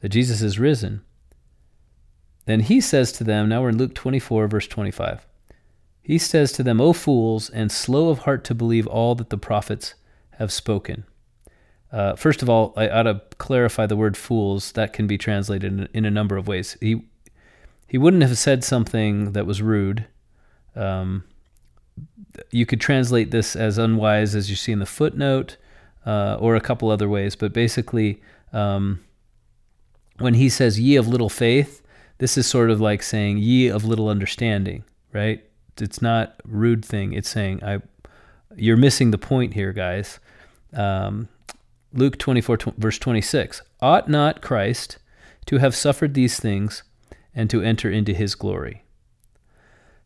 that 0.00 0.08
Jesus 0.08 0.42
is 0.42 0.58
risen. 0.58 1.02
Then 2.46 2.60
he 2.60 2.80
says 2.80 3.12
to 3.12 3.24
them, 3.24 3.48
now 3.48 3.62
we're 3.62 3.70
in 3.70 3.78
Luke 3.78 3.94
24, 3.94 4.46
verse 4.46 4.68
25. 4.68 5.26
He 6.00 6.16
says 6.16 6.52
to 6.52 6.62
them, 6.62 6.80
O 6.80 6.92
fools, 6.92 7.50
and 7.50 7.70
slow 7.70 8.08
of 8.08 8.20
heart 8.20 8.44
to 8.44 8.54
believe 8.54 8.86
all 8.86 9.16
that 9.16 9.30
the 9.30 9.36
prophets 9.36 9.94
have 10.38 10.52
spoken. 10.52 11.04
Uh, 11.96 12.14
first 12.14 12.42
of 12.42 12.50
all, 12.50 12.74
I 12.76 12.90
ought 12.90 13.04
to 13.04 13.22
clarify 13.38 13.86
the 13.86 13.96
word 13.96 14.18
fools. 14.18 14.72
That 14.72 14.92
can 14.92 15.06
be 15.06 15.16
translated 15.16 15.72
in, 15.72 15.88
in 15.94 16.04
a 16.04 16.10
number 16.10 16.36
of 16.36 16.46
ways. 16.46 16.76
He, 16.78 17.06
he 17.86 17.96
wouldn't 17.96 18.22
have 18.22 18.36
said 18.36 18.62
something 18.62 19.32
that 19.32 19.46
was 19.46 19.62
rude. 19.62 20.04
Um, 20.74 21.24
you 22.50 22.66
could 22.66 22.82
translate 22.82 23.30
this 23.30 23.56
as 23.56 23.78
unwise, 23.78 24.34
as 24.34 24.50
you 24.50 24.56
see 24.56 24.72
in 24.72 24.78
the 24.78 24.84
footnote, 24.84 25.56
uh, 26.04 26.36
or 26.38 26.54
a 26.54 26.60
couple 26.60 26.90
other 26.90 27.08
ways. 27.08 27.34
But 27.34 27.54
basically, 27.54 28.20
um, 28.52 29.02
when 30.18 30.34
he 30.34 30.50
says, 30.50 30.78
ye 30.78 30.96
of 30.96 31.08
little 31.08 31.30
faith, 31.30 31.80
this 32.18 32.36
is 32.36 32.46
sort 32.46 32.70
of 32.70 32.78
like 32.78 33.02
saying 33.02 33.38
ye 33.38 33.68
of 33.68 33.86
little 33.86 34.10
understanding, 34.10 34.84
right? 35.14 35.42
It's 35.80 36.02
not 36.02 36.36
rude 36.44 36.84
thing. 36.84 37.14
It's 37.14 37.30
saying 37.30 37.64
I 37.64 37.80
you're 38.54 38.76
missing 38.76 39.12
the 39.12 39.18
point 39.18 39.54
here, 39.54 39.72
guys. 39.72 40.18
Um, 40.74 41.28
Luke 41.92 42.18
24 42.18 42.58
verse 42.76 42.98
26. 42.98 43.62
Ought 43.80 44.08
not 44.08 44.42
Christ 44.42 44.98
to 45.46 45.58
have 45.58 45.74
suffered 45.74 46.14
these 46.14 46.38
things 46.38 46.82
and 47.34 47.48
to 47.50 47.62
enter 47.62 47.90
into 47.90 48.12
his 48.12 48.34
glory? 48.34 48.82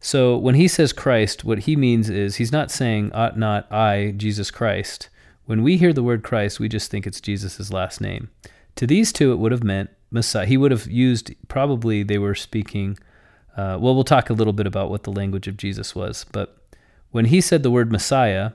So 0.00 0.36
when 0.36 0.54
he 0.54 0.66
says 0.66 0.94
Christ, 0.94 1.44
what 1.44 1.60
he 1.60 1.76
means 1.76 2.08
is 2.08 2.36
he's 2.36 2.52
not 2.52 2.70
saying 2.70 3.12
ought 3.12 3.38
not 3.38 3.70
I, 3.70 4.14
Jesus 4.16 4.50
Christ. 4.50 5.10
When 5.44 5.62
we 5.62 5.76
hear 5.76 5.92
the 5.92 6.02
word 6.02 6.22
Christ, 6.22 6.58
we 6.58 6.68
just 6.68 6.90
think 6.90 7.06
it's 7.06 7.20
Jesus' 7.20 7.70
last 7.70 8.00
name. 8.00 8.30
To 8.76 8.86
these 8.86 9.12
two, 9.12 9.32
it 9.32 9.36
would 9.36 9.52
have 9.52 9.64
meant 9.64 9.90
Messiah. 10.10 10.46
He 10.46 10.56
would 10.56 10.70
have 10.70 10.86
used, 10.86 11.34
probably 11.48 12.02
they 12.02 12.18
were 12.18 12.34
speaking, 12.34 12.98
uh, 13.56 13.76
well, 13.80 13.94
we'll 13.94 14.04
talk 14.04 14.30
a 14.30 14.34
little 14.34 14.52
bit 14.54 14.66
about 14.66 14.90
what 14.90 15.02
the 15.02 15.12
language 15.12 15.48
of 15.48 15.56
Jesus 15.56 15.94
was. 15.94 16.24
But 16.32 16.56
when 17.10 17.26
he 17.26 17.40
said 17.40 17.62
the 17.62 17.70
word 17.70 17.92
Messiah, 17.92 18.52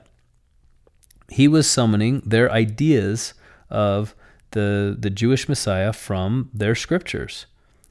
he 1.30 1.48
was 1.48 1.68
summoning 1.68 2.22
their 2.24 2.50
ideas 2.50 3.34
of 3.70 4.14
the, 4.52 4.96
the 4.98 5.10
Jewish 5.10 5.48
Messiah 5.48 5.92
from 5.92 6.50
their 6.54 6.74
scriptures. 6.74 7.46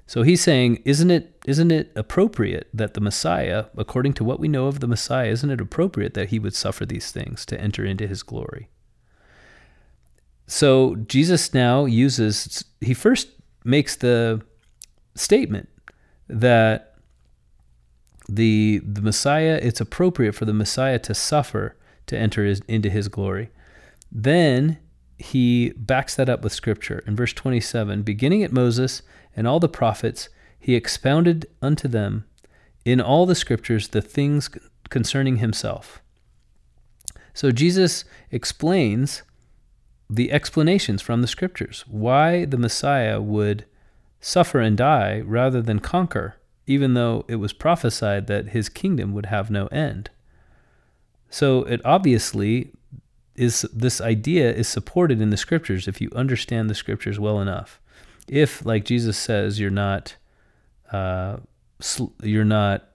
So 0.07 0.21
he's 0.21 0.41
saying, 0.41 0.81
isn't 0.85 1.09
it, 1.09 1.41
isn't 1.45 1.71
it 1.71 1.91
appropriate 1.95 2.69
that 2.73 2.93
the 2.93 3.01
Messiah, 3.01 3.65
according 3.75 4.13
to 4.13 4.23
what 4.23 4.39
we 4.39 4.47
know 4.47 4.67
of 4.67 4.79
the 4.79 4.87
Messiah, 4.87 5.29
isn't 5.29 5.49
it 5.49 5.59
appropriate 5.61 6.13
that 6.13 6.29
he 6.29 6.39
would 6.39 6.53
suffer 6.53 6.85
these 6.85 7.11
things 7.11 7.45
to 7.47 7.59
enter 7.59 7.83
into 7.83 8.07
his 8.07 8.21
glory? 8.23 8.69
So 10.47 10.95
Jesus 10.95 11.53
now 11.53 11.85
uses, 11.85 12.63
he 12.81 12.93
first 12.93 13.29
makes 13.63 13.95
the 13.95 14.41
statement 15.15 15.69
that 16.29 16.95
the 18.27 18.81
the 18.83 19.01
Messiah 19.01 19.59
it's 19.61 19.79
appropriate 19.79 20.33
for 20.33 20.45
the 20.45 20.53
Messiah 20.53 20.99
to 20.99 21.13
suffer 21.13 21.75
to 22.07 22.17
enter 22.17 22.45
his, 22.45 22.61
into 22.67 22.89
his 22.89 23.07
glory. 23.07 23.49
Then 24.11 24.77
he 25.17 25.69
backs 25.77 26.15
that 26.15 26.29
up 26.29 26.43
with 26.43 26.53
scripture. 26.53 27.03
In 27.07 27.15
verse 27.15 27.33
27, 27.33 28.03
beginning 28.03 28.43
at 28.43 28.51
Moses 28.51 29.01
and 29.35 29.47
all 29.47 29.59
the 29.59 29.69
prophets, 29.69 30.29
he 30.59 30.75
expounded 30.75 31.47
unto 31.61 31.87
them 31.87 32.25
in 32.83 33.01
all 33.01 33.25
the 33.25 33.35
scriptures 33.35 33.89
the 33.89 34.01
things 34.01 34.49
concerning 34.89 35.37
himself. 35.37 36.01
So 37.33 37.51
Jesus 37.51 38.05
explains 38.31 39.23
the 40.09 40.31
explanations 40.31 41.01
from 41.01 41.21
the 41.21 41.27
scriptures 41.27 41.83
why 41.87 42.45
the 42.45 42.57
Messiah 42.57 43.21
would 43.21 43.65
suffer 44.19 44.59
and 44.59 44.77
die 44.77 45.21
rather 45.21 45.61
than 45.61 45.79
conquer, 45.79 46.35
even 46.67 46.93
though 46.93 47.25
it 47.27 47.35
was 47.35 47.53
prophesied 47.53 48.27
that 48.27 48.49
his 48.49 48.69
kingdom 48.69 49.13
would 49.13 49.27
have 49.27 49.51
no 49.51 49.67
end. 49.67 50.09
So 51.35 51.63
it 51.63 51.81
obviously 51.83 52.71
is 53.35 53.63
this 53.73 53.99
idea 53.99 54.53
is 54.53 54.69
supported 54.69 55.19
in 55.19 55.31
the 55.31 55.35
scriptures 55.35 55.85
if 55.85 55.99
you 55.99 56.09
understand 56.15 56.69
the 56.69 56.73
scriptures 56.73 57.19
well 57.19 57.41
enough. 57.41 57.81
If, 58.29 58.65
like 58.65 58.85
Jesus 58.85 59.17
says, 59.17 59.59
you're 59.59 59.69
not 59.69 60.15
uh, 60.93 61.39
sl- 61.81 62.13
you're 62.23 62.45
not 62.45 62.87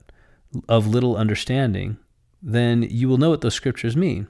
of 0.71 0.87
little 0.87 1.19
understanding, 1.19 1.99
then 2.41 2.83
you 2.85 3.11
will 3.11 3.19
know 3.19 3.29
what 3.29 3.43
those 3.43 3.53
scriptures 3.53 3.95
mean. 3.95 4.27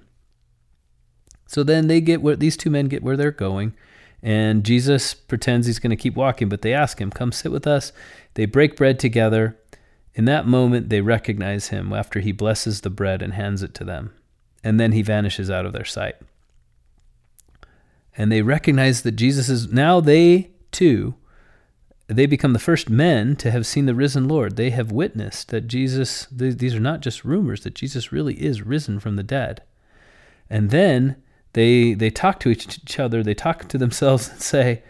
So 1.46 1.62
then 1.62 1.86
they 1.86 2.00
get 2.00 2.20
where 2.20 2.34
these 2.34 2.56
two 2.56 2.68
men 2.68 2.86
get 2.86 3.04
where 3.04 3.16
they're 3.16 3.30
going. 3.30 3.74
And 4.24 4.64
Jesus 4.64 5.14
pretends 5.14 5.68
he's 5.68 5.78
going 5.78 5.90
to 5.90 5.96
keep 5.96 6.16
walking, 6.16 6.48
but 6.48 6.62
they 6.62 6.74
ask 6.74 7.00
him, 7.00 7.12
Come 7.12 7.30
sit 7.30 7.52
with 7.52 7.68
us. 7.68 7.92
They 8.34 8.46
break 8.46 8.74
bread 8.74 8.98
together. 8.98 9.59
In 10.14 10.24
that 10.24 10.46
moment, 10.46 10.88
they 10.88 11.00
recognize 11.00 11.68
him 11.68 11.92
after 11.92 12.20
he 12.20 12.32
blesses 12.32 12.80
the 12.80 12.90
bread 12.90 13.22
and 13.22 13.34
hands 13.34 13.62
it 13.62 13.74
to 13.74 13.84
them. 13.84 14.12
And 14.62 14.78
then 14.78 14.92
he 14.92 15.02
vanishes 15.02 15.50
out 15.50 15.66
of 15.66 15.72
their 15.72 15.84
sight. 15.84 16.16
And 18.16 18.30
they 18.30 18.42
recognize 18.42 19.02
that 19.02 19.12
Jesus 19.12 19.48
is 19.48 19.72
now 19.72 20.00
they 20.00 20.50
too, 20.72 21.14
they 22.06 22.26
become 22.26 22.52
the 22.52 22.58
first 22.58 22.90
men 22.90 23.36
to 23.36 23.52
have 23.52 23.66
seen 23.66 23.86
the 23.86 23.94
risen 23.94 24.26
Lord. 24.26 24.56
They 24.56 24.70
have 24.70 24.90
witnessed 24.90 25.48
that 25.50 25.68
Jesus, 25.68 26.26
these 26.30 26.74
are 26.74 26.80
not 26.80 27.00
just 27.00 27.24
rumors, 27.24 27.62
that 27.62 27.74
Jesus 27.74 28.10
really 28.10 28.34
is 28.34 28.62
risen 28.62 28.98
from 28.98 29.14
the 29.14 29.22
dead. 29.22 29.62
And 30.50 30.70
then 30.70 31.22
they 31.52 31.94
they 31.94 32.10
talk 32.10 32.40
to 32.40 32.50
each 32.50 32.98
other, 32.98 33.22
they 33.22 33.34
talk 33.34 33.68
to 33.68 33.78
themselves 33.78 34.28
and 34.28 34.40
say, 34.42 34.82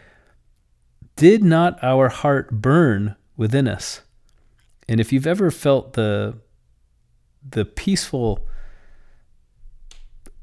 "Did 1.16 1.44
not 1.44 1.78
our 1.84 2.08
heart 2.08 2.50
burn 2.50 3.16
within 3.36 3.68
us?" 3.68 4.00
And 4.90 4.98
if 4.98 5.12
you've 5.12 5.26
ever 5.26 5.52
felt 5.52 5.92
the 5.92 6.34
the 7.48 7.64
peaceful 7.64 8.46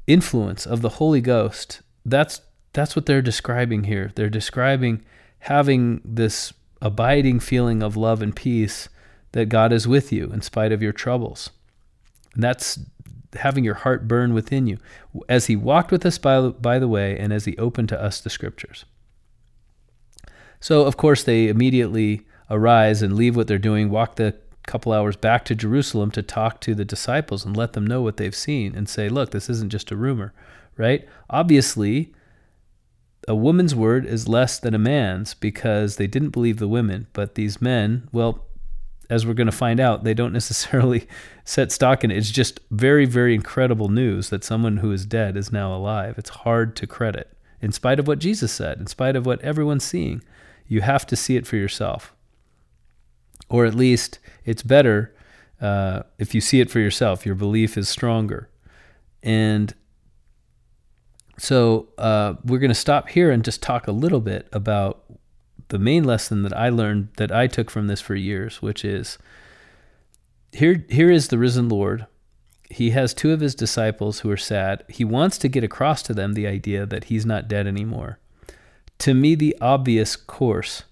influence 0.06 0.66
of 0.66 0.80
the 0.80 0.88
Holy 0.88 1.20
Ghost, 1.20 1.82
that's 2.06 2.40
that's 2.72 2.96
what 2.96 3.04
they're 3.04 3.20
describing 3.20 3.84
here. 3.84 4.10
They're 4.14 4.30
describing 4.30 5.04
having 5.40 6.00
this 6.02 6.54
abiding 6.80 7.40
feeling 7.40 7.82
of 7.82 7.94
love 7.94 8.22
and 8.22 8.34
peace 8.34 8.88
that 9.32 9.50
God 9.50 9.70
is 9.70 9.86
with 9.86 10.10
you 10.12 10.32
in 10.32 10.40
spite 10.40 10.72
of 10.72 10.82
your 10.82 10.92
troubles. 10.92 11.50
And 12.32 12.42
that's 12.42 12.78
having 13.34 13.64
your 13.64 13.74
heart 13.74 14.08
burn 14.08 14.32
within 14.32 14.66
you 14.66 14.78
as 15.28 15.46
he 15.46 15.56
walked 15.56 15.92
with 15.92 16.06
us 16.06 16.16
by, 16.16 16.48
by 16.48 16.78
the 16.78 16.88
way 16.88 17.18
and 17.18 17.34
as 17.34 17.44
he 17.44 17.54
opened 17.58 17.90
to 17.90 18.02
us 18.02 18.18
the 18.18 18.30
scriptures. 18.30 18.86
So, 20.58 20.86
of 20.86 20.96
course, 20.96 21.22
they 21.22 21.48
immediately 21.48 22.22
arise 22.50 23.02
and 23.02 23.14
leave 23.14 23.36
what 23.36 23.46
they're 23.46 23.58
doing, 23.58 23.90
walk 23.90 24.16
the 24.16 24.36
couple 24.68 24.92
hours 24.92 25.16
back 25.16 25.44
to 25.46 25.54
Jerusalem 25.54 26.10
to 26.12 26.22
talk 26.22 26.60
to 26.60 26.74
the 26.74 26.84
disciples 26.84 27.44
and 27.44 27.56
let 27.56 27.72
them 27.72 27.86
know 27.86 28.02
what 28.02 28.18
they've 28.18 28.34
seen 28.34 28.74
and 28.74 28.88
say, 28.88 29.08
look, 29.08 29.30
this 29.30 29.48
isn't 29.48 29.72
just 29.72 29.90
a 29.90 29.96
rumor, 29.96 30.32
right? 30.76 31.08
Obviously, 31.30 32.12
a 33.26 33.34
woman's 33.34 33.74
word 33.74 34.06
is 34.06 34.28
less 34.28 34.58
than 34.58 34.74
a 34.74 34.78
man's 34.78 35.34
because 35.34 35.96
they 35.96 36.06
didn't 36.06 36.30
believe 36.30 36.58
the 36.58 36.68
women, 36.68 37.06
but 37.12 37.34
these 37.34 37.60
men, 37.60 38.08
well, 38.12 38.44
as 39.10 39.26
we're 39.26 39.34
going 39.34 39.46
to 39.46 39.52
find 39.52 39.80
out, 39.80 40.04
they 40.04 40.14
don't 40.14 40.32
necessarily 40.40 41.08
set 41.44 41.72
stock 41.72 42.04
in 42.04 42.10
it. 42.10 42.18
It's 42.18 42.30
just 42.30 42.60
very, 42.70 43.06
very 43.06 43.34
incredible 43.34 43.88
news 43.88 44.28
that 44.30 44.44
someone 44.44 44.78
who 44.78 44.92
is 44.92 45.06
dead 45.06 45.36
is 45.36 45.50
now 45.50 45.74
alive. 45.74 46.16
It's 46.18 46.30
hard 46.30 46.76
to 46.76 46.86
credit, 46.86 47.32
in 47.60 47.72
spite 47.72 47.98
of 47.98 48.06
what 48.06 48.18
Jesus 48.18 48.52
said, 48.52 48.78
in 48.78 48.86
spite 48.86 49.16
of 49.16 49.26
what 49.26 49.40
everyone's 49.42 49.84
seeing. 49.84 50.22
You 50.66 50.82
have 50.82 51.06
to 51.06 51.16
see 51.16 51.36
it 51.36 51.46
for 51.46 51.56
yourself. 51.56 52.14
Or 53.48 53.64
at 53.64 53.74
least 53.74 54.18
it's 54.44 54.62
better 54.62 55.14
uh, 55.60 56.02
if 56.18 56.34
you 56.34 56.40
see 56.40 56.60
it 56.60 56.70
for 56.70 56.78
yourself. 56.80 57.24
Your 57.24 57.34
belief 57.34 57.76
is 57.76 57.88
stronger. 57.88 58.48
And 59.22 59.74
so 61.38 61.88
uh, 61.98 62.34
we're 62.44 62.58
going 62.58 62.70
to 62.70 62.74
stop 62.74 63.08
here 63.10 63.30
and 63.30 63.44
just 63.44 63.62
talk 63.62 63.86
a 63.86 63.92
little 63.92 64.20
bit 64.20 64.48
about 64.52 65.04
the 65.68 65.78
main 65.78 66.04
lesson 66.04 66.42
that 66.42 66.56
I 66.56 66.68
learned 66.68 67.08
that 67.16 67.30
I 67.30 67.46
took 67.46 67.70
from 67.70 67.86
this 67.86 68.00
for 68.00 68.14
years, 68.14 68.60
which 68.62 68.84
is 68.84 69.18
here 70.52 70.84
here 70.88 71.10
is 71.10 71.28
the 71.28 71.38
risen 71.38 71.68
Lord. 71.68 72.06
He 72.70 72.90
has 72.90 73.14
two 73.14 73.32
of 73.32 73.40
his 73.40 73.54
disciples 73.54 74.20
who 74.20 74.30
are 74.30 74.36
sad. 74.36 74.84
He 74.88 75.04
wants 75.04 75.38
to 75.38 75.48
get 75.48 75.64
across 75.64 76.02
to 76.02 76.14
them 76.14 76.34
the 76.34 76.46
idea 76.46 76.84
that 76.86 77.04
he's 77.04 77.24
not 77.24 77.48
dead 77.48 77.66
anymore. 77.66 78.18
To 79.00 79.14
me, 79.14 79.34
the 79.34 79.56
obvious 79.60 80.16
course 80.16 80.84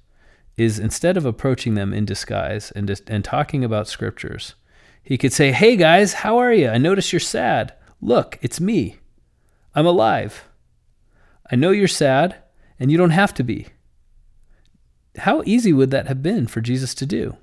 is 0.56 0.78
instead 0.78 1.16
of 1.16 1.26
approaching 1.26 1.74
them 1.74 1.92
in 1.92 2.04
disguise 2.04 2.70
and 2.72 3.00
and 3.06 3.24
talking 3.24 3.64
about 3.64 3.88
scriptures, 3.88 4.54
he 5.02 5.18
could 5.18 5.32
say, 5.32 5.52
"Hey 5.52 5.76
guys, 5.76 6.14
how 6.14 6.38
are 6.38 6.52
you? 6.52 6.68
I 6.68 6.78
notice 6.78 7.12
you're 7.12 7.20
sad. 7.20 7.74
Look, 8.00 8.38
it's 8.42 8.60
me. 8.60 8.96
I'm 9.74 9.86
alive. 9.86 10.48
I 11.50 11.56
know 11.56 11.70
you're 11.70 11.88
sad, 11.88 12.36
and 12.78 12.90
you 12.90 12.98
don't 12.98 13.10
have 13.10 13.34
to 13.34 13.44
be." 13.44 13.68
How 15.18 15.42
easy 15.46 15.72
would 15.72 15.90
that 15.90 16.08
have 16.08 16.22
been 16.22 16.46
for 16.46 16.60
Jesus 16.60 16.94
to 16.94 17.06
do? 17.06 17.36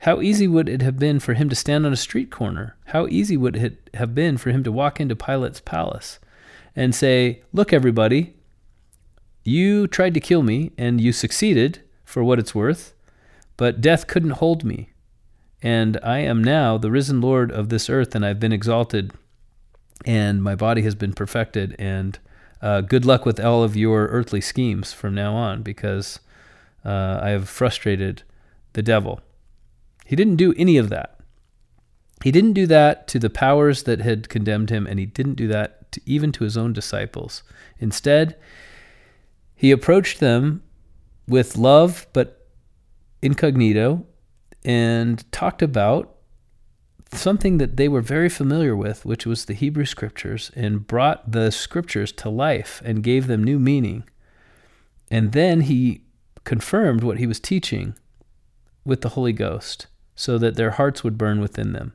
How 0.00 0.20
easy 0.20 0.46
would 0.46 0.68
it 0.68 0.82
have 0.82 0.98
been 0.98 1.18
for 1.18 1.34
him 1.34 1.48
to 1.48 1.56
stand 1.56 1.86
on 1.86 1.92
a 1.92 1.96
street 1.96 2.30
corner? 2.30 2.76
How 2.86 3.06
easy 3.08 3.36
would 3.36 3.56
it 3.56 3.90
have 3.94 4.14
been 4.14 4.36
for 4.36 4.50
him 4.50 4.62
to 4.62 4.70
walk 4.70 5.00
into 5.00 5.16
Pilate's 5.16 5.60
palace 5.60 6.18
and 6.74 6.94
say, 6.94 7.42
Look, 7.52 7.72
everybody, 7.72 8.35
you 9.46 9.86
tried 9.86 10.14
to 10.14 10.20
kill 10.20 10.42
me 10.42 10.72
and 10.76 11.00
you 11.00 11.12
succeeded 11.12 11.82
for 12.04 12.24
what 12.24 12.38
it's 12.38 12.54
worth, 12.54 12.94
but 13.56 13.80
death 13.80 14.06
couldn't 14.06 14.30
hold 14.30 14.64
me. 14.64 14.90
And 15.62 15.98
I 16.02 16.18
am 16.18 16.44
now 16.44 16.78
the 16.78 16.90
risen 16.90 17.20
Lord 17.20 17.50
of 17.50 17.68
this 17.68 17.88
earth, 17.88 18.14
and 18.14 18.24
I've 18.24 18.40
been 18.40 18.52
exalted, 18.52 19.12
and 20.04 20.42
my 20.42 20.54
body 20.54 20.82
has 20.82 20.94
been 20.94 21.12
perfected. 21.12 21.74
And 21.78 22.18
uh, 22.60 22.82
good 22.82 23.04
luck 23.04 23.24
with 23.24 23.40
all 23.40 23.62
of 23.62 23.76
your 23.76 24.06
earthly 24.06 24.40
schemes 24.40 24.92
from 24.92 25.14
now 25.14 25.34
on, 25.34 25.62
because 25.62 26.20
uh, 26.84 27.20
I 27.22 27.30
have 27.30 27.48
frustrated 27.48 28.22
the 28.74 28.82
devil. 28.82 29.20
He 30.04 30.14
didn't 30.14 30.36
do 30.36 30.54
any 30.56 30.76
of 30.76 30.88
that. 30.90 31.18
He 32.22 32.30
didn't 32.30 32.52
do 32.52 32.66
that 32.66 33.08
to 33.08 33.18
the 33.18 33.30
powers 33.30 33.84
that 33.84 34.00
had 34.00 34.28
condemned 34.28 34.70
him, 34.70 34.86
and 34.86 34.98
he 34.98 35.06
didn't 35.06 35.34
do 35.34 35.48
that 35.48 35.90
to, 35.92 36.00
even 36.06 36.32
to 36.32 36.44
his 36.44 36.56
own 36.56 36.72
disciples. 36.72 37.42
Instead, 37.78 38.36
he 39.56 39.70
approached 39.70 40.20
them 40.20 40.62
with 41.26 41.56
love, 41.56 42.06
but 42.12 42.46
incognito, 43.22 44.06
and 44.64 45.30
talked 45.32 45.62
about 45.62 46.16
something 47.12 47.58
that 47.58 47.76
they 47.76 47.88
were 47.88 48.00
very 48.00 48.28
familiar 48.28 48.76
with, 48.76 49.04
which 49.04 49.26
was 49.26 49.46
the 49.46 49.54
Hebrew 49.54 49.86
scriptures, 49.86 50.50
and 50.54 50.86
brought 50.86 51.32
the 51.32 51.50
scriptures 51.50 52.12
to 52.12 52.28
life 52.28 52.82
and 52.84 53.02
gave 53.02 53.26
them 53.26 53.42
new 53.42 53.58
meaning. 53.58 54.04
And 55.10 55.32
then 55.32 55.62
he 55.62 56.02
confirmed 56.44 57.02
what 57.02 57.18
he 57.18 57.26
was 57.26 57.40
teaching 57.40 57.96
with 58.84 59.00
the 59.00 59.10
Holy 59.10 59.32
Ghost 59.32 59.86
so 60.14 60.38
that 60.38 60.56
their 60.56 60.72
hearts 60.72 61.02
would 61.02 61.18
burn 61.18 61.40
within 61.40 61.72
them. 61.72 61.92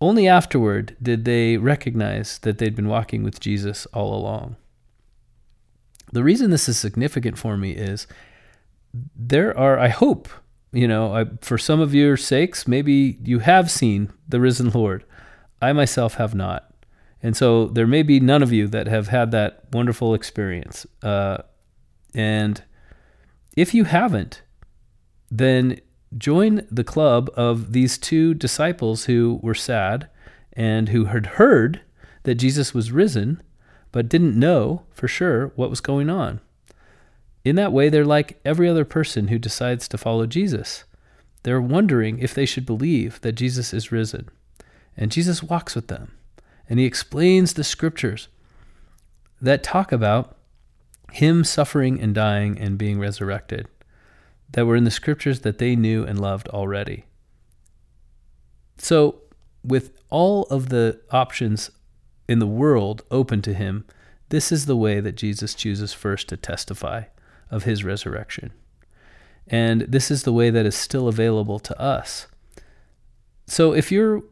Only 0.00 0.26
afterward 0.26 0.96
did 1.00 1.24
they 1.24 1.56
recognize 1.56 2.38
that 2.40 2.58
they'd 2.58 2.74
been 2.74 2.88
walking 2.88 3.22
with 3.22 3.40
Jesus 3.40 3.86
all 3.86 4.14
along. 4.14 4.56
The 6.12 6.22
reason 6.22 6.50
this 6.50 6.68
is 6.68 6.78
significant 6.78 7.38
for 7.38 7.56
me 7.56 7.72
is 7.72 8.06
there 9.16 9.56
are, 9.58 9.78
I 9.78 9.88
hope, 9.88 10.28
you 10.72 10.86
know, 10.86 11.14
I, 11.14 11.24
for 11.40 11.58
some 11.58 11.80
of 11.80 11.94
your 11.94 12.16
sakes, 12.16 12.68
maybe 12.68 13.18
you 13.24 13.40
have 13.40 13.70
seen 13.70 14.12
the 14.28 14.40
risen 14.40 14.70
Lord. 14.70 15.04
I 15.60 15.72
myself 15.72 16.14
have 16.14 16.34
not. 16.34 16.72
And 17.22 17.36
so 17.36 17.66
there 17.66 17.86
may 17.86 18.02
be 18.02 18.20
none 18.20 18.42
of 18.42 18.52
you 18.52 18.66
that 18.68 18.88
have 18.88 19.08
had 19.08 19.30
that 19.30 19.64
wonderful 19.72 20.12
experience. 20.12 20.86
Uh, 21.02 21.38
and 22.14 22.62
if 23.56 23.72
you 23.72 23.84
haven't, 23.84 24.42
then 25.30 25.80
join 26.18 26.66
the 26.70 26.84
club 26.84 27.30
of 27.34 27.72
these 27.72 27.96
two 27.96 28.34
disciples 28.34 29.04
who 29.04 29.40
were 29.42 29.54
sad 29.54 30.08
and 30.52 30.90
who 30.90 31.06
had 31.06 31.26
heard 31.26 31.80
that 32.24 32.34
Jesus 32.34 32.74
was 32.74 32.92
risen, 32.92 33.42
but 33.92 34.08
didn't 34.08 34.38
know 34.38 34.82
for 34.90 35.06
sure 35.06 35.52
what 35.54 35.70
was 35.70 35.80
going 35.80 36.10
on. 36.10 36.40
In 37.44 37.56
that 37.56 37.72
way, 37.72 37.88
they're 37.88 38.04
like 38.04 38.40
every 38.44 38.68
other 38.68 38.84
person 38.84 39.28
who 39.28 39.38
decides 39.38 39.86
to 39.88 39.98
follow 39.98 40.26
Jesus. 40.26 40.84
They're 41.42 41.60
wondering 41.60 42.18
if 42.18 42.34
they 42.34 42.46
should 42.46 42.66
believe 42.66 43.20
that 43.20 43.32
Jesus 43.32 43.74
is 43.74 43.92
risen. 43.92 44.28
And 44.96 45.10
Jesus 45.10 45.42
walks 45.42 45.74
with 45.74 45.88
them 45.88 46.12
and 46.68 46.78
he 46.78 46.86
explains 46.86 47.52
the 47.52 47.64
scriptures 47.64 48.28
that 49.40 49.62
talk 49.62 49.92
about 49.92 50.36
him 51.12 51.44
suffering 51.44 52.00
and 52.00 52.14
dying 52.14 52.58
and 52.58 52.78
being 52.78 52.98
resurrected 52.98 53.68
that 54.52 54.66
were 54.66 54.76
in 54.76 54.84
the 54.84 54.90
scriptures 54.90 55.40
that 55.40 55.58
they 55.58 55.76
knew 55.76 56.04
and 56.04 56.20
loved 56.20 56.48
already. 56.48 57.04
So, 58.78 59.20
with 59.64 59.92
all 60.10 60.44
of 60.44 60.68
the 60.68 61.00
options 61.10 61.70
in 62.28 62.38
the 62.38 62.46
world 62.46 63.02
open 63.10 63.42
to 63.42 63.54
him, 63.54 63.84
this 64.28 64.50
is 64.50 64.66
the 64.66 64.76
way 64.76 65.00
that 65.00 65.16
Jesus 65.16 65.54
chooses 65.54 65.92
first 65.92 66.28
to 66.28 66.36
testify 66.36 67.04
of 67.50 67.64
his 67.64 67.84
resurrection. 67.84 68.52
And 69.46 69.82
this 69.82 70.10
is 70.10 70.22
the 70.22 70.32
way 70.32 70.50
that 70.50 70.64
is 70.64 70.74
still 70.74 71.08
available 71.08 71.58
to 71.58 71.78
us. 71.80 72.26
So 73.46 73.74
if 73.74 73.92
you're 73.92 74.22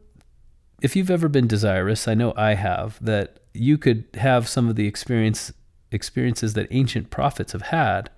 if 0.81 0.95
you've 0.95 1.11
ever 1.11 1.27
been 1.29 1.45
desirous, 1.45 2.07
I 2.07 2.15
know 2.15 2.33
I 2.35 2.55
have, 2.55 2.97
that 3.05 3.39
you 3.53 3.77
could 3.77 4.05
have 4.15 4.47
some 4.47 4.67
of 4.67 4.75
the 4.75 4.87
experience 4.87 5.53
experiences 5.91 6.53
that 6.53 6.67
ancient 6.71 7.09
prophets 7.09 7.51
have 7.51 7.63
had 7.63 8.09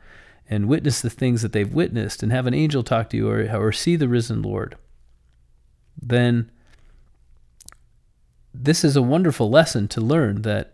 and 0.50 0.68
witness 0.68 1.02
the 1.02 1.10
things 1.10 1.42
that 1.42 1.52
they've 1.52 1.74
witnessed 1.74 2.22
and 2.22 2.32
have 2.32 2.46
an 2.46 2.54
angel 2.54 2.84
talk 2.84 3.10
to 3.10 3.18
you 3.18 3.30
or, 3.30 3.50
or 3.56 3.72
see 3.72 3.96
the 3.96 4.08
risen 4.08 4.42
Lord, 4.42 4.78
then 6.00 6.52
this 8.54 8.84
is 8.84 8.96
a 8.96 9.02
wonderful 9.02 9.50
lesson 9.50 9.88
to 9.90 10.02
learn 10.02 10.44
that 10.44 10.74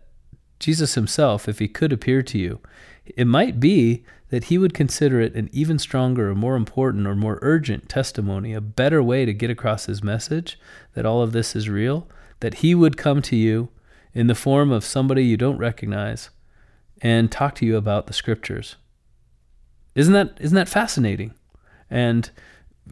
Jesus 0.58 0.94
himself, 0.94 1.48
if 1.48 1.58
he 1.58 1.68
could 1.68 1.92
appear 1.92 2.22
to 2.22 2.38
you, 2.38 2.60
it 3.04 3.26
might 3.26 3.58
be 3.58 4.04
that 4.28 4.44
he 4.44 4.58
would 4.58 4.74
consider 4.74 5.20
it 5.20 5.34
an 5.34 5.48
even 5.52 5.78
stronger 5.78 6.30
or 6.30 6.34
more 6.34 6.54
important 6.54 7.06
or 7.06 7.16
more 7.16 7.38
urgent 7.42 7.88
testimony, 7.88 8.52
a 8.52 8.60
better 8.60 9.02
way 9.02 9.24
to 9.24 9.32
get 9.32 9.50
across 9.50 9.86
his 9.86 10.02
message 10.02 10.58
that 10.94 11.06
all 11.06 11.22
of 11.22 11.32
this 11.32 11.56
is 11.56 11.68
real, 11.68 12.06
that 12.40 12.54
he 12.54 12.74
would 12.74 12.96
come 12.96 13.22
to 13.22 13.36
you 13.36 13.68
in 14.12 14.26
the 14.26 14.34
form 14.34 14.70
of 14.70 14.84
somebody 14.84 15.24
you 15.24 15.36
don't 15.36 15.58
recognize 15.58 16.30
and 17.02 17.32
talk 17.32 17.54
to 17.56 17.66
you 17.66 17.76
about 17.76 18.06
the 18.06 18.12
scriptures. 18.12 18.76
Isn't 19.94 20.12
that 20.12 20.36
isn't 20.40 20.54
that 20.54 20.68
fascinating? 20.68 21.34
And 21.88 22.30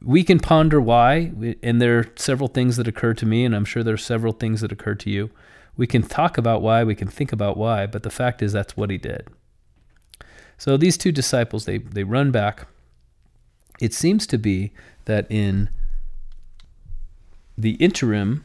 we 0.03 0.25
can 0.25 0.39
ponder 0.39 0.81
why, 0.81 1.33
and 1.63 1.81
there 1.81 1.99
are 1.99 2.07
several 2.17 2.49
things 2.49 2.77
that 2.77 2.89
occur 2.89 3.15
to 3.15 3.27
me, 3.27 3.45
and 3.45 3.55
I'm 3.55 3.65
sure 3.65 3.83
there 3.83 3.95
are 3.95 3.99
several 3.99 4.33
things 4.33 4.61
that 4.61 4.73
occur 4.73 4.95
to 4.97 5.11
you. 5.11 5.31
We 5.77 5.87
can 5.87 6.03
talk 6.03 6.39
about 6.39 6.63
why, 6.63 6.85
we 6.85 6.95
can 6.95 7.09
think 7.09 7.33
about 7.33 7.57
why, 7.57 7.87
but 7.87 8.03
the 8.03 8.11
fact 8.11 8.43
is 8.43 8.53
that's 8.53 8.77
what 8.77 8.91
he 8.91 8.99
did. 8.99 9.29
So 10.57 10.77
these 10.77 10.99
two 10.99 11.13
disciples, 11.13 11.65
they, 11.65 11.79
they 11.79 12.05
run 12.05 12.31
back. 12.31 12.67
It 13.81 13.95
seems 13.95 14.27
to 14.29 14.39
be 14.39 14.73
that 15.05 15.27
in 15.31 15.71
the 17.57 17.75
interim, 17.75 18.45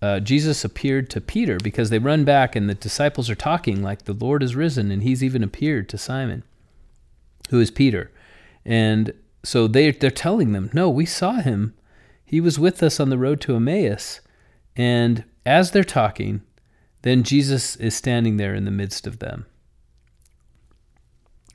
uh, 0.00 0.20
Jesus 0.20 0.64
appeared 0.64 1.10
to 1.10 1.20
Peter 1.20 1.58
because 1.62 1.90
they 1.90 1.98
run 1.98 2.24
back 2.24 2.56
and 2.56 2.68
the 2.68 2.74
disciples 2.74 3.28
are 3.28 3.34
talking 3.34 3.82
like 3.82 4.04
the 4.04 4.12
Lord 4.12 4.42
is 4.42 4.56
risen, 4.56 4.90
and 4.90 5.02
he's 5.02 5.22
even 5.22 5.42
appeared 5.42 5.88
to 5.90 5.98
Simon 5.98 6.44
who 7.50 7.60
is 7.60 7.70
Peter. 7.70 8.10
And 8.64 9.12
so 9.44 9.68
they, 9.68 9.90
they're 9.92 10.10
telling 10.10 10.52
them, 10.52 10.70
No, 10.72 10.88
we 10.90 11.06
saw 11.06 11.34
him. 11.34 11.74
He 12.24 12.40
was 12.40 12.58
with 12.58 12.82
us 12.82 12.98
on 12.98 13.10
the 13.10 13.18
road 13.18 13.40
to 13.42 13.54
Emmaus. 13.54 14.20
And 14.74 15.24
as 15.46 15.70
they're 15.70 15.84
talking, 15.84 16.42
then 17.02 17.22
Jesus 17.22 17.76
is 17.76 17.94
standing 17.94 18.38
there 18.38 18.54
in 18.54 18.64
the 18.64 18.70
midst 18.70 19.06
of 19.06 19.18
them. 19.18 19.46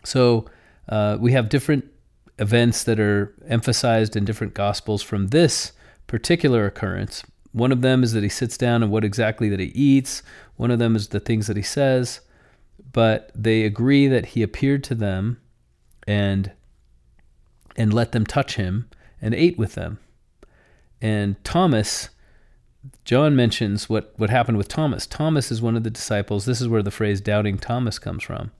So 0.06 0.46
uh, 0.88 1.18
we 1.20 1.34
have 1.34 1.50
different 1.50 1.86
events 2.38 2.84
that 2.84 3.00
are 3.00 3.34
emphasized 3.48 4.16
in 4.16 4.24
different 4.24 4.54
gospels 4.54 5.02
from 5.02 5.28
this 5.28 5.74
particular 6.08 6.66
occurrence. 6.66 7.24
One 7.52 7.72
of 7.72 7.82
them 7.82 8.04
is 8.04 8.14
that 8.14 8.24
he 8.24 8.30
sits 8.30 8.58
down 8.58 8.84
and 8.84 8.92
what 8.92 9.04
exactly 9.04 9.50
that 9.50 9.60
he 9.60 9.68
eats. 9.68 10.22
One 10.56 10.72
of 10.72 10.80
them 10.80 10.96
is 10.96 11.10
the 11.10 11.20
things 11.20 11.48
that 11.48 11.58
he 11.58 11.64
says. 11.64 12.22
But 12.92 13.32
they 13.36 13.64
agree 13.64 14.08
that 14.08 14.28
he 14.28 14.44
appeared 14.44 14.84
to 14.86 14.96
them 14.96 15.42
and 16.08 16.52
and 17.80 17.94
let 17.94 18.12
them 18.12 18.26
touch 18.26 18.58
him 18.58 18.88
and 19.22 19.34
ate 19.34 19.58
with 19.58 19.74
them. 19.74 19.98
And 21.02 21.42
Thomas, 21.46 22.10
John 23.06 23.36
mentions 23.36 23.90
what, 23.90 24.14
what 24.18 24.30
happened 24.30 24.58
with 24.58 24.68
Thomas. 24.68 25.08
Thomas 25.08 25.50
is 25.50 25.62
one 25.62 25.78
of 25.78 25.84
the 25.84 25.90
disciples. 25.90 26.46
This 26.46 26.62
is 26.62 26.68
where 26.68 26.84
the 26.84 26.92
phrase 26.92 27.22
doubting 27.22 27.58
Thomas 27.58 27.98
comes 27.98 28.22
from. 28.24 28.52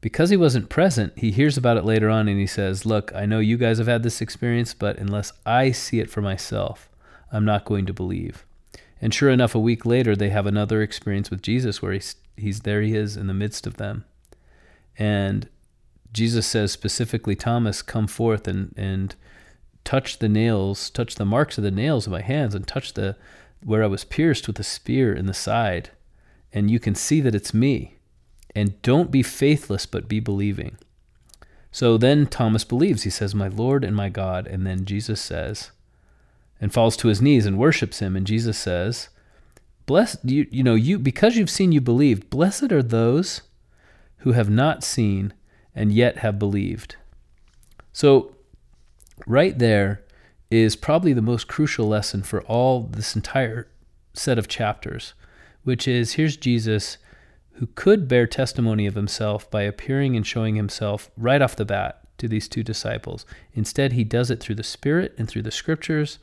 because 0.00 0.30
he 0.30 0.36
wasn't 0.36 0.68
present, 0.68 1.12
he 1.18 1.32
hears 1.32 1.56
about 1.56 1.76
it 1.76 1.84
later 1.84 2.08
on 2.08 2.28
and 2.28 2.38
he 2.38 2.46
says, 2.46 2.86
Look, 2.86 3.12
I 3.14 3.26
know 3.26 3.40
you 3.40 3.56
guys 3.56 3.78
have 3.78 3.88
had 3.88 4.04
this 4.04 4.20
experience, 4.20 4.72
but 4.72 4.96
unless 4.98 5.32
I 5.44 5.72
see 5.72 5.98
it 5.98 6.08
for 6.10 6.22
myself, 6.22 6.88
I'm 7.32 7.44
not 7.44 7.64
going 7.64 7.86
to 7.86 7.92
believe. 7.92 8.46
And 9.00 9.12
sure 9.12 9.30
enough, 9.30 9.54
a 9.54 9.60
week 9.60 9.84
later, 9.84 10.14
they 10.14 10.30
have 10.30 10.46
another 10.46 10.82
experience 10.82 11.30
with 11.30 11.42
Jesus 11.42 11.82
where 11.82 11.92
he's, 11.92 12.16
he's 12.36 12.60
there, 12.60 12.82
he 12.82 12.94
is 12.94 13.16
in 13.16 13.26
the 13.26 13.34
midst 13.34 13.66
of 13.66 13.76
them. 13.76 14.04
And 14.96 15.48
Jesus 16.12 16.46
says 16.46 16.72
specifically, 16.72 17.36
Thomas, 17.36 17.82
come 17.82 18.06
forth 18.06 18.48
and, 18.48 18.74
and 18.76 19.14
touch 19.84 20.18
the 20.18 20.28
nails, 20.28 20.90
touch 20.90 21.16
the 21.16 21.24
marks 21.24 21.58
of 21.58 21.64
the 21.64 21.70
nails 21.70 22.06
of 22.06 22.12
my 22.12 22.22
hands, 22.22 22.54
and 22.54 22.66
touch 22.66 22.94
the 22.94 23.16
where 23.64 23.82
I 23.82 23.88
was 23.88 24.04
pierced 24.04 24.46
with 24.46 24.58
a 24.60 24.64
spear 24.64 25.12
in 25.12 25.26
the 25.26 25.34
side, 25.34 25.90
and 26.52 26.70
you 26.70 26.78
can 26.78 26.94
see 26.94 27.20
that 27.20 27.34
it's 27.34 27.52
me. 27.52 27.96
And 28.54 28.80
don't 28.82 29.10
be 29.10 29.22
faithless, 29.22 29.84
but 29.84 30.08
be 30.08 30.20
believing. 30.20 30.78
So 31.70 31.98
then 31.98 32.26
Thomas 32.26 32.64
believes. 32.64 33.02
He 33.02 33.10
says, 33.10 33.34
My 33.34 33.48
Lord 33.48 33.84
and 33.84 33.94
my 33.94 34.08
God. 34.08 34.46
And 34.46 34.66
then 34.66 34.84
Jesus 34.84 35.20
says, 35.20 35.70
and 36.60 36.72
falls 36.72 36.96
to 36.96 37.08
his 37.08 37.22
knees 37.22 37.46
and 37.46 37.58
worships 37.58 38.00
him. 38.00 38.16
And 38.16 38.26
Jesus 38.26 38.58
says, 38.58 39.08
Blessed, 39.86 40.18
you, 40.24 40.46
you 40.50 40.62
know, 40.62 40.74
you, 40.74 40.98
because 40.98 41.36
you've 41.36 41.50
seen, 41.50 41.72
you 41.72 41.80
believed. 41.80 42.30
Blessed 42.30 42.72
are 42.72 42.82
those 42.82 43.42
who 44.18 44.32
have 44.32 44.50
not 44.50 44.84
seen 44.84 45.32
and 45.78 45.92
yet 45.92 46.18
have 46.18 46.40
believed. 46.40 46.96
So, 47.92 48.34
right 49.26 49.56
there 49.56 50.02
is 50.50 50.74
probably 50.74 51.12
the 51.12 51.22
most 51.22 51.46
crucial 51.46 51.86
lesson 51.86 52.24
for 52.24 52.42
all 52.42 52.82
this 52.82 53.14
entire 53.14 53.68
set 54.12 54.38
of 54.38 54.48
chapters, 54.48 55.14
which 55.62 55.86
is 55.86 56.14
here's 56.14 56.36
Jesus 56.36 56.98
who 57.52 57.68
could 57.76 58.08
bear 58.08 58.26
testimony 58.26 58.86
of 58.86 58.96
himself 58.96 59.48
by 59.52 59.62
appearing 59.62 60.16
and 60.16 60.26
showing 60.26 60.56
himself 60.56 61.10
right 61.16 61.40
off 61.40 61.54
the 61.54 61.64
bat 61.64 62.00
to 62.18 62.26
these 62.26 62.48
two 62.48 62.64
disciples. 62.64 63.24
Instead, 63.54 63.92
he 63.92 64.02
does 64.02 64.32
it 64.32 64.40
through 64.40 64.56
the 64.56 64.64
Spirit 64.64 65.14
and 65.16 65.28
through 65.28 65.42
the 65.42 65.52
scriptures. 65.52 66.18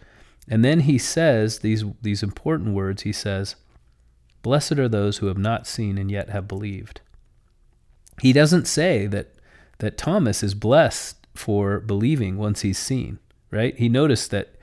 And 0.49 0.66
then 0.66 0.82
he 0.82 0.97
says 0.97 1.60
these, 1.60 1.86
these 2.01 2.24
important 2.24 2.74
words. 2.74 3.03
He 3.03 3.14
says, 3.14 3.56
Blessed 4.41 4.74
are 4.74 4.89
those 4.89 5.18
who 5.18 5.28
have 5.28 5.38
not 5.38 5.66
seen 5.66 5.97
and 5.97 6.12
yet 6.12 6.30
have 6.30 6.47
believed. 6.47 6.99
He 8.22 8.34
doesn't 8.34 8.68
say 8.68 9.08
that, 9.08 9.35
that 9.80 9.97
Thomas 9.97 10.43
is 10.43 10.53
blessed 10.53 11.17
for 11.34 11.80
believing 11.80 12.38
once 12.38 12.61
he's 12.61 12.78
seen, 12.78 13.19
right? 13.51 13.78
He 13.78 13.89
noticed 13.89 14.32
that 14.32 14.55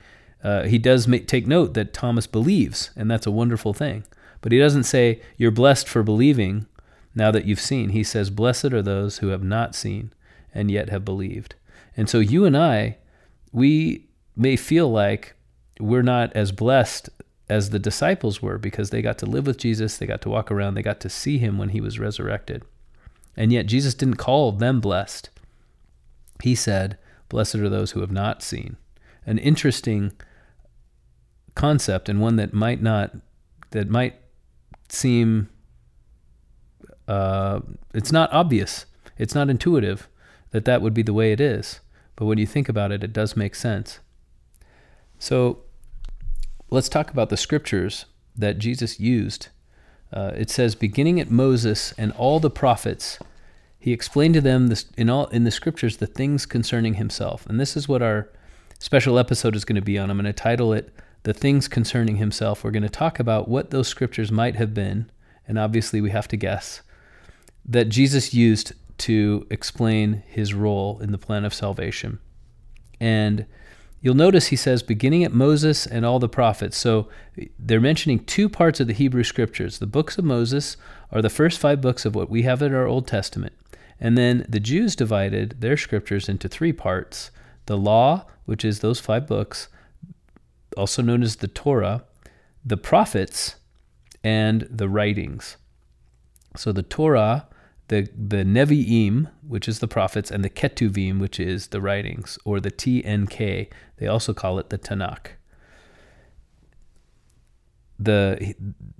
uh, 0.43 0.63
he 0.63 0.77
does 0.77 1.07
make, 1.07 1.27
take 1.27 1.47
note 1.47 1.73
that 1.73 1.93
Thomas 1.93 2.27
believes, 2.27 2.91
and 2.95 3.09
that's 3.09 3.27
a 3.27 3.31
wonderful 3.31 3.73
thing. 3.73 4.03
But 4.41 4.51
he 4.51 4.59
doesn't 4.59 4.83
say, 4.83 5.21
You're 5.37 5.51
blessed 5.51 5.87
for 5.87 6.03
believing 6.03 6.65
now 7.15 7.31
that 7.31 7.45
you've 7.45 7.61
seen. 7.61 7.89
He 7.89 8.03
says, 8.03 8.29
Blessed 8.29 8.73
are 8.73 8.81
those 8.81 9.19
who 9.19 9.27
have 9.27 9.43
not 9.43 9.73
seen 9.73 10.11
and 10.53 10.69
yet 10.69 10.89
have 10.89 11.05
believed. 11.05 11.55
And 11.95 12.09
so 12.09 12.19
you 12.19 12.45
and 12.45 12.57
I, 12.57 12.97
we 13.51 14.07
may 14.35 14.55
feel 14.55 14.91
like 14.91 15.35
we're 15.79 16.01
not 16.01 16.33
as 16.33 16.51
blessed 16.51 17.09
as 17.49 17.69
the 17.69 17.79
disciples 17.79 18.41
were 18.41 18.57
because 18.57 18.89
they 18.89 19.01
got 19.01 19.17
to 19.19 19.25
live 19.25 19.45
with 19.45 19.57
Jesus, 19.57 19.97
they 19.97 20.05
got 20.05 20.21
to 20.21 20.29
walk 20.29 20.51
around, 20.51 20.73
they 20.73 20.81
got 20.81 20.99
to 21.01 21.09
see 21.09 21.37
him 21.37 21.57
when 21.57 21.69
he 21.69 21.81
was 21.81 21.99
resurrected. 21.99 22.63
And 23.35 23.51
yet 23.51 23.65
Jesus 23.65 23.93
didn't 23.93 24.15
call 24.15 24.51
them 24.51 24.79
blessed. 24.79 25.29
He 26.41 26.55
said, 26.55 26.97
Blessed 27.29 27.55
are 27.55 27.69
those 27.69 27.91
who 27.91 28.01
have 28.01 28.11
not 28.11 28.43
seen. 28.43 28.77
An 29.25 29.37
interesting 29.37 30.11
concept 31.55 32.09
and 32.09 32.19
one 32.19 32.35
that 32.35 32.53
might 32.53 32.81
not 32.81 33.15
that 33.71 33.89
might 33.89 34.15
seem 34.89 35.49
uh, 37.07 37.59
it's 37.93 38.11
not 38.11 38.31
obvious 38.31 38.85
it's 39.17 39.35
not 39.35 39.49
intuitive 39.49 40.07
that 40.51 40.65
that 40.65 40.81
would 40.81 40.93
be 40.93 41.03
the 41.03 41.13
way 41.13 41.31
it 41.31 41.39
is 41.41 41.79
but 42.15 42.25
when 42.25 42.37
you 42.37 42.45
think 42.45 42.69
about 42.69 42.91
it 42.91 43.03
it 43.03 43.13
does 43.13 43.37
make 43.37 43.55
sense 43.55 43.99
so 45.19 45.59
let's 46.69 46.89
talk 46.89 47.11
about 47.11 47.29
the 47.29 47.37
scriptures 47.37 48.05
that 48.35 48.57
jesus 48.57 48.99
used 48.99 49.49
uh, 50.13 50.31
it 50.35 50.49
says 50.49 50.75
beginning 50.75 51.19
at 51.19 51.29
moses 51.29 51.93
and 51.97 52.11
all 52.13 52.39
the 52.39 52.49
prophets 52.49 53.19
he 53.79 53.91
explained 53.91 54.33
to 54.33 54.41
them 54.41 54.67
this, 54.67 54.85
in 54.95 55.09
all 55.09 55.27
in 55.27 55.43
the 55.43 55.51
scriptures 55.51 55.97
the 55.97 56.07
things 56.07 56.45
concerning 56.45 56.95
himself 56.95 57.45
and 57.47 57.59
this 57.59 57.75
is 57.75 57.87
what 57.87 58.01
our 58.01 58.29
special 58.79 59.17
episode 59.17 59.55
is 59.55 59.65
going 59.65 59.75
to 59.75 59.81
be 59.81 59.97
on 59.97 60.09
i'm 60.09 60.17
going 60.17 60.25
to 60.25 60.33
title 60.33 60.73
it 60.73 60.93
the 61.23 61.33
things 61.33 61.67
concerning 61.67 62.17
himself. 62.17 62.63
We're 62.63 62.71
going 62.71 62.83
to 62.83 62.89
talk 62.89 63.19
about 63.19 63.47
what 63.47 63.71
those 63.71 63.87
scriptures 63.87 64.31
might 64.31 64.55
have 64.55 64.73
been, 64.73 65.09
and 65.47 65.57
obviously 65.57 66.01
we 66.01 66.11
have 66.11 66.27
to 66.29 66.37
guess, 66.37 66.81
that 67.65 67.85
Jesus 67.85 68.33
used 68.33 68.73
to 68.99 69.47
explain 69.49 70.23
his 70.27 70.53
role 70.53 70.99
in 70.99 71.11
the 71.11 71.17
plan 71.17 71.45
of 71.45 71.53
salvation. 71.53 72.19
And 72.99 73.45
you'll 74.03 74.13
notice 74.13 74.47
he 74.47 74.55
says, 74.55 74.83
beginning 74.83 75.23
at 75.23 75.31
Moses 75.31 75.87
and 75.87 76.05
all 76.05 76.19
the 76.19 76.29
prophets. 76.29 76.77
So 76.77 77.07
they're 77.57 77.79
mentioning 77.79 78.23
two 78.25 78.49
parts 78.49 78.79
of 78.79 78.87
the 78.87 78.93
Hebrew 78.93 79.23
scriptures. 79.23 79.79
The 79.79 79.87
books 79.87 80.17
of 80.17 80.25
Moses 80.25 80.77
are 81.11 81.21
the 81.21 81.29
first 81.29 81.57
five 81.57 81.81
books 81.81 82.05
of 82.05 82.13
what 82.13 82.29
we 82.29 82.43
have 82.43 82.61
in 82.61 82.75
our 82.75 82.85
Old 82.85 83.07
Testament. 83.07 83.53
And 83.99 84.17
then 84.17 84.45
the 84.49 84.59
Jews 84.59 84.95
divided 84.97 85.61
their 85.61 85.77
scriptures 85.77 86.27
into 86.29 86.47
three 86.49 86.73
parts 86.73 87.31
the 87.65 87.77
law, 87.77 88.25
which 88.43 88.65
is 88.65 88.81
those 88.81 88.99
five 88.99 89.25
books, 89.25 89.69
also 90.75 91.01
known 91.01 91.23
as 91.23 91.37
the 91.37 91.47
Torah, 91.47 92.03
the 92.65 92.75
prophets, 92.75 93.55
and 94.21 94.67
the 94.69 94.89
writings. 94.89 95.55
So 96.57 96.73
the 96.73 96.83
Torah, 96.83 97.47
the, 97.93 98.09
the 98.17 98.43
Nevi'im, 98.43 99.29
which 99.47 99.67
is 99.67 99.77
the 99.77 99.87
prophets, 99.87 100.31
and 100.31 100.43
the 100.43 100.49
Ketuvim, 100.49 101.19
which 101.19 101.39
is 101.39 101.67
the 101.67 101.79
writings, 101.79 102.39
or 102.43 102.59
the 102.59 102.71
TNK, 102.71 103.69
they 103.97 104.07
also 104.07 104.33
call 104.33 104.57
it 104.57 104.71
the 104.71 104.79
Tanakh. 104.79 105.27
The 107.99 108.55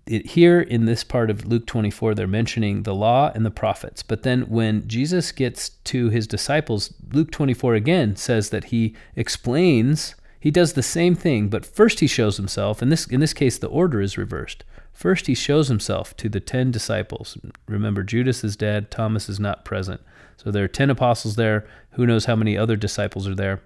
it, 0.06 0.28
here 0.28 0.62
in 0.62 0.86
this 0.86 1.04
part 1.04 1.32
of 1.32 1.48
Luke 1.48 1.66
24, 1.66 2.14
they're 2.14 2.28
mentioning 2.28 2.84
the 2.84 2.94
law 2.94 3.32
and 3.34 3.44
the 3.44 3.50
prophets. 3.50 4.04
But 4.04 4.22
then 4.22 4.44
when 4.44 4.88
Jesus 4.88 5.32
gets 5.32 5.70
to 5.70 6.10
his 6.10 6.28
disciples, 6.28 6.94
Luke 7.12 7.32
24 7.32 7.74
again 7.74 8.16
says 8.16 8.52
that 8.52 8.66
he 8.66 8.96
explains 9.16 10.14
he 10.39 10.52
does 10.52 10.74
the 10.74 10.84
same 10.84 11.16
thing, 11.16 11.48
but 11.48 11.66
first 11.66 12.00
he 12.00 12.08
shows 12.08 12.38
himself. 12.38 12.84
In 12.84 12.89
this, 12.89 13.08
in 13.08 13.22
this 13.22 13.34
case, 13.34 13.58
the 13.58 13.68
order 13.68 14.00
is 14.02 14.18
reversed. 14.18 14.64
First, 14.94 15.28
he 15.28 15.36
shows 15.36 15.68
himself 15.68 16.16
to 16.18 16.30
the 16.30 16.39
ten 16.39 16.72
disciples. 16.72 17.38
Remember, 17.68 18.04
Judas 18.04 18.44
is 18.44 18.56
dead, 18.56 18.91
Thomas 18.91 19.28
is 19.28 19.39
not 19.39 19.66
present. 19.66 20.02
So 20.38 20.52
there 20.52 20.64
are 20.64 20.70
ten 20.70 20.89
apostles 20.89 21.36
there. 21.36 21.68
Who 21.91 22.06
knows 22.06 22.26
how 22.26 22.36
many 22.36 22.58
other 22.58 22.76
disciples 22.76 23.28
are 23.28 23.36
there? 23.36 23.62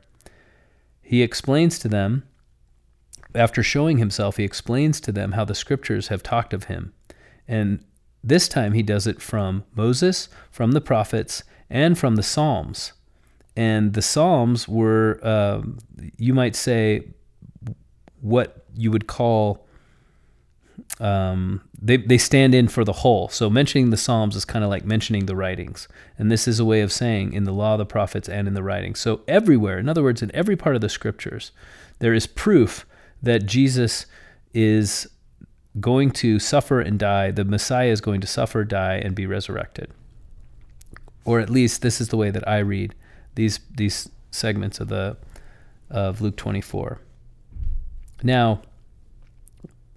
He 1.02 1.22
explains 1.22 1.78
to 1.80 1.88
them, 1.88 2.24
after 3.36 3.62
showing 3.62 3.98
himself, 3.98 4.38
he 4.38 4.44
explains 4.44 5.00
to 5.02 5.12
them 5.12 5.34
how 5.34 5.46
the 5.46 5.56
scriptures 5.56 6.08
have 6.08 6.24
talked 6.24 6.54
of 6.54 6.66
him. 6.66 6.94
And 7.48 7.84
this 8.24 8.48
time 8.48 8.74
he 8.74 8.84
does 8.84 9.06
it 9.06 9.22
from 9.22 9.64
Moses, 9.76 10.30
from 10.50 10.72
the 10.72 10.82
prophets, 10.82 11.44
and 11.70 11.98
from 11.98 12.16
the 12.16 12.24
Psalms 12.24 12.94
and 13.58 13.94
the 13.94 14.04
Psalms 14.04 14.68
were, 14.68 15.20
um, 15.24 15.80
you 16.16 16.34
might 16.34 16.56
say, 16.56 17.08
what 18.22 18.66
you 18.76 18.92
would 18.92 19.08
call 19.08 19.67
um, 21.00 21.62
they 21.80 21.98
they 21.98 22.18
stand 22.18 22.56
in 22.56 22.68
for 22.68 22.84
the 22.84 22.94
whole. 22.94 23.30
So 23.30 23.50
mentioning 23.50 23.90
the 23.90 23.98
Psalms 23.98 24.36
is 24.36 24.46
kind 24.46 24.64
of 24.64 24.70
like 24.70 24.86
mentioning 24.86 25.26
the 25.26 25.36
writings, 25.36 25.88
and 26.18 26.32
this 26.32 26.48
is 26.48 26.60
a 26.60 26.66
way 26.66 26.82
of 26.82 26.92
saying 26.92 27.34
in 27.34 27.44
the 27.44 27.54
law, 27.54 27.78
the 27.78 27.86
prophets, 27.86 28.28
and 28.28 28.48
in 28.48 28.54
the 28.54 28.64
writings. 28.64 29.00
So 29.00 29.22
everywhere, 29.28 29.78
in 29.78 29.90
other 29.90 30.04
words, 30.04 30.22
in 30.22 30.36
every 30.36 30.56
part 30.56 30.76
of 30.76 30.82
the 30.82 30.90
scriptures, 30.90 31.52
there 32.00 32.14
is 32.14 32.26
proof 32.28 32.86
that 33.22 33.46
Jesus 33.46 34.06
is 34.54 35.08
going 35.80 36.12
to 36.12 36.40
suffer 36.40 36.82
and 36.82 36.98
die. 36.98 37.32
The 37.32 37.46
Messiah 37.46 37.90
is 37.90 38.02
going 38.02 38.22
to 38.22 38.28
suffer, 38.28 38.64
die, 38.64 38.96
and 38.96 39.14
be 39.14 39.26
resurrected. 39.26 39.92
Or 41.26 41.40
at 41.40 41.50
least 41.50 41.82
this 41.82 42.02
is 42.02 42.08
the 42.08 42.18
way 42.18 42.32
that 42.32 42.48
I 42.48 42.60
read 42.60 42.96
these 43.36 43.60
these 43.76 44.10
segments 44.32 44.80
of 44.80 44.88
the 44.88 45.18
of 45.90 46.22
Luke 46.22 46.38
24. 46.38 47.00
Now, 48.24 48.62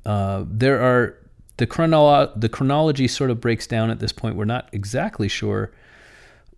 uh, 0.05 0.44
there 0.46 0.80
are 0.80 1.16
the 1.57 1.66
chronolo- 1.66 2.32
the 2.38 2.48
chronology 2.48 3.07
sort 3.07 3.30
of 3.30 3.40
breaks 3.40 3.66
down 3.66 3.90
at 3.90 4.01
this 4.01 4.12
point. 4.12 4.36
We're 4.36 4.44
not 4.44 4.68
exactly 4.72 5.28
sure 5.28 5.70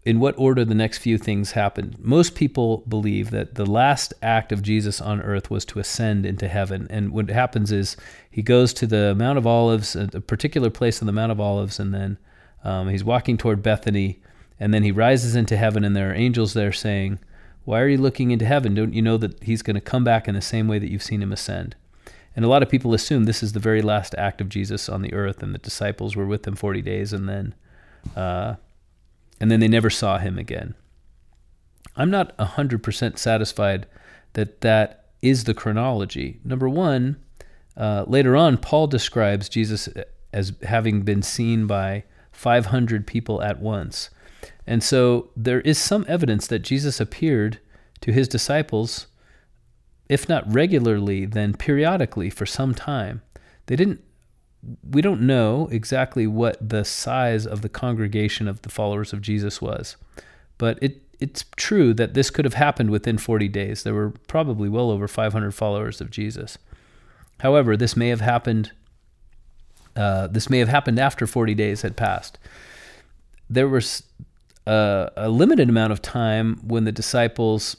in 0.05 0.19
what 0.19 0.35
order 0.37 0.65
the 0.65 0.75
next 0.75 0.99
few 0.99 1.17
things 1.17 1.53
happened. 1.53 1.97
Most 1.99 2.35
people 2.35 2.79
believe 2.89 3.31
that 3.31 3.55
the 3.55 3.67
last 3.67 4.13
act 4.21 4.51
of 4.51 4.63
Jesus 4.63 5.01
on 5.01 5.21
earth 5.21 5.51
was 5.51 5.65
to 5.67 5.79
ascend 5.79 6.27
into 6.27 6.49
heaven. 6.49 6.89
And 6.91 7.13
what 7.13 7.31
happens 7.31 7.71
is 7.71 7.97
he 8.31 8.43
goes 8.43 8.73
to 8.75 8.87
the 8.87 9.15
Mount 9.15 9.39
of 9.39 9.47
Olives, 9.47 9.95
a 9.95 10.09
particular 10.21 10.71
place 10.71 11.01
on 11.01 11.07
the 11.07 11.13
Mount 11.13 11.31
of 11.31 11.41
Olives, 11.41 11.79
and 11.79 11.95
then 11.95 12.19
um, 12.65 12.89
he's 12.89 13.05
walking 13.05 13.37
toward 13.37 13.63
Bethany. 13.63 14.21
And 14.59 14.75
then 14.75 14.83
he 14.83 14.93
rises 14.93 15.35
into 15.35 15.57
heaven, 15.57 15.85
and 15.85 15.95
there 15.97 16.11
are 16.11 16.15
angels 16.15 16.55
there 16.55 16.73
saying, 16.73 17.19
Why 17.65 17.81
are 17.81 17.89
you 17.89 17.99
looking 17.99 18.31
into 18.31 18.45
heaven? 18.45 18.75
Don't 18.75 18.95
you 18.95 19.03
know 19.03 19.17
that 19.19 19.43
he's 19.43 19.63
going 19.63 19.75
to 19.75 19.81
come 19.81 20.05
back 20.05 20.29
in 20.29 20.35
the 20.35 20.41
same 20.41 20.69
way 20.69 20.79
that 20.79 20.91
you've 20.91 21.03
seen 21.03 21.23
him 21.23 21.33
ascend? 21.33 21.75
And 22.35 22.45
a 22.45 22.49
lot 22.49 22.63
of 22.63 22.71
people 22.71 22.95
assume 22.95 23.25
this 23.25 23.43
is 23.43 23.53
the 23.53 23.61
very 23.61 23.83
last 23.83 24.15
act 24.17 24.41
of 24.41 24.49
Jesus 24.49 24.89
on 24.89 25.03
the 25.03 25.13
earth, 25.13 25.43
and 25.43 25.55
the 25.55 25.59
disciples 25.59 26.17
were 26.17 26.27
with 26.27 26.47
him 26.47 26.57
40 26.57 26.81
days, 26.83 27.13
and 27.13 27.29
then, 27.29 27.55
uh, 28.17 28.55
and 29.41 29.51
then 29.51 29.61
they 29.61 29.69
never 29.69 29.91
saw 29.91 30.19
him 30.19 30.39
again. 30.39 30.75
I'm 31.97 32.11
not 32.11 32.37
100% 32.39 33.19
satisfied 33.19 33.87
that 34.33 34.63
that 34.63 35.07
is 35.21 35.45
the 35.45 35.55
chronology. 35.55 36.41
Number 36.45 36.69
one, 36.69 37.17
uh, 37.77 38.05
later 38.07 38.35
on, 38.37 38.57
Paul 38.57 38.87
describes 38.87 39.49
Jesus 39.49 39.89
as 40.33 40.53
having 40.63 41.03
been 41.03 41.23
seen 41.23 41.67
by 41.67 42.05
500 42.33 43.07
people 43.07 43.43
at 43.43 43.61
once. 43.61 44.11
And 44.67 44.83
so 44.83 45.31
there 45.37 45.61
is 45.61 45.79
some 45.79 46.05
evidence 46.09 46.47
that 46.47 46.61
Jesus 46.61 47.01
appeared 47.01 47.59
to 48.01 48.13
his 48.13 48.29
disciples, 48.29 49.07
if 50.13 50.29
not 50.29 50.53
regularly, 50.53 51.25
then 51.25 51.55
periodically 51.55 52.29
for 52.29 52.45
some 52.45 52.75
time. 52.75 53.23
They 53.67 53.77
didn't 53.77 54.05
we 54.89 55.03
don't 55.03 55.23
know 55.23 55.69
exactly 55.73 56.25
what 56.27 56.57
the 56.69 56.85
size 56.85 57.47
of 57.47 57.63
the 57.63 57.69
congregation 57.69 58.47
of 58.47 58.63
the 58.63 58.69
followers 58.69 59.13
of 59.13 59.23
Jesus 59.23 59.63
was, 59.63 59.97
but 60.59 60.79
it 60.83 61.03
it's 61.19 61.47
true 61.57 61.95
that 61.95 62.13
this 62.15 62.31
could 62.31 62.45
have 62.45 62.55
happened 62.55 62.91
within 62.91 63.17
40 63.17 63.49
days. 63.49 63.85
There 63.85 63.95
were 63.95 64.11
probably 64.27 64.69
well 64.69 64.91
over 64.91 65.09
500 65.09 65.53
followers 65.53 66.01
of 66.01 66.11
Jesus. 66.11 66.59
However, 67.41 67.77
this 67.77 67.97
may 67.97 68.09
have 68.09 68.21
happened. 68.21 68.73
Uh, 69.97 70.27
this 70.27 70.51
may 70.51 70.59
have 70.59 70.69
happened 70.69 70.99
after 70.99 71.27
40 71.27 71.55
days 71.55 71.83
had 71.83 71.97
passed. 71.97 72.39
There 73.49 73.69
was 73.69 74.03
a, 74.67 75.11
a 75.17 75.29
limited 75.29 75.69
amount 75.69 75.93
of 75.93 76.03
time 76.03 76.61
when 76.65 76.85
the 76.85 76.93
disciples 76.93 77.77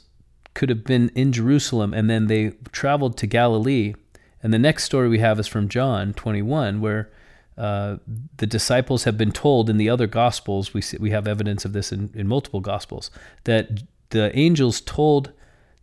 could 0.54 0.68
have 0.68 0.84
been 0.84 1.10
in 1.14 1.32
Jerusalem 1.32 1.92
and 1.92 2.08
then 2.08 2.26
they 2.26 2.50
traveled 2.72 3.16
to 3.18 3.26
Galilee. 3.26 3.94
And 4.42 4.52
the 4.52 4.58
next 4.58 4.84
story 4.84 5.08
we 5.08 5.18
have 5.18 5.38
is 5.38 5.46
from 5.46 5.68
John 5.68 6.14
21, 6.14 6.80
where 6.80 7.10
uh, 7.56 7.96
the 8.36 8.46
disciples 8.46 9.04
have 9.04 9.16
been 9.16 9.32
told 9.32 9.70
in 9.70 9.76
the 9.76 9.88
other 9.88 10.06
gospels, 10.06 10.74
we, 10.74 10.80
see, 10.80 10.96
we 10.98 11.10
have 11.10 11.26
evidence 11.26 11.64
of 11.64 11.72
this 11.72 11.92
in, 11.92 12.10
in 12.14 12.26
multiple 12.26 12.60
gospels, 12.60 13.10
that 13.44 13.82
the 14.10 14.36
angels 14.36 14.80
told 14.80 15.32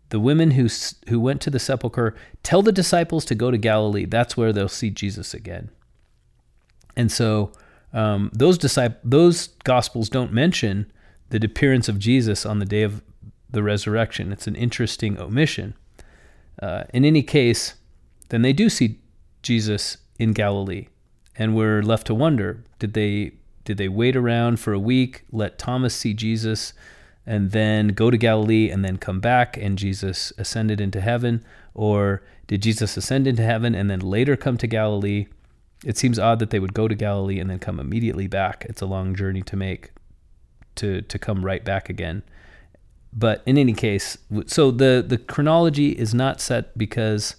the 0.10 0.20
women 0.20 0.52
who, 0.52 0.68
who 1.08 1.20
went 1.20 1.42
to 1.42 1.50
the 1.50 1.60
sepulchre, 1.60 2.14
tell 2.44 2.62
the 2.62 2.72
disciples 2.72 3.24
to 3.26 3.36
go 3.36 3.50
to 3.50 3.58
Galilee. 3.58 4.06
That's 4.06 4.36
where 4.36 4.52
they'll 4.52 4.68
see 4.68 4.90
Jesus 4.90 5.34
again. 5.34 5.70
And 6.98 7.12
so 7.12 7.54
um, 7.94 8.30
those, 8.34 8.58
disciples, 8.58 9.00
those 9.04 9.48
gospels 9.64 10.10
don't 10.10 10.34
mention 10.34 10.92
the 11.30 11.44
appearance 11.44 11.88
of 11.88 11.98
Jesus 11.98 12.46
on 12.46 12.60
the 12.60 12.66
day 12.66 12.84
of 12.84 13.02
the 13.52 13.64
resurrection. 13.64 14.32
It's 14.32 14.48
an 14.48 14.56
interesting 14.56 15.20
omission. 15.20 15.76
Uh, 16.62 16.84
in 16.94 17.06
any 17.06 17.24
case, 17.24 17.76
then 18.30 18.42
they 18.42 18.54
do 18.54 18.70
see 18.70 19.00
Jesus 19.42 19.98
in 20.20 20.34
Galilee 20.34 20.88
and 21.36 21.56
we're 21.56 21.82
left 21.82 22.08
to 22.08 22.14
wonder 22.14 22.64
did 22.80 22.94
they 22.94 23.32
did 23.64 23.78
they 23.78 23.88
wait 23.88 24.16
around 24.16 24.60
for 24.60 24.74
a 24.74 24.80
week 24.80 25.24
let 25.32 25.58
thomas 25.58 25.96
see 25.96 26.14
jesus 26.14 26.74
and 27.26 27.52
then 27.52 27.90
go 27.90 28.10
to 28.12 28.18
galilee 28.18 28.70
and 28.70 28.84
then 28.84 28.98
come 28.98 29.20
back 29.20 29.58
and 29.58 29.78
jesus 29.78 30.34
ascended 30.38 30.82
into 30.82 31.02
heaven 31.02 31.44
or 31.74 32.22
did 32.48 32.62
jesus 32.62 32.98
ascend 32.98 33.28
into 33.28 33.44
heaven 33.44 33.74
and 33.76 33.90
then 33.90 34.00
later 34.00 34.36
come 34.36 34.58
to 34.58 34.68
galilee 34.68 35.26
it 35.86 35.98
seems 35.98 36.20
odd 36.20 36.40
that 36.40 36.50
they 36.50 36.60
would 36.60 36.74
go 36.74 36.88
to 36.88 36.96
galilee 36.96 37.40
and 37.40 37.50
then 37.50 37.60
come 37.60 37.80
immediately 37.80 38.28
back 38.28 38.66
it's 38.70 38.82
a 38.82 38.86
long 38.86 39.16
journey 39.16 39.42
to 39.42 39.56
make 39.56 39.92
to 40.76 41.02
to 41.04 41.18
come 41.18 41.46
right 41.46 41.64
back 41.64 41.90
again 41.90 42.24
but 43.14 43.44
in 43.46 43.58
any 43.58 43.74
case 43.74 44.18
so 44.46 44.72
the 44.72 45.04
the 45.06 45.18
chronology 45.18 45.90
is 45.92 46.14
not 46.14 46.40
set 46.40 46.78
because 46.78 47.36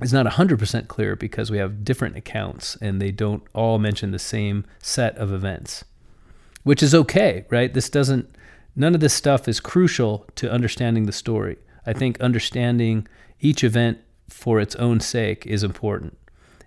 it's 0.00 0.12
not 0.12 0.26
100% 0.26 0.88
clear 0.88 1.16
because 1.16 1.50
we 1.50 1.58
have 1.58 1.84
different 1.84 2.16
accounts 2.16 2.76
and 2.80 3.00
they 3.02 3.10
don't 3.10 3.42
all 3.52 3.78
mention 3.78 4.12
the 4.12 4.18
same 4.18 4.64
set 4.80 5.16
of 5.16 5.32
events, 5.32 5.84
which 6.62 6.82
is 6.82 6.94
okay, 6.94 7.44
right? 7.50 7.72
This 7.74 7.90
doesn't, 7.90 8.28
none 8.76 8.94
of 8.94 9.00
this 9.00 9.14
stuff 9.14 9.48
is 9.48 9.58
crucial 9.58 10.24
to 10.36 10.50
understanding 10.50 11.06
the 11.06 11.12
story. 11.12 11.56
I 11.84 11.92
think 11.92 12.20
understanding 12.20 13.08
each 13.40 13.64
event 13.64 13.98
for 14.28 14.60
its 14.60 14.76
own 14.76 15.00
sake 15.00 15.46
is 15.46 15.64
important. 15.64 16.16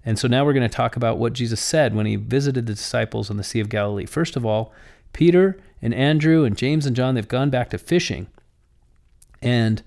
And 0.03 0.17
so 0.17 0.27
now 0.27 0.43
we're 0.43 0.53
going 0.53 0.67
to 0.67 0.75
talk 0.75 0.95
about 0.95 1.19
what 1.19 1.33
Jesus 1.33 1.61
said 1.61 1.95
when 1.95 2.07
he 2.07 2.15
visited 2.15 2.65
the 2.65 2.73
disciples 2.73 3.29
on 3.29 3.37
the 3.37 3.43
Sea 3.43 3.59
of 3.59 3.69
Galilee. 3.69 4.07
First 4.07 4.35
of 4.35 4.45
all, 4.45 4.73
Peter 5.13 5.57
and 5.81 5.93
Andrew 5.93 6.43
and 6.43 6.57
James 6.57 6.85
and 6.85 6.95
John, 6.95 7.15
they've 7.15 7.27
gone 7.27 7.49
back 7.49 7.69
to 7.71 7.77
fishing. 7.77 8.27
And 9.41 9.81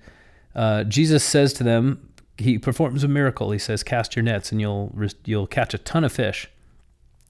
uh, 0.53 0.83
Jesus 0.83 1.23
says 1.23 1.53
to 1.53 1.63
them, 1.63 2.09
he 2.37 2.57
performs 2.57 3.03
a 3.03 3.07
miracle. 3.07 3.51
He 3.51 3.59
says, 3.59 3.83
"Cast 3.83 4.15
your 4.15 4.23
nets, 4.23 4.51
and 4.51 4.59
you'll 4.59 4.93
you'll 5.23 5.47
catch 5.47 5.73
a 5.73 5.77
ton 5.77 6.03
of 6.03 6.11
fish." 6.11 6.49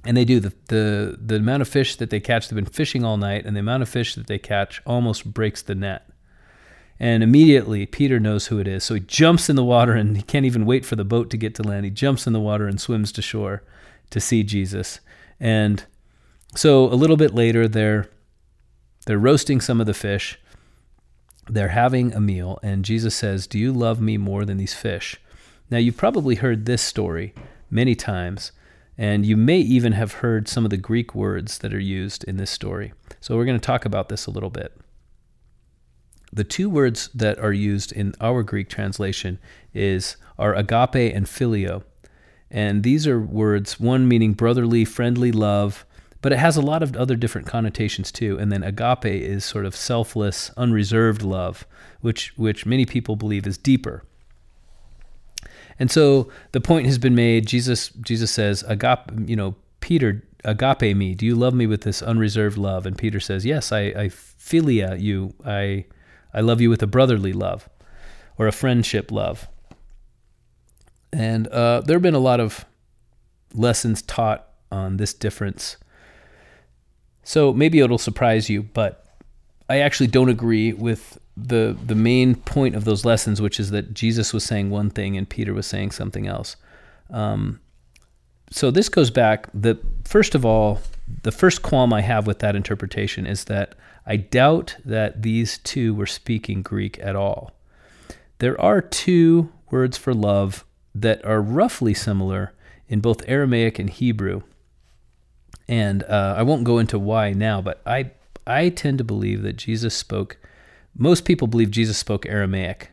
And 0.04 0.16
they 0.18 0.26
do. 0.26 0.40
the 0.40 0.54
the 0.68 1.18
The 1.20 1.36
amount 1.36 1.62
of 1.62 1.68
fish 1.68 1.96
that 1.98 2.10
they 2.10 2.20
catch, 2.20 2.48
they've 2.48 2.56
been 2.56 2.66
fishing 2.66 3.04
all 3.04 3.18
night, 3.18 3.46
and 3.46 3.56
the 3.56 3.60
amount 3.60 3.84
of 3.84 3.90
fish 3.90 4.16
that 4.16 4.28
they 4.28 4.40
catch 4.40 4.82
almost 4.86 5.34
breaks 5.34 5.62
the 5.62 5.76
net. 5.76 6.10
And 7.00 7.24
immediately, 7.24 7.86
Peter 7.86 8.20
knows 8.20 8.48
who 8.48 8.58
it 8.58 8.68
is, 8.68 8.84
so 8.84 8.94
he 8.94 9.02
jumps 9.02 9.50
in 9.50 9.56
the 9.56 9.64
water, 9.64 9.94
and 9.94 10.16
he 10.16 10.24
can't 10.24 10.46
even 10.46 10.66
wait 10.66 10.86
for 10.86 10.96
the 10.96 11.04
boat 11.04 11.30
to 11.30 11.38
get 11.38 11.54
to 11.56 11.64
land. 11.64 11.86
He 11.86 11.92
jumps 11.92 12.26
in 12.26 12.34
the 12.34 12.40
water 12.40 12.68
and 12.68 12.80
swims 12.80 13.12
to 13.12 13.22
shore 13.22 13.64
to 14.12 14.20
see 14.20 14.44
Jesus. 14.44 15.02
And 15.40 15.84
so 16.56 16.86
a 16.86 16.96
little 16.96 17.18
bit 17.18 17.36
later, 17.36 17.68
they're 17.68 18.10
they're 19.06 19.18
roasting 19.18 19.62
some 19.62 19.80
of 19.80 19.88
the 19.88 19.94
fish 19.94 20.40
they're 21.48 21.70
having 21.70 22.14
a 22.14 22.20
meal, 22.20 22.60
and 22.64 22.86
Jesus 22.86 23.16
says, 23.16 23.48
Do 23.48 23.60
you 23.60 23.72
love 23.72 24.02
me 24.02 24.18
more 24.18 24.46
than 24.46 24.58
these 24.58 24.74
fish? 24.74 25.18
Now, 25.70 25.78
you've 25.78 25.98
probably 25.98 26.36
heard 26.36 26.66
this 26.66 26.82
story 26.82 27.34
many 27.70 27.96
times, 27.96 28.52
and 28.98 29.26
you 29.26 29.38
may 29.38 29.60
even 29.60 29.94
have 29.94 30.14
heard 30.14 30.48
some 30.48 30.64
of 30.64 30.72
the 30.72 30.78
Greek 30.78 31.14
words 31.14 31.60
that 31.60 31.74
are 31.74 31.80
used 31.80 32.24
in 32.24 32.38
this 32.38 32.52
story. 32.52 32.94
So, 33.20 33.36
we're 33.36 33.46
going 33.46 33.60
to 33.60 33.66
talk 33.66 33.86
about 33.86 34.10
this 34.10 34.26
a 34.26 34.32
little 34.32 34.50
bit. 34.50 34.76
The 36.34 36.44
two 36.44 36.70
words 36.70 37.10
that 37.14 37.40
are 37.40 37.54
used 37.54 37.92
in 37.92 38.14
our 38.20 38.44
Greek 38.44 38.70
translation 38.70 39.40
is 39.74 40.18
are 40.38 40.56
agape 40.56 41.16
and 41.16 41.26
phileo. 41.26 41.84
And 42.52 42.84
these 42.84 43.08
are 43.08 43.20
words, 43.20 43.80
one 43.80 44.08
meaning 44.08 44.34
brotherly, 44.34 44.86
friendly 44.86 45.32
love, 45.32 45.85
but 46.26 46.34
it 46.34 46.40
has 46.40 46.58
a 46.58 46.62
lot 46.62 46.82
of 46.82 46.96
other 46.96 47.16
different 47.16 47.46
connotations 47.46 48.12
too. 48.12 48.36
And 48.40 48.52
then 48.52 48.64
agape 48.64 49.06
is 49.06 49.46
sort 49.46 49.64
of 49.64 49.76
selfless, 49.76 50.50
unreserved 50.58 51.22
love, 51.22 51.68
which 52.02 52.36
which 52.36 52.66
many 52.66 52.84
people 52.84 53.16
believe 53.16 53.46
is 53.46 53.60
deeper. 53.60 54.04
And 55.78 55.92
so 55.92 56.32
the 56.52 56.60
point 56.60 56.88
has 56.88 56.98
been 56.98 57.14
made. 57.14 57.46
Jesus 57.46 57.90
Jesus 57.90 58.32
says, 58.32 58.64
agape, 58.68 59.12
you 59.28 59.36
know, 59.36 59.54
Peter, 59.82 60.24
agape 60.44 60.98
me. 60.98 61.14
Do 61.14 61.28
you 61.28 61.36
love 61.36 61.54
me 61.54 61.68
with 61.68 61.82
this 61.82 62.02
unreserved 62.02 62.58
love? 62.58 62.88
And 62.88 62.98
Peter 62.98 63.20
says, 63.20 63.46
Yes, 63.46 63.72
I, 63.72 63.82
I 63.82 64.10
philia 64.10 65.00
you. 65.00 65.36
I 65.46 65.86
I 66.34 66.42
love 66.42 66.60
you 66.60 66.72
with 66.72 66.82
a 66.82 66.88
brotherly 66.88 67.34
love, 67.34 67.70
or 68.40 68.48
a 68.48 68.52
friendship 68.52 69.12
love. 69.12 69.48
And 71.14 71.48
uh, 71.50 71.82
there 71.82 71.98
have 71.98 72.02
been 72.02 72.16
a 72.16 72.18
lot 72.18 72.40
of 72.40 72.66
lessons 73.54 74.02
taught 74.02 74.48
on 74.72 74.98
this 74.98 75.14
difference 75.14 75.78
so 77.26 77.52
maybe 77.52 77.80
it'll 77.80 77.98
surprise 77.98 78.50
you, 78.50 78.64
but 78.64 79.04
I 79.68 79.80
actually 79.80 80.08
don't 80.08 80.30
agree 80.30 80.72
with 80.72 81.18
the 81.36 81.76
the 81.86 81.96
main 81.96 82.36
point 82.36 82.76
of 82.76 82.86
those 82.86 83.04
lessons, 83.04 83.42
which 83.42 83.60
is 83.60 83.72
that 83.72 83.94
Jesus 83.94 84.32
was 84.32 84.44
saying 84.44 84.70
one 84.70 84.90
thing 84.90 85.18
and 85.18 85.28
Peter 85.28 85.54
was 85.54 85.68
saying 85.68 85.92
something 85.92 86.28
else. 86.28 86.56
Um, 87.10 87.60
so 88.52 88.72
this 88.72 88.90
goes 88.90 89.10
back. 89.10 89.50
The 89.54 89.78
first 90.06 90.36
of 90.36 90.46
all, 90.46 90.80
the 91.24 91.32
first 91.32 91.64
qualm 91.64 91.92
I 91.92 92.02
have 92.02 92.28
with 92.28 92.40
that 92.40 92.56
interpretation 92.56 93.26
is 93.26 93.46
that 93.46 93.76
I 94.06 94.18
doubt 94.18 94.78
that 94.86 95.24
these 95.24 95.58
two 95.58 95.96
were 95.96 96.06
speaking 96.06 96.62
Greek 96.62 97.00
at 97.00 97.16
all. 97.16 97.52
There 98.38 98.60
are 98.62 98.82
two 98.82 99.52
words 99.72 99.98
for 99.98 100.14
love 100.14 100.64
that 100.94 101.26
are 101.26 101.42
roughly 101.42 101.96
similar 101.96 102.54
in 102.88 103.00
both 103.00 103.28
Aramaic 103.28 103.80
and 103.80 103.90
Hebrew. 103.90 104.44
And 105.68 106.04
uh, 106.04 106.36
I 106.38 106.44
won't 106.44 106.64
go 106.64 106.78
into 106.78 107.00
why 107.00 107.32
now, 107.34 107.62
but 107.62 107.82
I 107.86 108.12
I 108.48 108.70
tend 108.70 109.00
to 109.00 109.04
believe 109.04 109.42
that 109.42 109.56
Jesus 109.58 109.96
spoke. 109.96 110.38
Most 110.96 111.26
people 111.26 111.48
believe 111.48 111.72
Jesus 111.72 111.98
spoke 111.98 112.26
Aramaic 112.26 112.92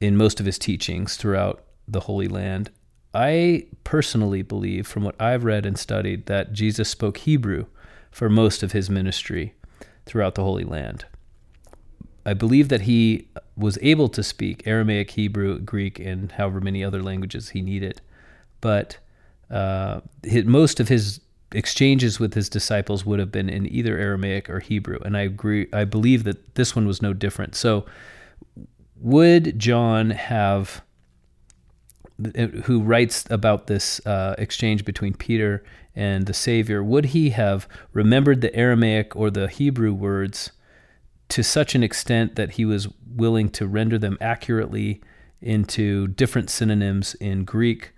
in 0.00 0.16
most 0.16 0.40
of 0.40 0.46
his 0.46 0.58
teachings 0.58 1.16
throughout 1.16 1.64
the 1.86 2.00
Holy 2.00 2.28
Land. 2.28 2.70
I 3.14 3.66
personally 3.84 4.42
believe, 4.42 4.86
from 4.86 5.02
what 5.02 5.20
I've 5.20 5.44
read 5.44 5.64
and 5.64 5.78
studied, 5.78 6.26
that 6.26 6.52
Jesus 6.52 6.90
spoke 6.90 7.18
Hebrew 7.18 7.66
for 8.10 8.28
most 8.28 8.62
of 8.62 8.72
his 8.72 8.90
ministry 8.90 9.54
throughout 10.04 10.34
the 10.34 10.44
Holy 10.44 10.64
Land. 10.64 11.06
I 12.26 12.34
believe 12.34 12.68
that 12.68 12.82
he 12.82 13.28
was 13.56 13.78
able 13.80 14.10
to 14.10 14.22
speak 14.22 14.66
Aramaic, 14.66 15.12
Hebrew, 15.12 15.58
Greek, 15.58 15.98
and 15.98 16.30
however 16.32 16.60
many 16.60 16.84
other 16.84 17.02
languages 17.02 17.50
he 17.50 17.62
needed. 17.62 18.02
But 18.60 18.98
uh, 19.50 20.00
most 20.44 20.78
of 20.78 20.88
his 20.88 21.20
exchanges 21.52 22.20
with 22.20 22.34
his 22.34 22.48
disciples 22.48 23.06
would 23.06 23.18
have 23.18 23.32
been 23.32 23.48
in 23.48 23.70
either 23.72 23.96
Aramaic 23.96 24.50
or 24.50 24.60
Hebrew, 24.60 24.98
and 25.04 25.16
I 25.16 25.22
agree. 25.22 25.66
I 25.72 25.84
believe 25.84 26.24
that 26.24 26.54
this 26.54 26.76
one 26.76 26.86
was 26.86 27.00
no 27.00 27.12
different. 27.12 27.54
So, 27.54 27.86
would 29.00 29.58
John 29.58 30.10
have, 30.10 30.82
who 32.64 32.82
writes 32.82 33.24
about 33.30 33.66
this 33.66 34.04
uh, 34.06 34.34
exchange 34.38 34.84
between 34.84 35.14
Peter 35.14 35.64
and 35.94 36.26
the 36.26 36.34
Savior, 36.34 36.82
would 36.82 37.06
he 37.06 37.30
have 37.30 37.68
remembered 37.92 38.40
the 38.40 38.54
Aramaic 38.54 39.16
or 39.16 39.30
the 39.30 39.48
Hebrew 39.48 39.92
words 39.92 40.52
to 41.28 41.42
such 41.42 41.74
an 41.74 41.82
extent 41.82 42.36
that 42.36 42.52
he 42.52 42.64
was 42.64 42.88
willing 43.06 43.48
to 43.50 43.66
render 43.66 43.98
them 43.98 44.18
accurately 44.20 45.00
into 45.40 46.08
different 46.08 46.50
synonyms 46.50 47.14
in 47.14 47.44
Greek? 47.44 47.92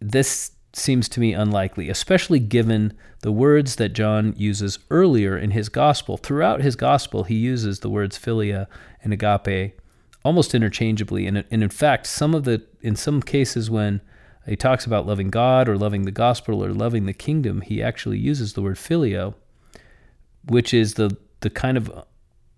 This 0.00 0.51
seems 0.74 1.08
to 1.10 1.20
me 1.20 1.32
unlikely, 1.32 1.88
especially 1.88 2.38
given 2.38 2.96
the 3.20 3.32
words 3.32 3.76
that 3.76 3.90
John 3.90 4.34
uses 4.36 4.78
earlier 4.90 5.36
in 5.36 5.50
his 5.50 5.68
gospel. 5.68 6.16
Throughout 6.16 6.62
his 6.62 6.76
gospel, 6.76 7.24
he 7.24 7.34
uses 7.34 7.80
the 7.80 7.90
words 7.90 8.18
philia 8.18 8.66
and 9.02 9.12
agape 9.12 9.78
almost 10.24 10.54
interchangeably. 10.54 11.26
And, 11.26 11.44
and 11.50 11.62
in 11.62 11.68
fact, 11.68 12.06
some 12.06 12.34
of 12.34 12.44
the 12.44 12.62
in 12.80 12.96
some 12.96 13.22
cases 13.22 13.70
when 13.70 14.00
he 14.46 14.56
talks 14.56 14.86
about 14.86 15.06
loving 15.06 15.30
God 15.30 15.68
or 15.68 15.76
loving 15.76 16.02
the 16.02 16.10
gospel 16.10 16.64
or 16.64 16.72
loving 16.72 17.06
the 17.06 17.12
kingdom, 17.12 17.60
he 17.60 17.82
actually 17.82 18.18
uses 18.18 18.52
the 18.52 18.62
word 18.62 18.76
phileo, 18.76 19.34
which 20.44 20.74
is 20.74 20.94
the 20.94 21.16
the 21.40 21.50
kind 21.50 21.76
of 21.76 22.04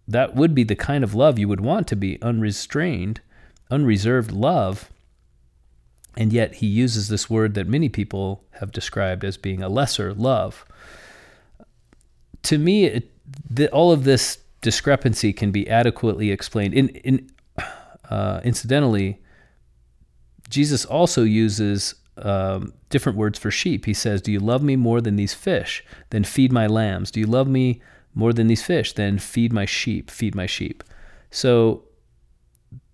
that 0.06 0.34
would 0.34 0.54
be 0.54 0.64
the 0.64 0.76
kind 0.76 1.02
of 1.02 1.14
love 1.14 1.38
you 1.38 1.48
would 1.48 1.60
want 1.60 1.88
to 1.88 1.96
be 1.96 2.20
unrestrained, 2.22 3.20
unreserved 3.70 4.30
love 4.30 4.90
and 6.16 6.32
yet 6.32 6.56
he 6.56 6.66
uses 6.66 7.08
this 7.08 7.28
word 7.28 7.54
that 7.54 7.66
many 7.66 7.88
people 7.88 8.44
have 8.60 8.72
described 8.72 9.24
as 9.24 9.36
being 9.36 9.62
a 9.62 9.68
lesser 9.68 10.12
love. 10.14 10.64
To 12.44 12.58
me, 12.58 12.84
it, 12.84 13.10
the, 13.48 13.70
all 13.70 13.90
of 13.90 14.04
this 14.04 14.38
discrepancy 14.60 15.32
can 15.32 15.50
be 15.50 15.68
adequately 15.68 16.30
explained. 16.30 16.74
In, 16.74 16.88
in, 16.88 17.30
uh, 18.10 18.40
incidentally, 18.44 19.20
Jesus 20.48 20.84
also 20.84 21.24
uses 21.24 21.94
um, 22.18 22.72
different 22.90 23.18
words 23.18 23.38
for 23.38 23.50
sheep. 23.50 23.86
He 23.86 23.94
says, 23.94 24.22
Do 24.22 24.30
you 24.30 24.40
love 24.40 24.62
me 24.62 24.76
more 24.76 25.00
than 25.00 25.16
these 25.16 25.34
fish? 25.34 25.84
Then 26.10 26.22
feed 26.22 26.52
my 26.52 26.66
lambs. 26.66 27.10
Do 27.10 27.18
you 27.18 27.26
love 27.26 27.48
me 27.48 27.82
more 28.14 28.32
than 28.32 28.46
these 28.46 28.62
fish? 28.62 28.92
Then 28.92 29.18
feed 29.18 29.52
my 29.52 29.64
sheep. 29.64 30.10
Feed 30.10 30.34
my 30.34 30.46
sheep. 30.46 30.84
So, 31.30 31.84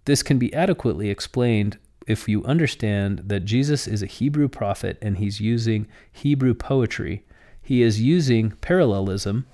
this 0.07 0.23
can 0.23 0.39
be 0.39 0.53
adequately 0.55 1.11
explained 1.11 1.79
if 2.11 2.29
you 2.29 2.45
understand 2.45 3.21
that 3.27 3.45
Jesus 3.45 3.87
is 3.87 4.03
a 4.03 4.07
Hebrew 4.07 4.49
prophet 4.49 4.99
and 5.01 5.19
he's 5.19 5.41
using 5.41 5.87
Hebrew 6.13 6.55
poetry, 6.55 7.25
he 7.63 7.83
is 7.83 8.01
using 8.01 8.51
parallelism 8.61 9.47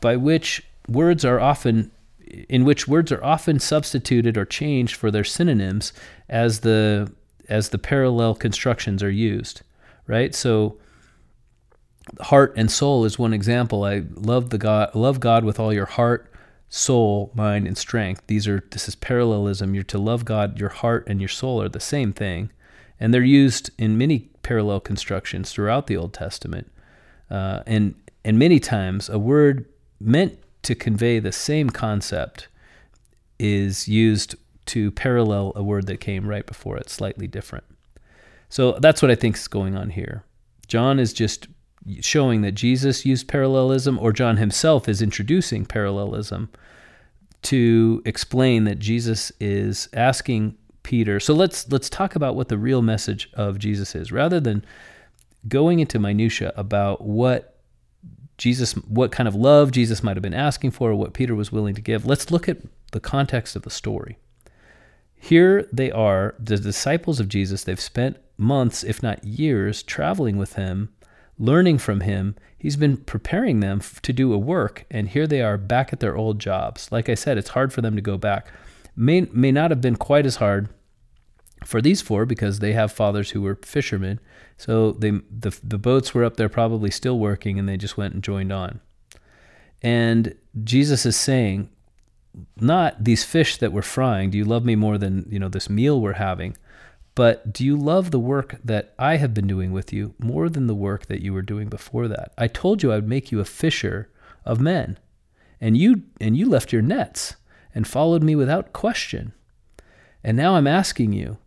by 0.00 0.16
which 0.16 0.64
words 0.88 1.24
are 1.24 1.38
often 1.38 1.92
in 2.48 2.64
which 2.64 2.88
words 2.88 3.12
are 3.12 3.22
often 3.22 3.60
substituted 3.60 4.36
or 4.36 4.44
changed 4.44 4.96
for 4.96 5.10
their 5.10 5.24
synonyms 5.24 5.92
as 6.28 6.60
the 6.60 7.12
as 7.48 7.68
the 7.68 7.78
parallel 7.78 8.34
constructions 8.34 9.02
are 9.02 9.10
used, 9.10 9.62
right? 10.06 10.34
So 10.34 10.78
heart 12.20 12.54
and 12.56 12.70
soul 12.70 13.04
is 13.04 13.18
one 13.18 13.32
example. 13.32 13.84
I 13.84 14.02
love 14.14 14.50
the 14.50 14.58
God 14.58 14.94
love 14.94 15.20
God 15.20 15.44
with 15.44 15.60
all 15.60 15.72
your 15.72 15.86
heart, 15.86 16.31
soul, 16.74 17.30
mind, 17.34 17.66
and 17.66 17.76
strength. 17.76 18.22
These 18.28 18.48
are 18.48 18.64
this 18.70 18.88
is 18.88 18.94
parallelism. 18.94 19.74
You're 19.74 19.84
to 19.84 19.98
love 19.98 20.24
God, 20.24 20.58
your 20.58 20.70
heart 20.70 21.06
and 21.06 21.20
your 21.20 21.28
soul 21.28 21.60
are 21.60 21.68
the 21.68 21.78
same 21.78 22.14
thing. 22.14 22.50
And 22.98 23.12
they're 23.12 23.22
used 23.22 23.70
in 23.76 23.98
many 23.98 24.30
parallel 24.42 24.80
constructions 24.80 25.52
throughout 25.52 25.86
the 25.86 25.98
Old 25.98 26.14
Testament. 26.14 26.72
Uh, 27.30 27.62
and 27.66 27.94
and 28.24 28.38
many 28.38 28.58
times 28.58 29.10
a 29.10 29.18
word 29.18 29.66
meant 30.00 30.38
to 30.62 30.74
convey 30.74 31.18
the 31.18 31.30
same 31.30 31.68
concept 31.68 32.48
is 33.38 33.86
used 33.86 34.34
to 34.64 34.90
parallel 34.92 35.52
a 35.54 35.62
word 35.62 35.86
that 35.88 36.00
came 36.00 36.26
right 36.26 36.46
before 36.46 36.78
it, 36.78 36.88
slightly 36.88 37.26
different. 37.26 37.64
So 38.48 38.72
that's 38.80 39.02
what 39.02 39.10
I 39.10 39.14
think 39.14 39.36
is 39.36 39.46
going 39.46 39.76
on 39.76 39.90
here. 39.90 40.24
John 40.68 40.98
is 40.98 41.12
just 41.12 41.48
showing 42.00 42.42
that 42.42 42.52
Jesus 42.52 43.04
used 43.04 43.28
parallelism, 43.28 43.98
or 43.98 44.12
John 44.12 44.36
himself 44.36 44.88
is 44.88 45.02
introducing 45.02 45.64
parallelism 45.66 46.50
to 47.42 48.02
explain 48.04 48.64
that 48.64 48.78
Jesus 48.78 49.32
is 49.40 49.88
asking 49.92 50.56
Peter. 50.82 51.18
So 51.20 51.34
let's 51.34 51.70
let's 51.70 51.90
talk 51.90 52.14
about 52.14 52.36
what 52.36 52.48
the 52.48 52.58
real 52.58 52.82
message 52.82 53.30
of 53.34 53.58
Jesus 53.58 53.94
is, 53.94 54.12
rather 54.12 54.40
than 54.40 54.64
going 55.48 55.80
into 55.80 55.98
minutia 55.98 56.52
about 56.56 57.02
what 57.02 57.58
Jesus, 58.38 58.72
what 58.72 59.12
kind 59.12 59.28
of 59.28 59.34
love 59.34 59.72
Jesus 59.72 60.02
might 60.02 60.16
have 60.16 60.22
been 60.22 60.34
asking 60.34 60.70
for, 60.70 60.90
or 60.90 60.94
what 60.94 61.14
Peter 61.14 61.34
was 61.34 61.52
willing 61.52 61.74
to 61.74 61.80
give. 61.80 62.06
Let's 62.06 62.30
look 62.30 62.48
at 62.48 62.58
the 62.92 63.00
context 63.00 63.56
of 63.56 63.62
the 63.62 63.70
story. 63.70 64.18
Here 65.14 65.68
they 65.72 65.90
are, 65.90 66.34
the 66.38 66.56
disciples 66.58 67.20
of 67.20 67.28
Jesus. 67.28 67.62
They've 67.64 67.80
spent 67.80 68.16
months, 68.36 68.82
if 68.82 69.02
not 69.02 69.22
years, 69.24 69.82
traveling 69.82 70.36
with 70.36 70.54
him 70.54 70.92
learning 71.42 71.76
from 71.76 72.00
him. 72.00 72.36
He's 72.56 72.76
been 72.76 72.96
preparing 72.96 73.58
them 73.58 73.82
to 74.02 74.12
do 74.12 74.32
a 74.32 74.38
work, 74.38 74.86
and 74.90 75.08
here 75.08 75.26
they 75.26 75.42
are 75.42 75.58
back 75.58 75.92
at 75.92 75.98
their 75.98 76.16
old 76.16 76.38
jobs. 76.38 76.90
Like 76.92 77.08
I 77.08 77.14
said, 77.14 77.36
it's 77.36 77.50
hard 77.50 77.72
for 77.72 77.80
them 77.80 77.96
to 77.96 78.00
go 78.00 78.16
back. 78.16 78.46
May, 78.94 79.22
may 79.32 79.50
not 79.50 79.72
have 79.72 79.80
been 79.80 79.96
quite 79.96 80.24
as 80.24 80.36
hard 80.36 80.68
for 81.66 81.82
these 81.82 82.00
four 82.00 82.24
because 82.26 82.60
they 82.60 82.72
have 82.74 82.92
fathers 82.92 83.30
who 83.30 83.42
were 83.42 83.58
fishermen. 83.62 84.20
So 84.56 84.92
they, 84.92 85.10
the, 85.10 85.58
the 85.64 85.78
boats 85.78 86.14
were 86.14 86.24
up 86.24 86.36
there 86.36 86.48
probably 86.48 86.92
still 86.92 87.18
working, 87.18 87.58
and 87.58 87.68
they 87.68 87.76
just 87.76 87.96
went 87.96 88.14
and 88.14 88.22
joined 88.22 88.52
on. 88.52 88.80
And 89.82 90.36
Jesus 90.62 91.04
is 91.04 91.16
saying, 91.16 91.70
not 92.60 93.02
these 93.02 93.24
fish 93.24 93.56
that 93.56 93.72
we're 93.72 93.82
frying, 93.82 94.30
do 94.30 94.38
you 94.38 94.44
love 94.44 94.64
me 94.64 94.76
more 94.76 94.96
than, 94.96 95.26
you 95.28 95.40
know, 95.40 95.48
this 95.48 95.68
meal 95.68 96.00
we're 96.00 96.12
having? 96.12 96.56
But 97.14 97.52
do 97.52 97.64
you 97.64 97.76
love 97.76 98.10
the 98.10 98.18
work 98.18 98.56
that 98.64 98.94
I 98.98 99.16
have 99.16 99.34
been 99.34 99.46
doing 99.46 99.72
with 99.72 99.92
you 99.92 100.14
more 100.18 100.48
than 100.48 100.66
the 100.66 100.74
work 100.74 101.06
that 101.06 101.20
you 101.20 101.32
were 101.32 101.42
doing 101.42 101.68
before 101.68 102.08
that? 102.08 102.32
I 102.38 102.48
told 102.48 102.82
you 102.82 102.90
I 102.90 102.96
would 102.96 103.08
make 103.08 103.30
you 103.30 103.40
a 103.40 103.44
fisher 103.44 104.10
of 104.44 104.60
men. 104.60 104.98
And 105.60 105.76
you 105.76 106.02
and 106.20 106.36
you 106.36 106.48
left 106.48 106.72
your 106.72 106.82
nets 106.82 107.36
and 107.74 107.86
followed 107.86 108.22
me 108.22 108.34
without 108.34 108.72
question. 108.72 109.32
And 110.24 110.36
now 110.36 110.56
I'm 110.56 110.66
asking 110.66 111.12
you, 111.12 111.38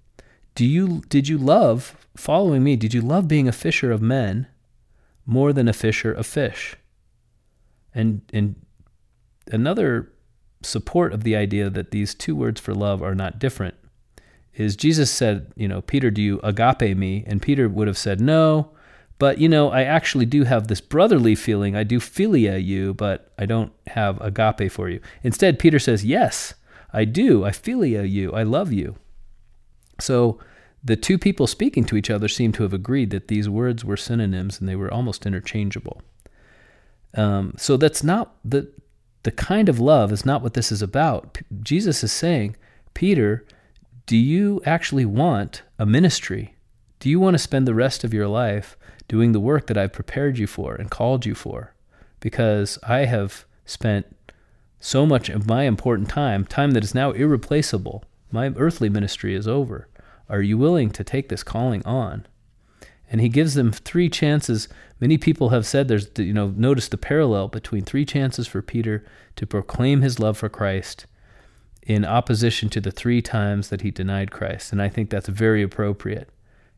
do 0.54 0.66
you 0.66 1.02
did 1.10 1.28
you 1.28 1.38
love 1.38 1.98
following 2.16 2.64
me? 2.64 2.76
Did 2.76 2.94
you 2.94 3.02
love 3.02 3.28
being 3.28 3.48
a 3.48 3.52
fisher 3.52 3.92
of 3.92 4.02
men 4.02 4.48
more 5.26 5.52
than 5.52 5.68
a 5.68 5.74
fisher 5.74 6.12
of 6.12 6.28
fish? 6.28 6.76
And 7.94 8.22
and 8.32 8.56
another 9.52 10.12
support 10.62 11.12
of 11.12 11.24
the 11.24 11.36
idea 11.36 11.70
that 11.70 11.92
these 11.92 12.14
two 12.14 12.36
words 12.36 12.62
for 12.62 12.74
love 12.74 13.02
are 13.02 13.16
not 13.16 13.40
different 13.40 13.76
is 14.56 14.76
Jesus 14.76 15.12
said, 15.12 15.52
you 15.56 15.68
know, 15.68 15.82
Peter, 15.82 16.10
do 16.10 16.22
you 16.22 16.40
agape 16.44 16.98
me? 16.98 17.24
And 17.28 17.42
Peter 17.42 17.68
would 17.68 17.88
have 17.88 17.98
said, 17.98 18.22
no, 18.22 18.72
but 19.18 19.38
you 19.38 19.50
know, 19.50 19.70
I 19.70 19.84
actually 19.84 20.26
do 20.26 20.44
have 20.44 20.68
this 20.68 20.82
brotherly 20.82 21.36
feeling. 21.36 21.76
I 21.76 21.84
do 21.84 22.00
philia 22.00 22.64
you, 22.64 22.94
but 22.94 23.32
I 23.38 23.46
don't 23.46 23.72
have 23.88 24.20
agape 24.22 24.72
for 24.72 24.90
you. 24.90 25.00
Instead, 25.24 25.60
Peter 25.60 25.80
says, 25.80 26.06
yes, 26.06 26.54
I 26.94 27.06
do. 27.06 27.44
I 27.46 27.52
philia 27.52 28.10
you. 28.10 28.32
I 28.34 28.44
love 28.44 28.72
you. 28.72 28.96
So 30.00 30.40
the 30.84 30.96
two 30.96 31.18
people 31.18 31.48
speaking 31.48 31.84
to 31.86 31.98
each 31.98 32.10
other 32.10 32.28
seem 32.28 32.52
to 32.54 32.64
have 32.64 32.74
agreed 32.74 33.10
that 33.10 33.28
these 33.28 33.50
words 33.50 33.84
were 33.84 33.98
synonyms 33.98 34.60
and 34.60 34.70
they 34.70 34.76
were 34.76 34.94
almost 34.94 35.26
interchangeable. 35.26 36.02
Um, 37.16 37.54
so 37.58 37.78
that's 37.78 38.04
not 38.04 38.36
the 38.44 38.72
the 39.24 39.32
kind 39.32 39.70
of 39.70 39.80
love 39.80 40.12
is 40.12 40.24
not 40.24 40.44
what 40.44 40.54
this 40.54 40.72
is 40.72 40.84
about. 40.84 41.34
P- 41.34 41.46
Jesus 41.64 42.04
is 42.04 42.12
saying, 42.12 42.56
Peter, 42.94 43.44
do 44.06 44.18
you 44.18 44.62
actually 44.66 45.06
want 45.06 45.64
a 45.80 45.86
ministry? 45.86 46.56
Do 47.00 47.10
you 47.10 47.20
want 47.20 47.34
to 47.34 47.40
spend 47.40 47.68
the 47.68 47.74
rest 47.74 48.04
of 48.04 48.14
your 48.14 48.28
life 48.28 48.78
doing 49.08 49.32
the 49.32 49.40
work 49.40 49.66
that 49.68 49.78
I've 49.78 49.94
prepared 49.94 50.38
you 50.38 50.46
for 50.46 50.76
and 50.76 50.92
called 50.92 51.26
you 51.26 51.34
for? 51.34 51.74
Because 52.20 52.78
I 52.84 53.06
have 53.06 53.46
spent 53.66 54.06
so 54.80 55.08
much 55.08 55.30
of 55.30 55.48
my 55.48 55.64
important 55.64 56.10
time, 56.10 56.46
time 56.46 56.72
that 56.72 56.84
is 56.84 56.94
now 56.94 57.12
irreplaceable. 57.12 58.04
My 58.32 58.54
earthly 58.56 58.90
ministry 58.90 59.34
is 59.34 59.48
over. 59.48 59.88
Are 60.30 60.42
you 60.42 60.58
willing 60.58 60.92
to 60.92 61.04
take 61.04 61.30
this 61.30 61.42
calling 61.42 61.84
on? 61.84 62.28
And 63.12 63.22
he 63.22 63.30
gives 63.30 63.56
them 63.56 63.72
three 63.72 64.10
chances. 64.10 64.68
Many 65.00 65.18
people 65.18 65.50
have 65.50 65.66
said 65.66 65.88
there's, 65.88 66.10
you 66.18 66.34
know, 66.34 66.54
notice 66.56 66.90
the 66.90 66.98
parallel 66.98 67.48
between 67.48 67.84
three 67.84 68.06
chances 68.06 68.48
for 68.48 68.62
Peter 68.62 69.04
to 69.36 69.48
proclaim 69.48 70.02
his 70.02 70.20
love 70.20 70.38
for 70.38 70.50
Christ 70.50 71.08
in 71.86 72.04
opposition 72.04 72.70
to 72.70 72.82
the 72.82 72.92
three 72.92 73.22
times 73.22 73.70
that 73.70 73.82
he 73.82 73.92
denied 73.92 74.32
Christ. 74.32 74.72
And 74.72 74.82
I 74.82 74.90
think 74.90 75.10
that's 75.10 75.28
very 75.28 75.62
appropriate. 75.62 76.30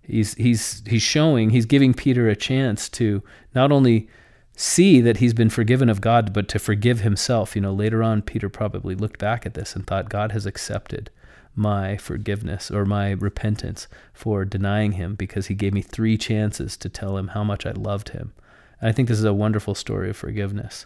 He's, 0.02 0.34
he's, 0.36 0.84
he's 0.86 1.02
showing, 1.02 1.50
he's 1.50 1.66
giving 1.66 1.94
Peter 1.94 2.30
a 2.30 2.36
chance 2.36 2.90
to 2.90 3.24
not 3.54 3.72
only 3.72 4.08
see 4.56 5.02
that 5.02 5.18
he's 5.18 5.34
been 5.34 5.50
forgiven 5.50 5.90
of 5.90 6.02
God, 6.02 6.34
but 6.34 6.48
to 6.50 6.60
forgive 6.60 7.02
himself. 7.02 7.56
You 7.56 7.62
know, 7.62 7.74
later 7.74 8.02
on, 8.04 8.22
Peter 8.22 8.50
probably 8.50 8.96
looked 8.96 9.20
back 9.20 9.46
at 9.46 9.54
this 9.54 9.76
and 9.76 9.86
thought, 9.86 10.10
God 10.10 10.32
has 10.32 10.46
accepted 10.46 11.10
my 11.56 11.98
forgiveness 11.98 12.70
or 12.70 12.86
my 12.86 13.12
repentance 13.12 13.88
for 14.14 14.46
denying 14.46 14.94
him 14.94 15.16
because 15.16 15.48
he 15.48 15.56
gave 15.56 15.74
me 15.74 15.82
three 15.82 16.18
chances 16.18 16.78
to 16.78 16.90
tell 16.90 17.18
him 17.18 17.30
how 17.30 17.44
much 17.44 17.66
I 17.66 17.72
loved 17.72 18.10
him. 18.10 18.34
And 18.80 18.90
I 18.90 18.92
think 18.92 19.08
this 19.08 19.20
is 19.20 19.26
a 19.26 19.34
wonderful 19.34 19.76
story 19.76 20.10
of 20.10 20.18
forgiveness. 20.18 20.86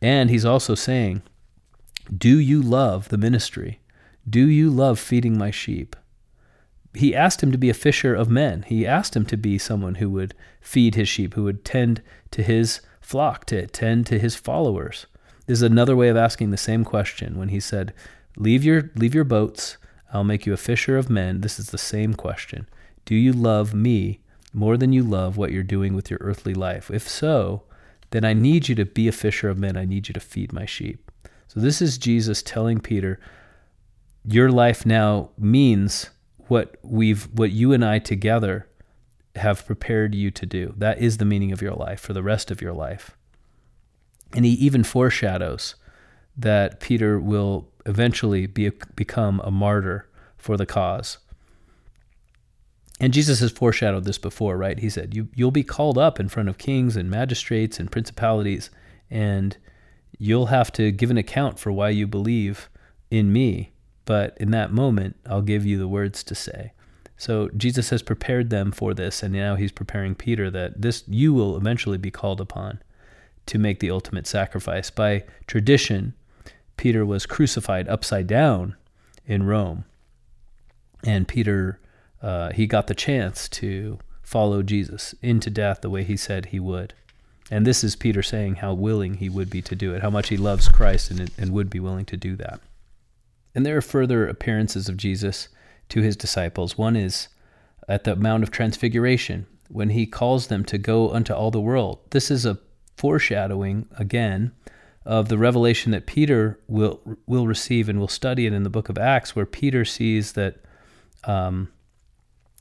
And 0.00 0.30
he's 0.30 0.44
also 0.44 0.74
saying, 0.74 1.22
do 2.16 2.38
you 2.38 2.62
love 2.62 3.08
the 3.08 3.18
ministry? 3.18 3.80
Do 4.28 4.48
you 4.48 4.70
love 4.70 4.98
feeding 4.98 5.36
my 5.38 5.50
sheep? 5.50 5.96
he 6.94 7.14
asked 7.14 7.42
him 7.42 7.50
to 7.52 7.58
be 7.58 7.70
a 7.70 7.74
fisher 7.74 8.14
of 8.14 8.28
men. 8.28 8.62
He 8.66 8.86
asked 8.86 9.16
him 9.16 9.24
to 9.26 9.36
be 9.36 9.56
someone 9.58 9.96
who 9.96 10.10
would 10.10 10.34
feed 10.60 10.94
his 10.94 11.08
sheep, 11.08 11.34
who 11.34 11.44
would 11.44 11.64
tend 11.64 12.02
to 12.32 12.42
his 12.42 12.80
flock, 13.00 13.46
to 13.46 13.66
tend 13.66 14.06
to 14.06 14.18
his 14.18 14.36
followers. 14.36 15.06
This 15.46 15.58
is 15.58 15.62
another 15.62 15.96
way 15.96 16.08
of 16.08 16.16
asking 16.16 16.50
the 16.50 16.56
same 16.56 16.84
question 16.84 17.38
when 17.38 17.48
he 17.48 17.60
said, 17.60 17.94
"Leave 18.36 18.62
your 18.62 18.90
leave 18.94 19.14
your 19.14 19.24
boats, 19.24 19.78
I'll 20.12 20.24
make 20.24 20.44
you 20.44 20.52
a 20.52 20.58
fisher 20.58 20.96
of 20.96 21.10
men." 21.10 21.40
This 21.40 21.58
is 21.58 21.70
the 21.70 21.78
same 21.78 22.14
question. 22.14 22.66
Do 23.04 23.14
you 23.14 23.32
love 23.32 23.74
me 23.74 24.20
more 24.52 24.76
than 24.76 24.92
you 24.92 25.02
love 25.02 25.36
what 25.36 25.50
you're 25.50 25.62
doing 25.62 25.94
with 25.94 26.10
your 26.10 26.20
earthly 26.20 26.54
life? 26.54 26.90
If 26.90 27.08
so, 27.08 27.62
then 28.10 28.24
I 28.24 28.34
need 28.34 28.68
you 28.68 28.74
to 28.74 28.84
be 28.84 29.08
a 29.08 29.12
fisher 29.12 29.48
of 29.48 29.58
men. 29.58 29.76
I 29.76 29.86
need 29.86 30.08
you 30.08 30.14
to 30.14 30.20
feed 30.20 30.52
my 30.52 30.66
sheep. 30.66 31.10
So 31.52 31.60
this 31.60 31.82
is 31.82 31.98
Jesus 31.98 32.42
telling 32.42 32.80
Peter, 32.80 33.20
your 34.24 34.50
life 34.50 34.86
now 34.86 35.28
means 35.36 36.08
what 36.48 36.76
we've 36.82 37.24
what 37.24 37.50
you 37.50 37.74
and 37.74 37.84
I 37.84 37.98
together 37.98 38.66
have 39.36 39.66
prepared 39.66 40.14
you 40.14 40.30
to 40.30 40.46
do. 40.46 40.72
That 40.78 40.98
is 41.02 41.18
the 41.18 41.26
meaning 41.26 41.52
of 41.52 41.60
your 41.60 41.74
life 41.74 42.00
for 42.00 42.14
the 42.14 42.22
rest 42.22 42.50
of 42.50 42.62
your 42.62 42.72
life. 42.72 43.18
And 44.34 44.46
he 44.46 44.52
even 44.52 44.82
foreshadows 44.82 45.74
that 46.38 46.80
Peter 46.80 47.20
will 47.20 47.68
eventually 47.84 48.46
be, 48.46 48.70
become 48.96 49.38
a 49.44 49.50
martyr 49.50 50.08
for 50.38 50.56
the 50.56 50.64
cause. 50.64 51.18
And 52.98 53.12
Jesus 53.12 53.40
has 53.40 53.52
foreshadowed 53.52 54.04
this 54.04 54.16
before, 54.16 54.56
right? 54.56 54.78
He 54.78 54.88
said, 54.88 55.14
you, 55.14 55.28
You'll 55.34 55.50
be 55.50 55.64
called 55.64 55.98
up 55.98 56.18
in 56.18 56.30
front 56.30 56.48
of 56.48 56.56
kings 56.56 56.96
and 56.96 57.10
magistrates 57.10 57.78
and 57.78 57.92
principalities, 57.92 58.70
and 59.10 59.58
you'll 60.18 60.46
have 60.46 60.72
to 60.72 60.90
give 60.90 61.10
an 61.10 61.18
account 61.18 61.58
for 61.58 61.72
why 61.72 61.90
you 61.90 62.06
believe 62.06 62.68
in 63.10 63.32
me. 63.32 63.72
But 64.04 64.36
in 64.38 64.50
that 64.50 64.72
moment, 64.72 65.16
I'll 65.26 65.42
give 65.42 65.64
you 65.64 65.78
the 65.78 65.88
words 65.88 66.24
to 66.24 66.34
say. 66.34 66.72
So 67.16 67.48
Jesus 67.56 67.90
has 67.90 68.02
prepared 68.02 68.50
them 68.50 68.72
for 68.72 68.94
this, 68.94 69.22
and 69.22 69.32
now 69.32 69.54
he's 69.54 69.70
preparing 69.70 70.14
Peter 70.14 70.50
that 70.50 70.82
this 70.82 71.04
you 71.06 71.32
will 71.32 71.56
eventually 71.56 71.98
be 71.98 72.10
called 72.10 72.40
upon 72.40 72.80
to 73.46 73.58
make 73.58 73.80
the 73.80 73.90
ultimate 73.90 74.26
sacrifice. 74.26 74.90
By 74.90 75.24
tradition, 75.46 76.14
Peter 76.76 77.06
was 77.06 77.26
crucified 77.26 77.88
upside 77.88 78.26
down 78.26 78.76
in 79.24 79.44
Rome, 79.44 79.84
and 81.04 81.28
Peter 81.28 81.78
uh, 82.20 82.50
he 82.52 82.66
got 82.66 82.86
the 82.86 82.94
chance 82.94 83.48
to 83.50 83.98
follow 84.22 84.62
Jesus 84.62 85.14
into 85.22 85.50
death 85.50 85.80
the 85.80 85.90
way 85.90 86.04
he 86.04 86.16
said 86.16 86.46
he 86.46 86.58
would. 86.60 86.94
And 87.50 87.66
this 87.66 87.84
is 87.84 87.96
Peter 87.96 88.22
saying 88.22 88.56
how 88.56 88.72
willing 88.72 89.14
he 89.14 89.28
would 89.28 89.50
be 89.50 89.62
to 89.62 89.74
do 89.74 89.94
it, 89.94 90.02
how 90.02 90.10
much 90.10 90.28
he 90.28 90.36
loves 90.36 90.68
Christ 90.68 91.10
and, 91.10 91.30
and 91.36 91.52
would 91.52 91.68
be 91.68 91.80
willing 91.80 92.06
to 92.06 92.16
do 92.16 92.36
that. 92.36 92.60
And 93.54 93.66
there 93.66 93.76
are 93.76 93.82
further 93.82 94.26
appearances 94.26 94.88
of 94.88 94.96
Jesus 94.96 95.48
to 95.90 96.00
his 96.00 96.16
disciples. 96.16 96.78
One 96.78 96.96
is 96.96 97.28
at 97.88 98.04
the 98.04 98.16
Mount 98.16 98.42
of 98.42 98.50
Transfiguration, 98.50 99.46
when 99.68 99.90
he 99.90 100.06
calls 100.06 100.48
them 100.48 100.64
to 100.66 100.78
go 100.78 101.10
unto 101.10 101.32
all 101.32 101.50
the 101.50 101.60
world. 101.60 101.98
This 102.10 102.30
is 102.30 102.44
a 102.44 102.58
foreshadowing, 102.96 103.88
again, 103.96 104.52
of 105.04 105.28
the 105.28 105.38
revelation 105.38 105.92
that 105.92 106.06
Peter 106.06 106.60
will 106.68 107.00
will 107.26 107.46
receive, 107.46 107.88
and 107.88 107.98
we'll 107.98 108.08
study 108.08 108.46
it 108.46 108.52
in 108.52 108.62
the 108.62 108.70
book 108.70 108.88
of 108.88 108.98
Acts, 108.98 109.34
where 109.34 109.46
Peter 109.46 109.84
sees 109.84 110.32
that 110.32 110.56
um, 111.24 111.68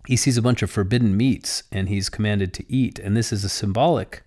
he 0.08 0.16
sees 0.16 0.38
a 0.38 0.42
bunch 0.42 0.62
of 0.62 0.72
forbidden 0.72 1.16
meats 1.16 1.64
and 1.72 1.90
he's 1.90 2.10
commanded 2.10 2.54
to 2.56 2.72
eat. 2.72 2.98
And 2.98 3.16
this 3.16 3.32
is 3.32 3.44
a 3.44 3.50
symbolic 3.50 4.24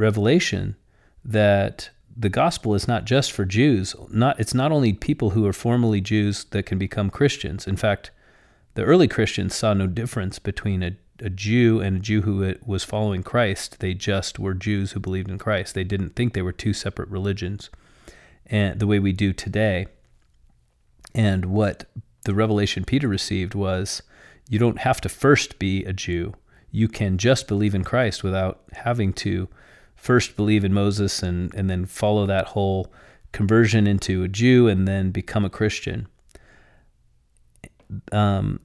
revelation 0.00 0.76
that 1.24 1.90
the 2.16 2.28
gospel 2.28 2.74
is 2.74 2.88
not 2.88 3.04
just 3.04 3.30
for 3.32 3.44
Jews. 3.44 3.94
Not 4.10 4.40
it's 4.40 4.54
not 4.54 4.72
only 4.72 4.92
people 4.92 5.30
who 5.30 5.46
are 5.46 5.52
formerly 5.52 6.00
Jews 6.00 6.44
that 6.50 6.66
can 6.66 6.78
become 6.78 7.10
Christians. 7.10 7.66
In 7.66 7.76
fact, 7.76 8.10
the 8.74 8.84
early 8.84 9.08
Christians 9.08 9.54
saw 9.54 9.74
no 9.74 9.86
difference 9.86 10.38
between 10.38 10.82
a, 10.82 10.96
a 11.20 11.30
Jew 11.30 11.80
and 11.80 11.96
a 11.96 12.00
Jew 12.00 12.22
who 12.22 12.54
was 12.64 12.84
following 12.84 13.22
Christ. 13.22 13.80
They 13.80 13.94
just 13.94 14.38
were 14.38 14.54
Jews 14.54 14.92
who 14.92 15.00
believed 15.00 15.30
in 15.30 15.38
Christ. 15.38 15.74
They 15.74 15.84
didn't 15.84 16.16
think 16.16 16.32
they 16.32 16.42
were 16.42 16.52
two 16.52 16.72
separate 16.72 17.08
religions, 17.08 17.70
and 18.46 18.80
the 18.80 18.86
way 18.86 18.98
we 18.98 19.12
do 19.12 19.32
today. 19.32 19.86
And 21.14 21.46
what 21.46 21.86
the 22.24 22.34
revelation 22.34 22.84
Peter 22.84 23.08
received 23.08 23.54
was 23.54 24.02
you 24.48 24.58
don't 24.58 24.78
have 24.78 25.00
to 25.00 25.08
first 25.08 25.58
be 25.58 25.84
a 25.84 25.92
Jew. 25.92 26.34
You 26.70 26.86
can 26.86 27.18
just 27.18 27.48
believe 27.48 27.74
in 27.74 27.82
Christ 27.82 28.22
without 28.22 28.62
having 28.72 29.12
to 29.14 29.48
first 30.00 30.34
believe 30.34 30.64
in 30.64 30.72
Moses 30.72 31.22
and, 31.22 31.54
and 31.54 31.68
then 31.68 31.84
follow 31.84 32.24
that 32.26 32.46
whole 32.48 32.90
conversion 33.32 33.86
into 33.86 34.22
a 34.22 34.28
Jew 34.28 34.66
and 34.66 34.88
then 34.88 35.10
become 35.10 35.44
a 35.44 35.50
Christian. 35.50 36.08
Um, 38.10 38.60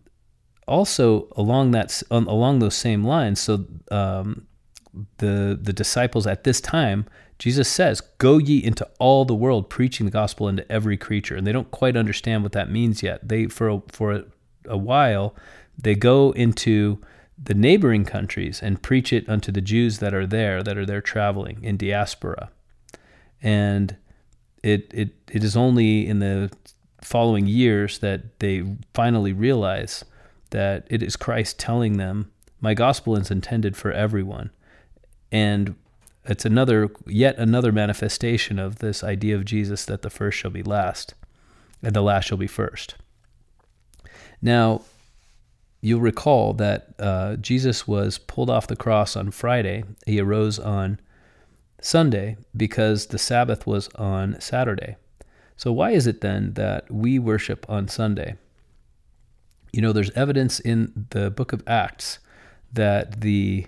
also, 0.68 1.28
along 1.36 1.72
that 1.72 2.02
along 2.10 2.60
those 2.60 2.76
same 2.76 3.04
lines, 3.04 3.40
so 3.40 3.66
um, 3.92 4.48
the 5.18 5.60
the 5.62 5.74
disciples 5.74 6.26
at 6.26 6.44
this 6.44 6.62
time, 6.62 7.06
Jesus 7.38 7.68
says, 7.68 8.02
"Go 8.18 8.38
ye 8.38 8.64
into 8.64 8.88
all 9.00 9.26
the 9.26 9.36
world, 9.36 9.70
preaching 9.70 10.06
the 10.06 10.12
gospel 10.12 10.48
into 10.48 10.70
every 10.72 10.98
creature." 10.98 11.36
And 11.36 11.46
they 11.46 11.52
don't 11.52 11.70
quite 11.70 11.98
understand 11.98 12.44
what 12.44 12.54
that 12.54 12.72
means 12.72 13.04
yet. 13.04 13.28
They 13.28 13.46
for 13.48 13.70
a, 13.70 13.82
for 13.92 14.14
a, 14.14 14.24
a 14.66 14.78
while 14.78 15.36
they 15.78 15.96
go 15.96 16.32
into 16.32 17.00
the 17.42 17.54
neighboring 17.54 18.06
countries 18.06 18.62
and 18.62 18.82
preach 18.82 19.12
it 19.12 19.28
unto 19.28 19.52
the 19.52 19.62
Jews 19.62 20.00
that 20.00 20.14
are 20.14 20.26
there, 20.26 20.64
that 20.64 20.78
are 20.78 20.86
there 20.86 21.02
traveling 21.02 21.64
in 21.64 21.78
diaspora. 21.78 22.50
And 23.42 23.98
it, 24.64 24.92
it, 24.94 25.10
it 25.32 25.44
is 25.44 25.56
only 25.56 26.08
in 26.08 26.20
the 26.20 26.52
following 27.02 27.46
years 27.48 28.00
that 28.00 28.40
they 28.40 28.64
finally 28.94 29.34
realize 29.34 30.04
that 30.52 30.88
it 30.90 31.04
is 31.04 31.16
Christ 31.16 31.60
telling 31.60 31.98
them, 31.98 32.32
My 32.62 32.74
gospel 32.74 33.16
is 33.16 33.30
intended 33.30 33.76
for 33.76 33.92
everyone. 33.92 34.52
And 35.32 35.76
it's 36.24 36.46
another, 36.46 36.90
yet 37.06 37.38
another 37.38 37.72
manifestation 37.72 38.58
of 38.58 38.80
this 38.80 39.04
idea 39.04 39.36
of 39.36 39.46
Jesus 39.46 39.86
that 39.86 40.02
the 40.02 40.10
first 40.10 40.38
shall 40.38 40.52
be 40.52 40.64
last 40.64 41.14
and 41.84 41.96
the 41.96 42.02
last 42.02 42.26
shall 42.26 42.38
be 42.38 42.48
first. 42.48 42.96
Now, 44.42 44.82
you'll 45.86 46.02
recall 46.02 46.52
that 46.54 46.96
uh, 46.98 47.36
Jesus 47.36 47.88
was 47.88 48.18
pulled 48.18 48.50
off 48.50 48.66
the 48.66 48.76
cross 48.76 49.16
on 49.16 49.30
Friday. 49.30 49.84
He 50.08 50.20
arose 50.20 50.58
on 50.58 51.00
Sunday 51.80 52.38
because 52.58 53.08
the 53.08 53.20
Sabbath 53.20 53.68
was 53.68 53.88
on 53.90 54.42
Saturday. 54.42 54.96
So, 55.56 55.72
why 55.72 55.92
is 55.92 56.08
it 56.08 56.22
then 56.22 56.54
that 56.54 56.90
we 56.92 57.20
worship 57.20 57.68
on 57.70 57.88
Sunday? 57.88 58.36
You 59.72 59.84
know, 59.84 59.94
there's 59.94 60.10
evidence 60.12 60.60
in 60.60 61.06
the 61.12 61.30
book 61.30 61.54
of 61.54 61.62
Acts 61.68 62.18
that 62.74 63.22
the 63.22 63.68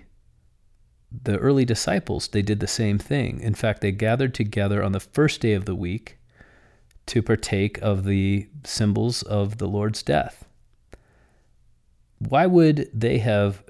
the 1.10 1.38
early 1.38 1.64
disciples 1.64 2.26
they 2.28 2.42
did 2.42 2.58
the 2.58 2.66
same 2.66 2.98
thing. 2.98 3.40
In 3.40 3.54
fact, 3.54 3.80
they 3.80 3.92
gathered 3.92 4.34
together 4.34 4.82
on 4.82 4.90
the 4.90 5.00
first 5.00 5.40
day 5.40 5.52
of 5.52 5.66
the 5.66 5.76
week 5.76 6.18
to 7.06 7.22
partake 7.22 7.78
of 7.80 8.04
the 8.04 8.48
symbols 8.64 9.22
of 9.22 9.58
the 9.58 9.68
Lord's 9.68 10.02
death 10.02 10.47
why 12.18 12.46
would 12.46 12.90
they 12.92 13.18
have 13.18 13.62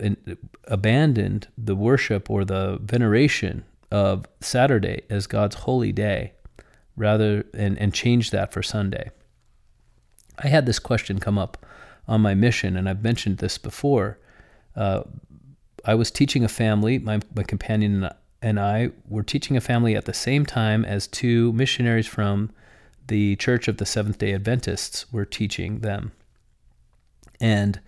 abandoned 0.65 1.49
the 1.57 1.77
worship 1.77 2.31
or 2.31 2.45
the 2.45 2.79
veneration 2.83 3.65
of 3.91 4.27
Saturday 4.41 5.03
as 5.11 5.27
God's 5.27 5.57
holy 5.57 5.93
day 5.93 6.33
rather 6.97 7.45
and, 7.55 7.79
and 7.79 7.93
change 7.93 8.31
that 8.31 8.53
for 8.53 8.63
Sunday? 8.63 9.11
I 10.39 10.49
had 10.49 10.67
this 10.67 10.79
question 10.79 11.19
come 11.19 11.39
up 11.39 11.65
on 12.07 12.21
my 12.21 12.35
mission, 12.35 12.77
and 12.77 12.89
I've 12.89 13.03
mentioned 13.03 13.39
this 13.39 13.59
before. 13.59 14.19
Uh, 14.75 15.03
I 15.85 15.95
was 15.95 16.11
teaching 16.11 16.45
a 16.45 16.49
family, 16.49 16.99
my, 16.99 17.21
my 17.35 17.43
companion 17.43 18.09
and 18.41 18.61
I 18.61 18.91
were 19.09 19.23
teaching 19.23 19.57
a 19.57 19.61
family 19.61 19.97
at 19.97 20.05
the 20.05 20.15
same 20.15 20.47
time 20.47 20.85
as 20.85 21.07
two 21.07 21.53
missionaries 21.53 22.07
from 22.07 22.51
the 23.09 23.37
Church 23.37 23.69
of 23.69 23.79
the 23.79 23.87
Seventh 23.87 24.19
day 24.19 24.33
Adventists 24.33 25.13
were 25.13 25.25
teaching 25.25 25.81
them. 25.81 26.13
And 27.41 27.81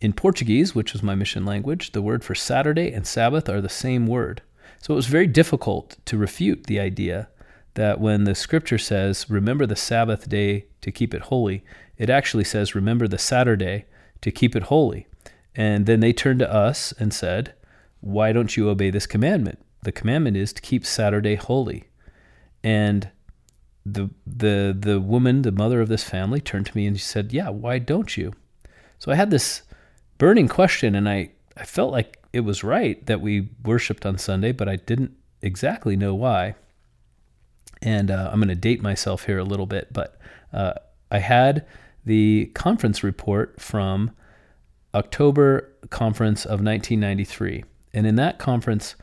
in 0.00 0.12
Portuguese, 0.12 0.74
which 0.74 0.92
was 0.92 1.02
my 1.02 1.14
mission 1.14 1.44
language, 1.44 1.92
the 1.92 2.02
word 2.02 2.22
for 2.24 2.34
Saturday 2.34 2.92
and 2.92 3.06
Sabbath 3.06 3.48
are 3.48 3.60
the 3.60 3.68
same 3.68 4.06
word. 4.06 4.42
So 4.80 4.94
it 4.94 4.96
was 4.96 5.06
very 5.06 5.26
difficult 5.26 5.96
to 6.04 6.16
refute 6.16 6.66
the 6.66 6.78
idea 6.78 7.28
that 7.74 8.00
when 8.00 8.24
the 8.24 8.34
scripture 8.34 8.78
says, 8.78 9.28
remember 9.28 9.66
the 9.66 9.76
Sabbath 9.76 10.28
day 10.28 10.66
to 10.80 10.92
keep 10.92 11.14
it 11.14 11.22
holy, 11.22 11.64
it 11.96 12.10
actually 12.10 12.44
says, 12.44 12.74
remember 12.74 13.08
the 13.08 13.18
Saturday 13.18 13.86
to 14.20 14.30
keep 14.30 14.54
it 14.54 14.64
holy. 14.64 15.06
And 15.54 15.86
then 15.86 16.00
they 16.00 16.12
turned 16.12 16.38
to 16.40 16.52
us 16.52 16.92
and 16.98 17.12
said, 17.12 17.54
why 18.00 18.32
don't 18.32 18.56
you 18.56 18.68
obey 18.68 18.90
this 18.90 19.06
commandment? 19.06 19.58
The 19.82 19.92
commandment 19.92 20.36
is 20.36 20.52
to 20.52 20.62
keep 20.62 20.86
Saturday 20.86 21.34
holy. 21.34 21.88
And 22.62 23.10
the 23.84 24.10
the 24.26 24.76
the 24.78 25.00
woman, 25.00 25.42
the 25.42 25.52
mother 25.52 25.80
of 25.80 25.88
this 25.88 26.04
family, 26.04 26.40
turned 26.40 26.66
to 26.66 26.76
me 26.76 26.86
and 26.86 26.96
she 26.98 27.04
said, 27.04 27.32
"Yeah, 27.32 27.48
why 27.48 27.78
don't 27.78 28.16
you?" 28.16 28.34
So 28.98 29.10
I 29.10 29.14
had 29.14 29.30
this 29.30 29.62
burning 30.18 30.48
question, 30.48 30.94
and 30.94 31.08
I, 31.08 31.30
I 31.56 31.64
felt 31.64 31.92
like 31.92 32.18
it 32.32 32.40
was 32.40 32.62
right 32.62 33.04
that 33.06 33.20
we 33.20 33.48
worshiped 33.64 34.04
on 34.04 34.18
Sunday, 34.18 34.52
but 34.52 34.68
I 34.68 34.76
didn't 34.76 35.16
exactly 35.40 35.96
know 35.96 36.14
why. 36.14 36.54
And 37.80 38.10
uh, 38.10 38.28
I'm 38.32 38.40
going 38.40 38.48
to 38.48 38.54
date 38.54 38.82
myself 38.82 39.24
here 39.24 39.38
a 39.38 39.44
little 39.44 39.66
bit, 39.66 39.92
but 39.92 40.18
uh, 40.52 40.74
I 41.10 41.18
had 41.18 41.64
the 42.04 42.46
conference 42.54 43.02
report 43.02 43.60
from 43.60 44.10
October 44.94 45.72
conference 45.90 46.44
of 46.44 46.60
1993. 46.60 47.64
And 47.94 48.06
in 48.06 48.16
that 48.16 48.38
conference, 48.38 48.96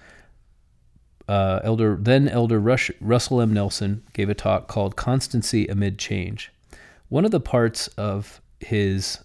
uh, 1.27 1.59
Elder 1.63 1.97
then 1.99 2.27
Elder 2.27 2.59
Rush, 2.59 2.91
Russell 2.99 3.41
M. 3.41 3.53
Nelson 3.53 4.03
gave 4.13 4.29
a 4.29 4.35
talk 4.35 4.67
called 4.67 4.95
"Constancy 4.95 5.67
Amid 5.67 5.97
Change." 5.97 6.51
One 7.09 7.25
of 7.25 7.31
the 7.31 7.39
parts 7.39 7.87
of 7.89 8.41
his 8.59 9.19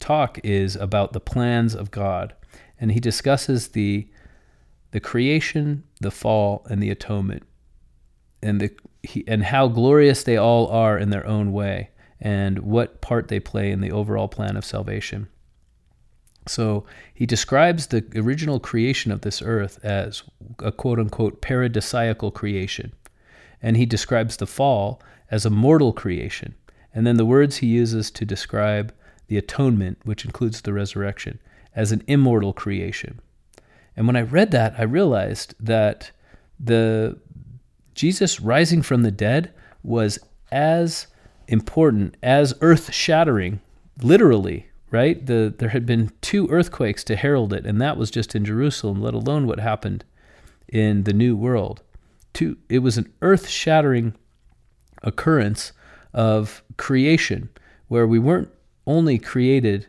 talk 0.00 0.38
is 0.44 0.76
about 0.76 1.12
the 1.12 1.20
plans 1.20 1.74
of 1.74 1.90
God, 1.90 2.34
and 2.78 2.92
he 2.92 3.00
discusses 3.00 3.68
the 3.68 4.08
the 4.92 5.00
creation, 5.00 5.82
the 6.00 6.12
fall, 6.12 6.64
and 6.70 6.80
the 6.80 6.90
atonement, 6.90 7.42
and 8.42 8.60
the 8.60 8.70
he, 9.02 9.24
and 9.26 9.44
how 9.44 9.68
glorious 9.68 10.22
they 10.22 10.36
all 10.36 10.68
are 10.68 10.98
in 10.98 11.10
their 11.10 11.26
own 11.26 11.52
way, 11.52 11.90
and 12.20 12.60
what 12.60 13.00
part 13.00 13.28
they 13.28 13.40
play 13.40 13.70
in 13.70 13.80
the 13.80 13.92
overall 13.92 14.28
plan 14.28 14.56
of 14.56 14.64
salvation. 14.64 15.28
So 16.46 16.84
he 17.12 17.26
describes 17.26 17.86
the 17.86 18.04
original 18.14 18.60
creation 18.60 19.10
of 19.10 19.22
this 19.22 19.40
earth 19.40 19.78
as 19.82 20.22
a 20.58 20.72
quote 20.72 20.98
unquote 20.98 21.40
paradisiacal 21.40 22.34
creation. 22.34 22.92
And 23.62 23.76
he 23.76 23.86
describes 23.86 24.36
the 24.36 24.46
fall 24.46 25.00
as 25.30 25.46
a 25.46 25.50
mortal 25.50 25.92
creation. 25.92 26.54
And 26.94 27.06
then 27.06 27.16
the 27.16 27.24
words 27.24 27.56
he 27.56 27.66
uses 27.66 28.10
to 28.12 28.24
describe 28.24 28.92
the 29.28 29.36
atonement, 29.36 29.98
which 30.04 30.24
includes 30.24 30.60
the 30.60 30.72
resurrection, 30.72 31.38
as 31.74 31.92
an 31.92 32.02
immortal 32.06 32.52
creation. 32.52 33.20
And 33.96 34.06
when 34.06 34.16
I 34.16 34.22
read 34.22 34.50
that, 34.50 34.74
I 34.78 34.82
realized 34.82 35.54
that 35.60 36.10
the 36.58 37.18
Jesus 37.94 38.40
rising 38.40 38.82
from 38.82 39.02
the 39.02 39.10
dead 39.10 39.52
was 39.82 40.18
as 40.50 41.06
important, 41.48 42.16
as 42.22 42.54
earth 42.60 42.92
shattering, 42.92 43.60
literally, 44.02 44.66
right? 44.90 45.24
The, 45.24 45.54
there 45.56 45.70
had 45.70 45.86
been 45.86 46.12
two 46.20 46.48
earthquakes 46.48 47.04
to 47.04 47.16
herald 47.16 47.52
it, 47.52 47.66
and 47.66 47.80
that 47.80 47.96
was 47.96 48.10
just 48.10 48.34
in 48.34 48.44
Jerusalem, 48.44 49.02
let 49.02 49.14
alone 49.14 49.46
what 49.46 49.60
happened 49.60 50.04
in 50.68 51.04
the 51.04 51.12
New 51.12 51.36
World. 51.36 51.82
Two, 52.32 52.56
it 52.68 52.80
was 52.80 52.98
an 52.98 53.12
earth 53.22 53.48
shattering 53.48 54.14
occurrence 55.02 55.72
of 56.12 56.62
creation 56.76 57.48
where 57.88 58.06
we 58.06 58.18
weren't 58.18 58.50
only 58.86 59.18
created 59.18 59.86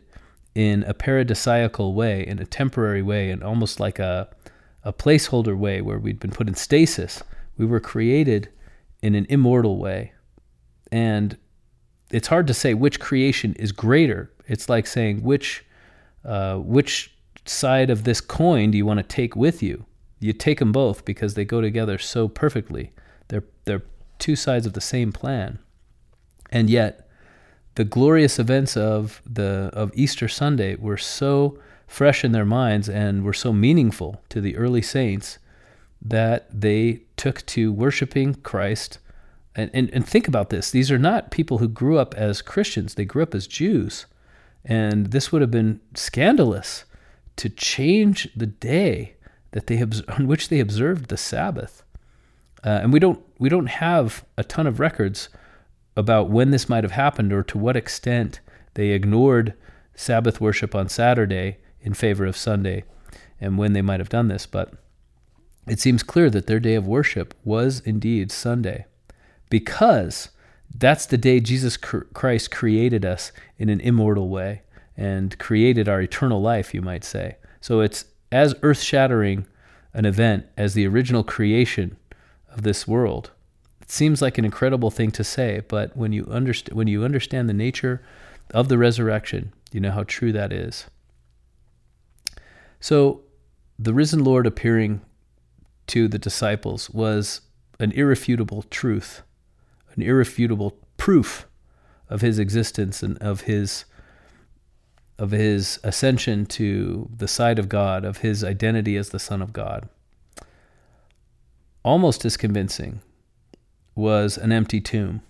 in 0.54 0.82
a 0.84 0.94
paradisiacal 0.94 1.92
way, 1.94 2.26
in 2.26 2.38
a 2.38 2.46
temporary 2.46 3.02
way, 3.02 3.30
and 3.30 3.42
almost 3.42 3.78
like 3.78 3.98
a, 3.98 4.28
a 4.84 4.92
placeholder 4.92 5.56
way 5.56 5.80
where 5.80 5.98
we'd 5.98 6.20
been 6.20 6.30
put 6.30 6.48
in 6.48 6.54
stasis. 6.54 7.22
We 7.58 7.66
were 7.66 7.80
created 7.80 8.48
in 9.02 9.14
an 9.14 9.26
immortal 9.28 9.78
way. 9.78 10.12
And 10.90 11.36
it's 12.10 12.28
hard 12.28 12.46
to 12.46 12.54
say 12.54 12.74
which 12.74 13.00
creation 13.00 13.54
is 13.54 13.72
greater 13.72 14.30
it's 14.46 14.68
like 14.68 14.86
saying 14.86 15.22
which 15.22 15.64
uh, 16.24 16.56
which 16.56 17.14
side 17.44 17.90
of 17.90 18.04
this 18.04 18.20
coin 18.20 18.70
do 18.70 18.78
you 18.78 18.86
want 18.86 18.98
to 18.98 19.04
take 19.04 19.36
with 19.36 19.62
you? 19.62 19.84
You 20.18 20.32
take 20.32 20.58
them 20.58 20.72
both 20.72 21.04
because 21.04 21.34
they 21.34 21.44
go 21.44 21.60
together 21.60 21.98
so 21.98 22.28
perfectly. 22.28 22.92
They're 23.28 23.44
they're 23.64 23.82
two 24.18 24.36
sides 24.36 24.66
of 24.66 24.72
the 24.72 24.80
same 24.80 25.12
plan, 25.12 25.58
and 26.50 26.70
yet 26.70 27.05
the 27.76 27.84
glorious 27.84 28.38
events 28.38 28.76
of 28.76 29.22
the 29.24 29.70
of 29.72 29.92
Easter 29.94 30.28
Sunday 30.28 30.74
were 30.76 30.96
so 30.96 31.58
fresh 31.86 32.24
in 32.24 32.32
their 32.32 32.44
minds 32.44 32.88
and 32.88 33.22
were 33.22 33.32
so 33.32 33.52
meaningful 33.52 34.20
to 34.30 34.40
the 34.40 34.56
early 34.56 34.82
saints 34.82 35.38
that 36.02 36.48
they 36.52 37.02
took 37.16 37.44
to 37.46 37.72
worshiping 37.72 38.34
Christ. 38.34 38.98
And, 39.54 39.70
and, 39.72 39.88
and 39.90 40.06
think 40.06 40.28
about 40.28 40.50
this. 40.50 40.70
These 40.70 40.90
are 40.90 40.98
not 40.98 41.30
people 41.30 41.58
who 41.58 41.68
grew 41.68 41.98
up 41.98 42.14
as 42.14 42.42
Christians. 42.42 42.94
They 42.94 43.06
grew 43.06 43.22
up 43.22 43.34
as 43.34 43.46
Jews. 43.46 44.06
And 44.64 45.12
this 45.12 45.32
would 45.32 45.40
have 45.40 45.50
been 45.50 45.80
scandalous 45.94 46.84
to 47.36 47.48
change 47.48 48.28
the 48.36 48.46
day 48.46 49.14
that 49.52 49.66
they 49.66 49.80
on 50.08 50.26
which 50.26 50.48
they 50.48 50.60
observed 50.60 51.08
the 51.08 51.16
Sabbath. 51.16 51.82
Uh, 52.64 52.80
and 52.82 52.92
we 52.92 52.98
don't 52.98 53.22
we 53.38 53.48
don't 53.48 53.66
have 53.66 54.24
a 54.36 54.44
ton 54.44 54.66
of 54.66 54.80
records 54.80 55.28
about 55.96 56.30
when 56.30 56.50
this 56.50 56.68
might 56.68 56.84
have 56.84 56.92
happened 56.92 57.32
or 57.32 57.42
to 57.42 57.58
what 57.58 57.76
extent 57.76 58.40
they 58.74 58.88
ignored 58.88 59.54
Sabbath 59.94 60.40
worship 60.40 60.74
on 60.74 60.88
Saturday 60.88 61.56
in 61.80 61.94
favor 61.94 62.26
of 62.26 62.36
Sunday 62.36 62.84
and 63.40 63.56
when 63.58 63.72
they 63.72 63.82
might 63.82 64.00
have 64.00 64.08
done 64.08 64.28
this, 64.28 64.46
but 64.46 64.74
it 65.66 65.80
seems 65.80 66.02
clear 66.02 66.30
that 66.30 66.46
their 66.46 66.60
day 66.60 66.74
of 66.74 66.86
worship 66.86 67.34
was 67.44 67.80
indeed 67.80 68.30
Sunday 68.30 68.86
because 69.50 70.30
that's 70.74 71.06
the 71.06 71.18
day 71.18 71.40
Jesus 71.40 71.76
Christ 71.76 72.50
created 72.50 73.04
us 73.04 73.32
in 73.58 73.68
an 73.68 73.80
immortal 73.80 74.28
way 74.28 74.62
and 74.96 75.38
created 75.38 75.88
our 75.88 76.00
eternal 76.00 76.40
life, 76.40 76.74
you 76.74 76.82
might 76.82 77.04
say. 77.04 77.36
So 77.60 77.80
it's 77.80 78.06
as 78.30 78.54
earth 78.62 78.80
shattering 78.80 79.46
an 79.94 80.04
event 80.04 80.46
as 80.56 80.74
the 80.74 80.86
original 80.86 81.24
creation 81.24 81.96
of 82.50 82.62
this 82.62 82.86
world. 82.86 83.30
It 83.86 83.90
seems 83.92 84.20
like 84.20 84.36
an 84.36 84.44
incredible 84.44 84.90
thing 84.90 85.10
to 85.12 85.24
say, 85.24 85.62
but 85.66 85.96
when 85.96 86.12
you, 86.12 86.24
underst- 86.24 86.72
when 86.72 86.88
you 86.88 87.04
understand 87.04 87.48
the 87.48 87.54
nature 87.54 88.02
of 88.52 88.68
the 88.68 88.76
resurrection, 88.76 89.52
you 89.72 89.80
know 89.80 89.92
how 89.92 90.02
true 90.02 90.32
that 90.32 90.52
is. 90.52 90.86
So, 92.80 93.22
the 93.78 93.94
risen 93.94 94.22
Lord 94.24 94.46
appearing 94.46 95.02
to 95.88 96.08
the 96.08 96.18
disciples 96.18 96.90
was 96.90 97.42
an 97.78 97.92
irrefutable 97.92 98.62
truth 98.70 99.22
an 99.96 100.02
irrefutable 100.02 100.78
proof 100.96 101.46
of 102.08 102.20
his 102.20 102.38
existence 102.38 103.02
and 103.02 103.18
of 103.18 103.42
his 103.42 103.84
of 105.18 105.30
his 105.30 105.80
ascension 105.82 106.44
to 106.44 107.08
the 107.16 107.26
side 107.26 107.58
of 107.58 107.70
God, 107.70 108.04
of 108.04 108.18
his 108.18 108.44
identity 108.44 108.98
as 108.98 109.08
the 109.08 109.18
Son 109.18 109.40
of 109.40 109.54
God. 109.54 109.88
Almost 111.82 112.26
as 112.26 112.36
convincing 112.36 113.00
was 113.96 114.38
an 114.38 114.52
empty 114.52 114.80
tomb. 114.80 115.22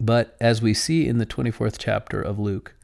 But 0.00 0.36
as 0.40 0.60
we 0.60 0.74
see 0.74 1.06
in 1.06 1.18
the 1.18 1.26
24th 1.26 1.76
chapter 1.78 2.20
of 2.20 2.38
Luke, 2.40 2.74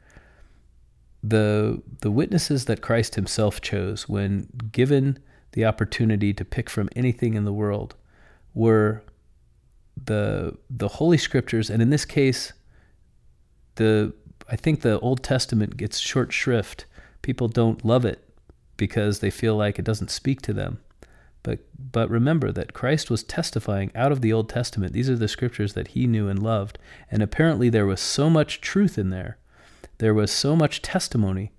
the, 1.21 1.81
the 2.01 2.11
witnesses 2.11 2.65
that 2.65 2.81
Christ 2.81 3.15
himself 3.15 3.59
chose 3.59 4.07
when 4.07 4.47
given 4.71 5.19
the 5.51 5.65
opportunity 5.65 6.33
to 6.33 6.45
pick 6.45 6.69
from 6.69 6.87
anything 6.95 7.33
in 7.33 7.43
the 7.43 7.53
world 7.53 7.95
were 8.53 9.03
the 10.03 10.57
the 10.69 10.87
holy 10.87 11.17
scriptures, 11.17 11.69
and 11.69 11.81
in 11.81 11.89
this 11.89 12.05
case, 12.05 12.53
the 13.75 14.13
I 14.49 14.55
think 14.55 14.81
the 14.81 14.99
Old 14.99 15.23
Testament 15.23 15.77
gets 15.77 15.99
short 15.99 16.31
shrift. 16.33 16.85
People 17.21 17.47
don't 17.47 17.83
love 17.83 18.05
it 18.05 18.27
because 18.77 19.19
they 19.19 19.31
feel 19.31 19.55
like 19.55 19.79
it 19.79 19.85
doesn't 19.85 20.11
speak 20.11 20.41
to 20.43 20.53
them. 20.53 20.79
But 21.45 21.59
but 21.91 22.09
remember 22.09 22.51
that 22.51 22.73
Christ 22.73 23.11
was 23.11 23.23
testifying 23.23 23.91
out 23.93 24.11
of 24.11 24.21
the 24.21 24.33
Old 24.33 24.49
Testament. 24.49 24.93
These 24.93 25.11
are 25.11 25.15
the 25.15 25.27
scriptures 25.27 25.73
that 25.73 25.89
he 25.89 26.07
knew 26.07 26.27
and 26.27 26.41
loved, 26.41 26.79
and 27.11 27.21
apparently 27.21 27.69
there 27.69 27.85
was 27.85 28.01
so 28.01 28.31
much 28.31 28.61
truth 28.61 28.97
in 28.97 29.11
there. 29.11 29.37
There 29.99 30.13
was 30.13 30.31
so 30.31 30.55
much 30.55 30.81
testimony 30.81 31.51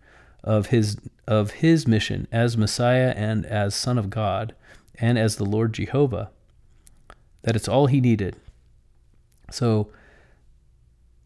of 0.43 0.66
his 0.66 0.97
of 1.28 1.52
his 1.52 1.86
mission 1.86 2.27
as 2.32 2.56
Messiah 2.56 3.15
and 3.16 3.47
as 3.47 3.77
Son 3.77 3.97
of 3.97 4.11
God 4.11 4.56
and 4.97 5.16
as 5.19 5.36
the 5.36 5.44
Lord 5.44 5.73
Jehovah 5.73 6.31
that 7.43 7.55
it's 7.55 7.69
all 7.69 7.86
he 7.86 8.01
needed. 8.01 8.35
So, 9.52 9.93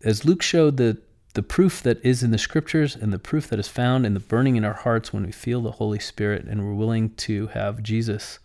as 0.04 0.26
Luke 0.26 0.42
showed 0.42 0.76
the, 0.76 0.98
the 1.32 1.42
proof 1.42 1.82
that 1.82 2.04
is 2.04 2.22
in 2.22 2.30
the 2.30 2.36
scriptures 2.36 2.94
and 2.94 3.10
the 3.10 3.18
proof 3.18 3.48
that 3.48 3.58
is 3.58 3.68
found 3.68 4.04
in 4.04 4.12
the 4.12 4.20
burning 4.20 4.56
in 4.56 4.64
our 4.64 4.74
hearts 4.74 5.14
when 5.14 5.24
we 5.24 5.32
feel 5.32 5.62
the 5.62 5.72
Holy 5.72 5.98
Spirit 5.98 6.44
and 6.44 6.62
we're 6.62 6.74
willing 6.74 7.14
to 7.14 7.46
have 7.48 7.82
Jesus 7.82 8.38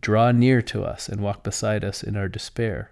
draw 0.00 0.32
near 0.32 0.62
to 0.62 0.82
us 0.82 1.08
and 1.08 1.20
walk 1.20 1.42
beside 1.42 1.84
us 1.84 2.02
in 2.02 2.16
our 2.16 2.28
despair, 2.28 2.90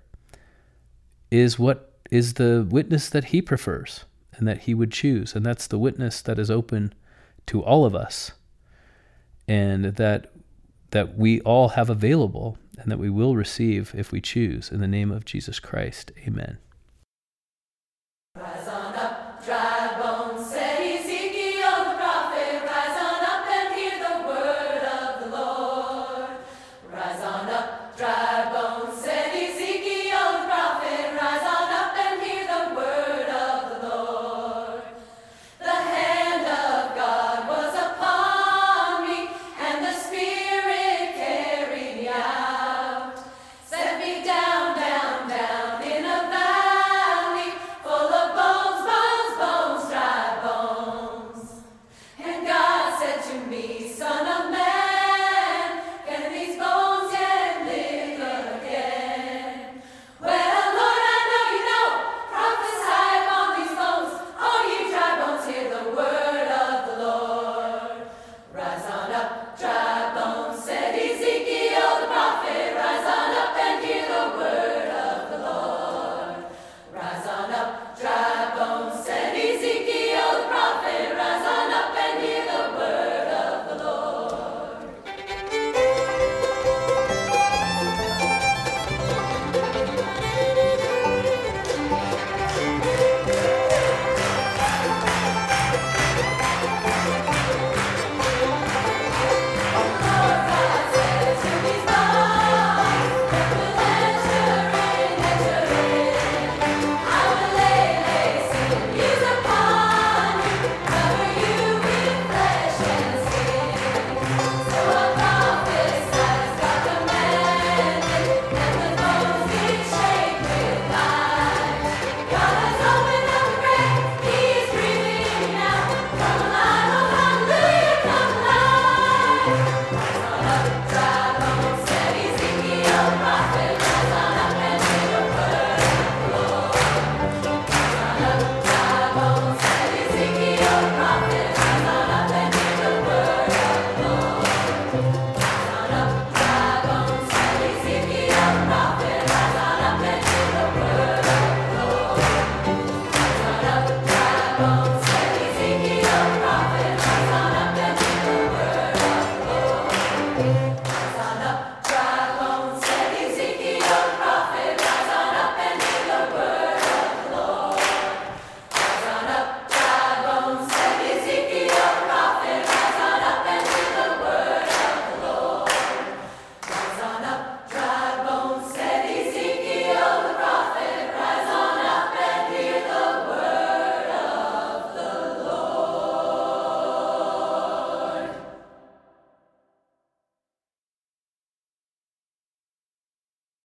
is 1.30 1.58
what 1.58 1.92
is 2.10 2.34
the 2.34 2.66
witness 2.68 3.08
that 3.10 3.26
he 3.26 3.42
prefers 3.42 4.04
and 4.32 4.46
that 4.46 4.62
he 4.62 4.74
would 4.74 4.92
choose. 4.92 5.34
And 5.34 5.44
that's 5.44 5.66
the 5.66 5.78
witness 5.78 6.22
that 6.22 6.38
is 6.38 6.50
open 6.50 6.94
to 7.46 7.62
all 7.62 7.84
of 7.84 7.94
us 7.94 8.32
and 9.46 9.84
that 9.84 10.30
that 10.90 11.18
we 11.18 11.38
all 11.42 11.70
have 11.70 11.90
available 11.90 12.56
and 12.78 12.90
that 12.90 12.98
we 12.98 13.10
will 13.10 13.36
receive 13.36 13.94
if 13.94 14.10
we 14.10 14.22
choose. 14.22 14.70
In 14.70 14.80
the 14.80 14.88
name 14.88 15.10
of 15.10 15.26
Jesus 15.26 15.60
Christ, 15.60 16.12
amen. 16.26 16.56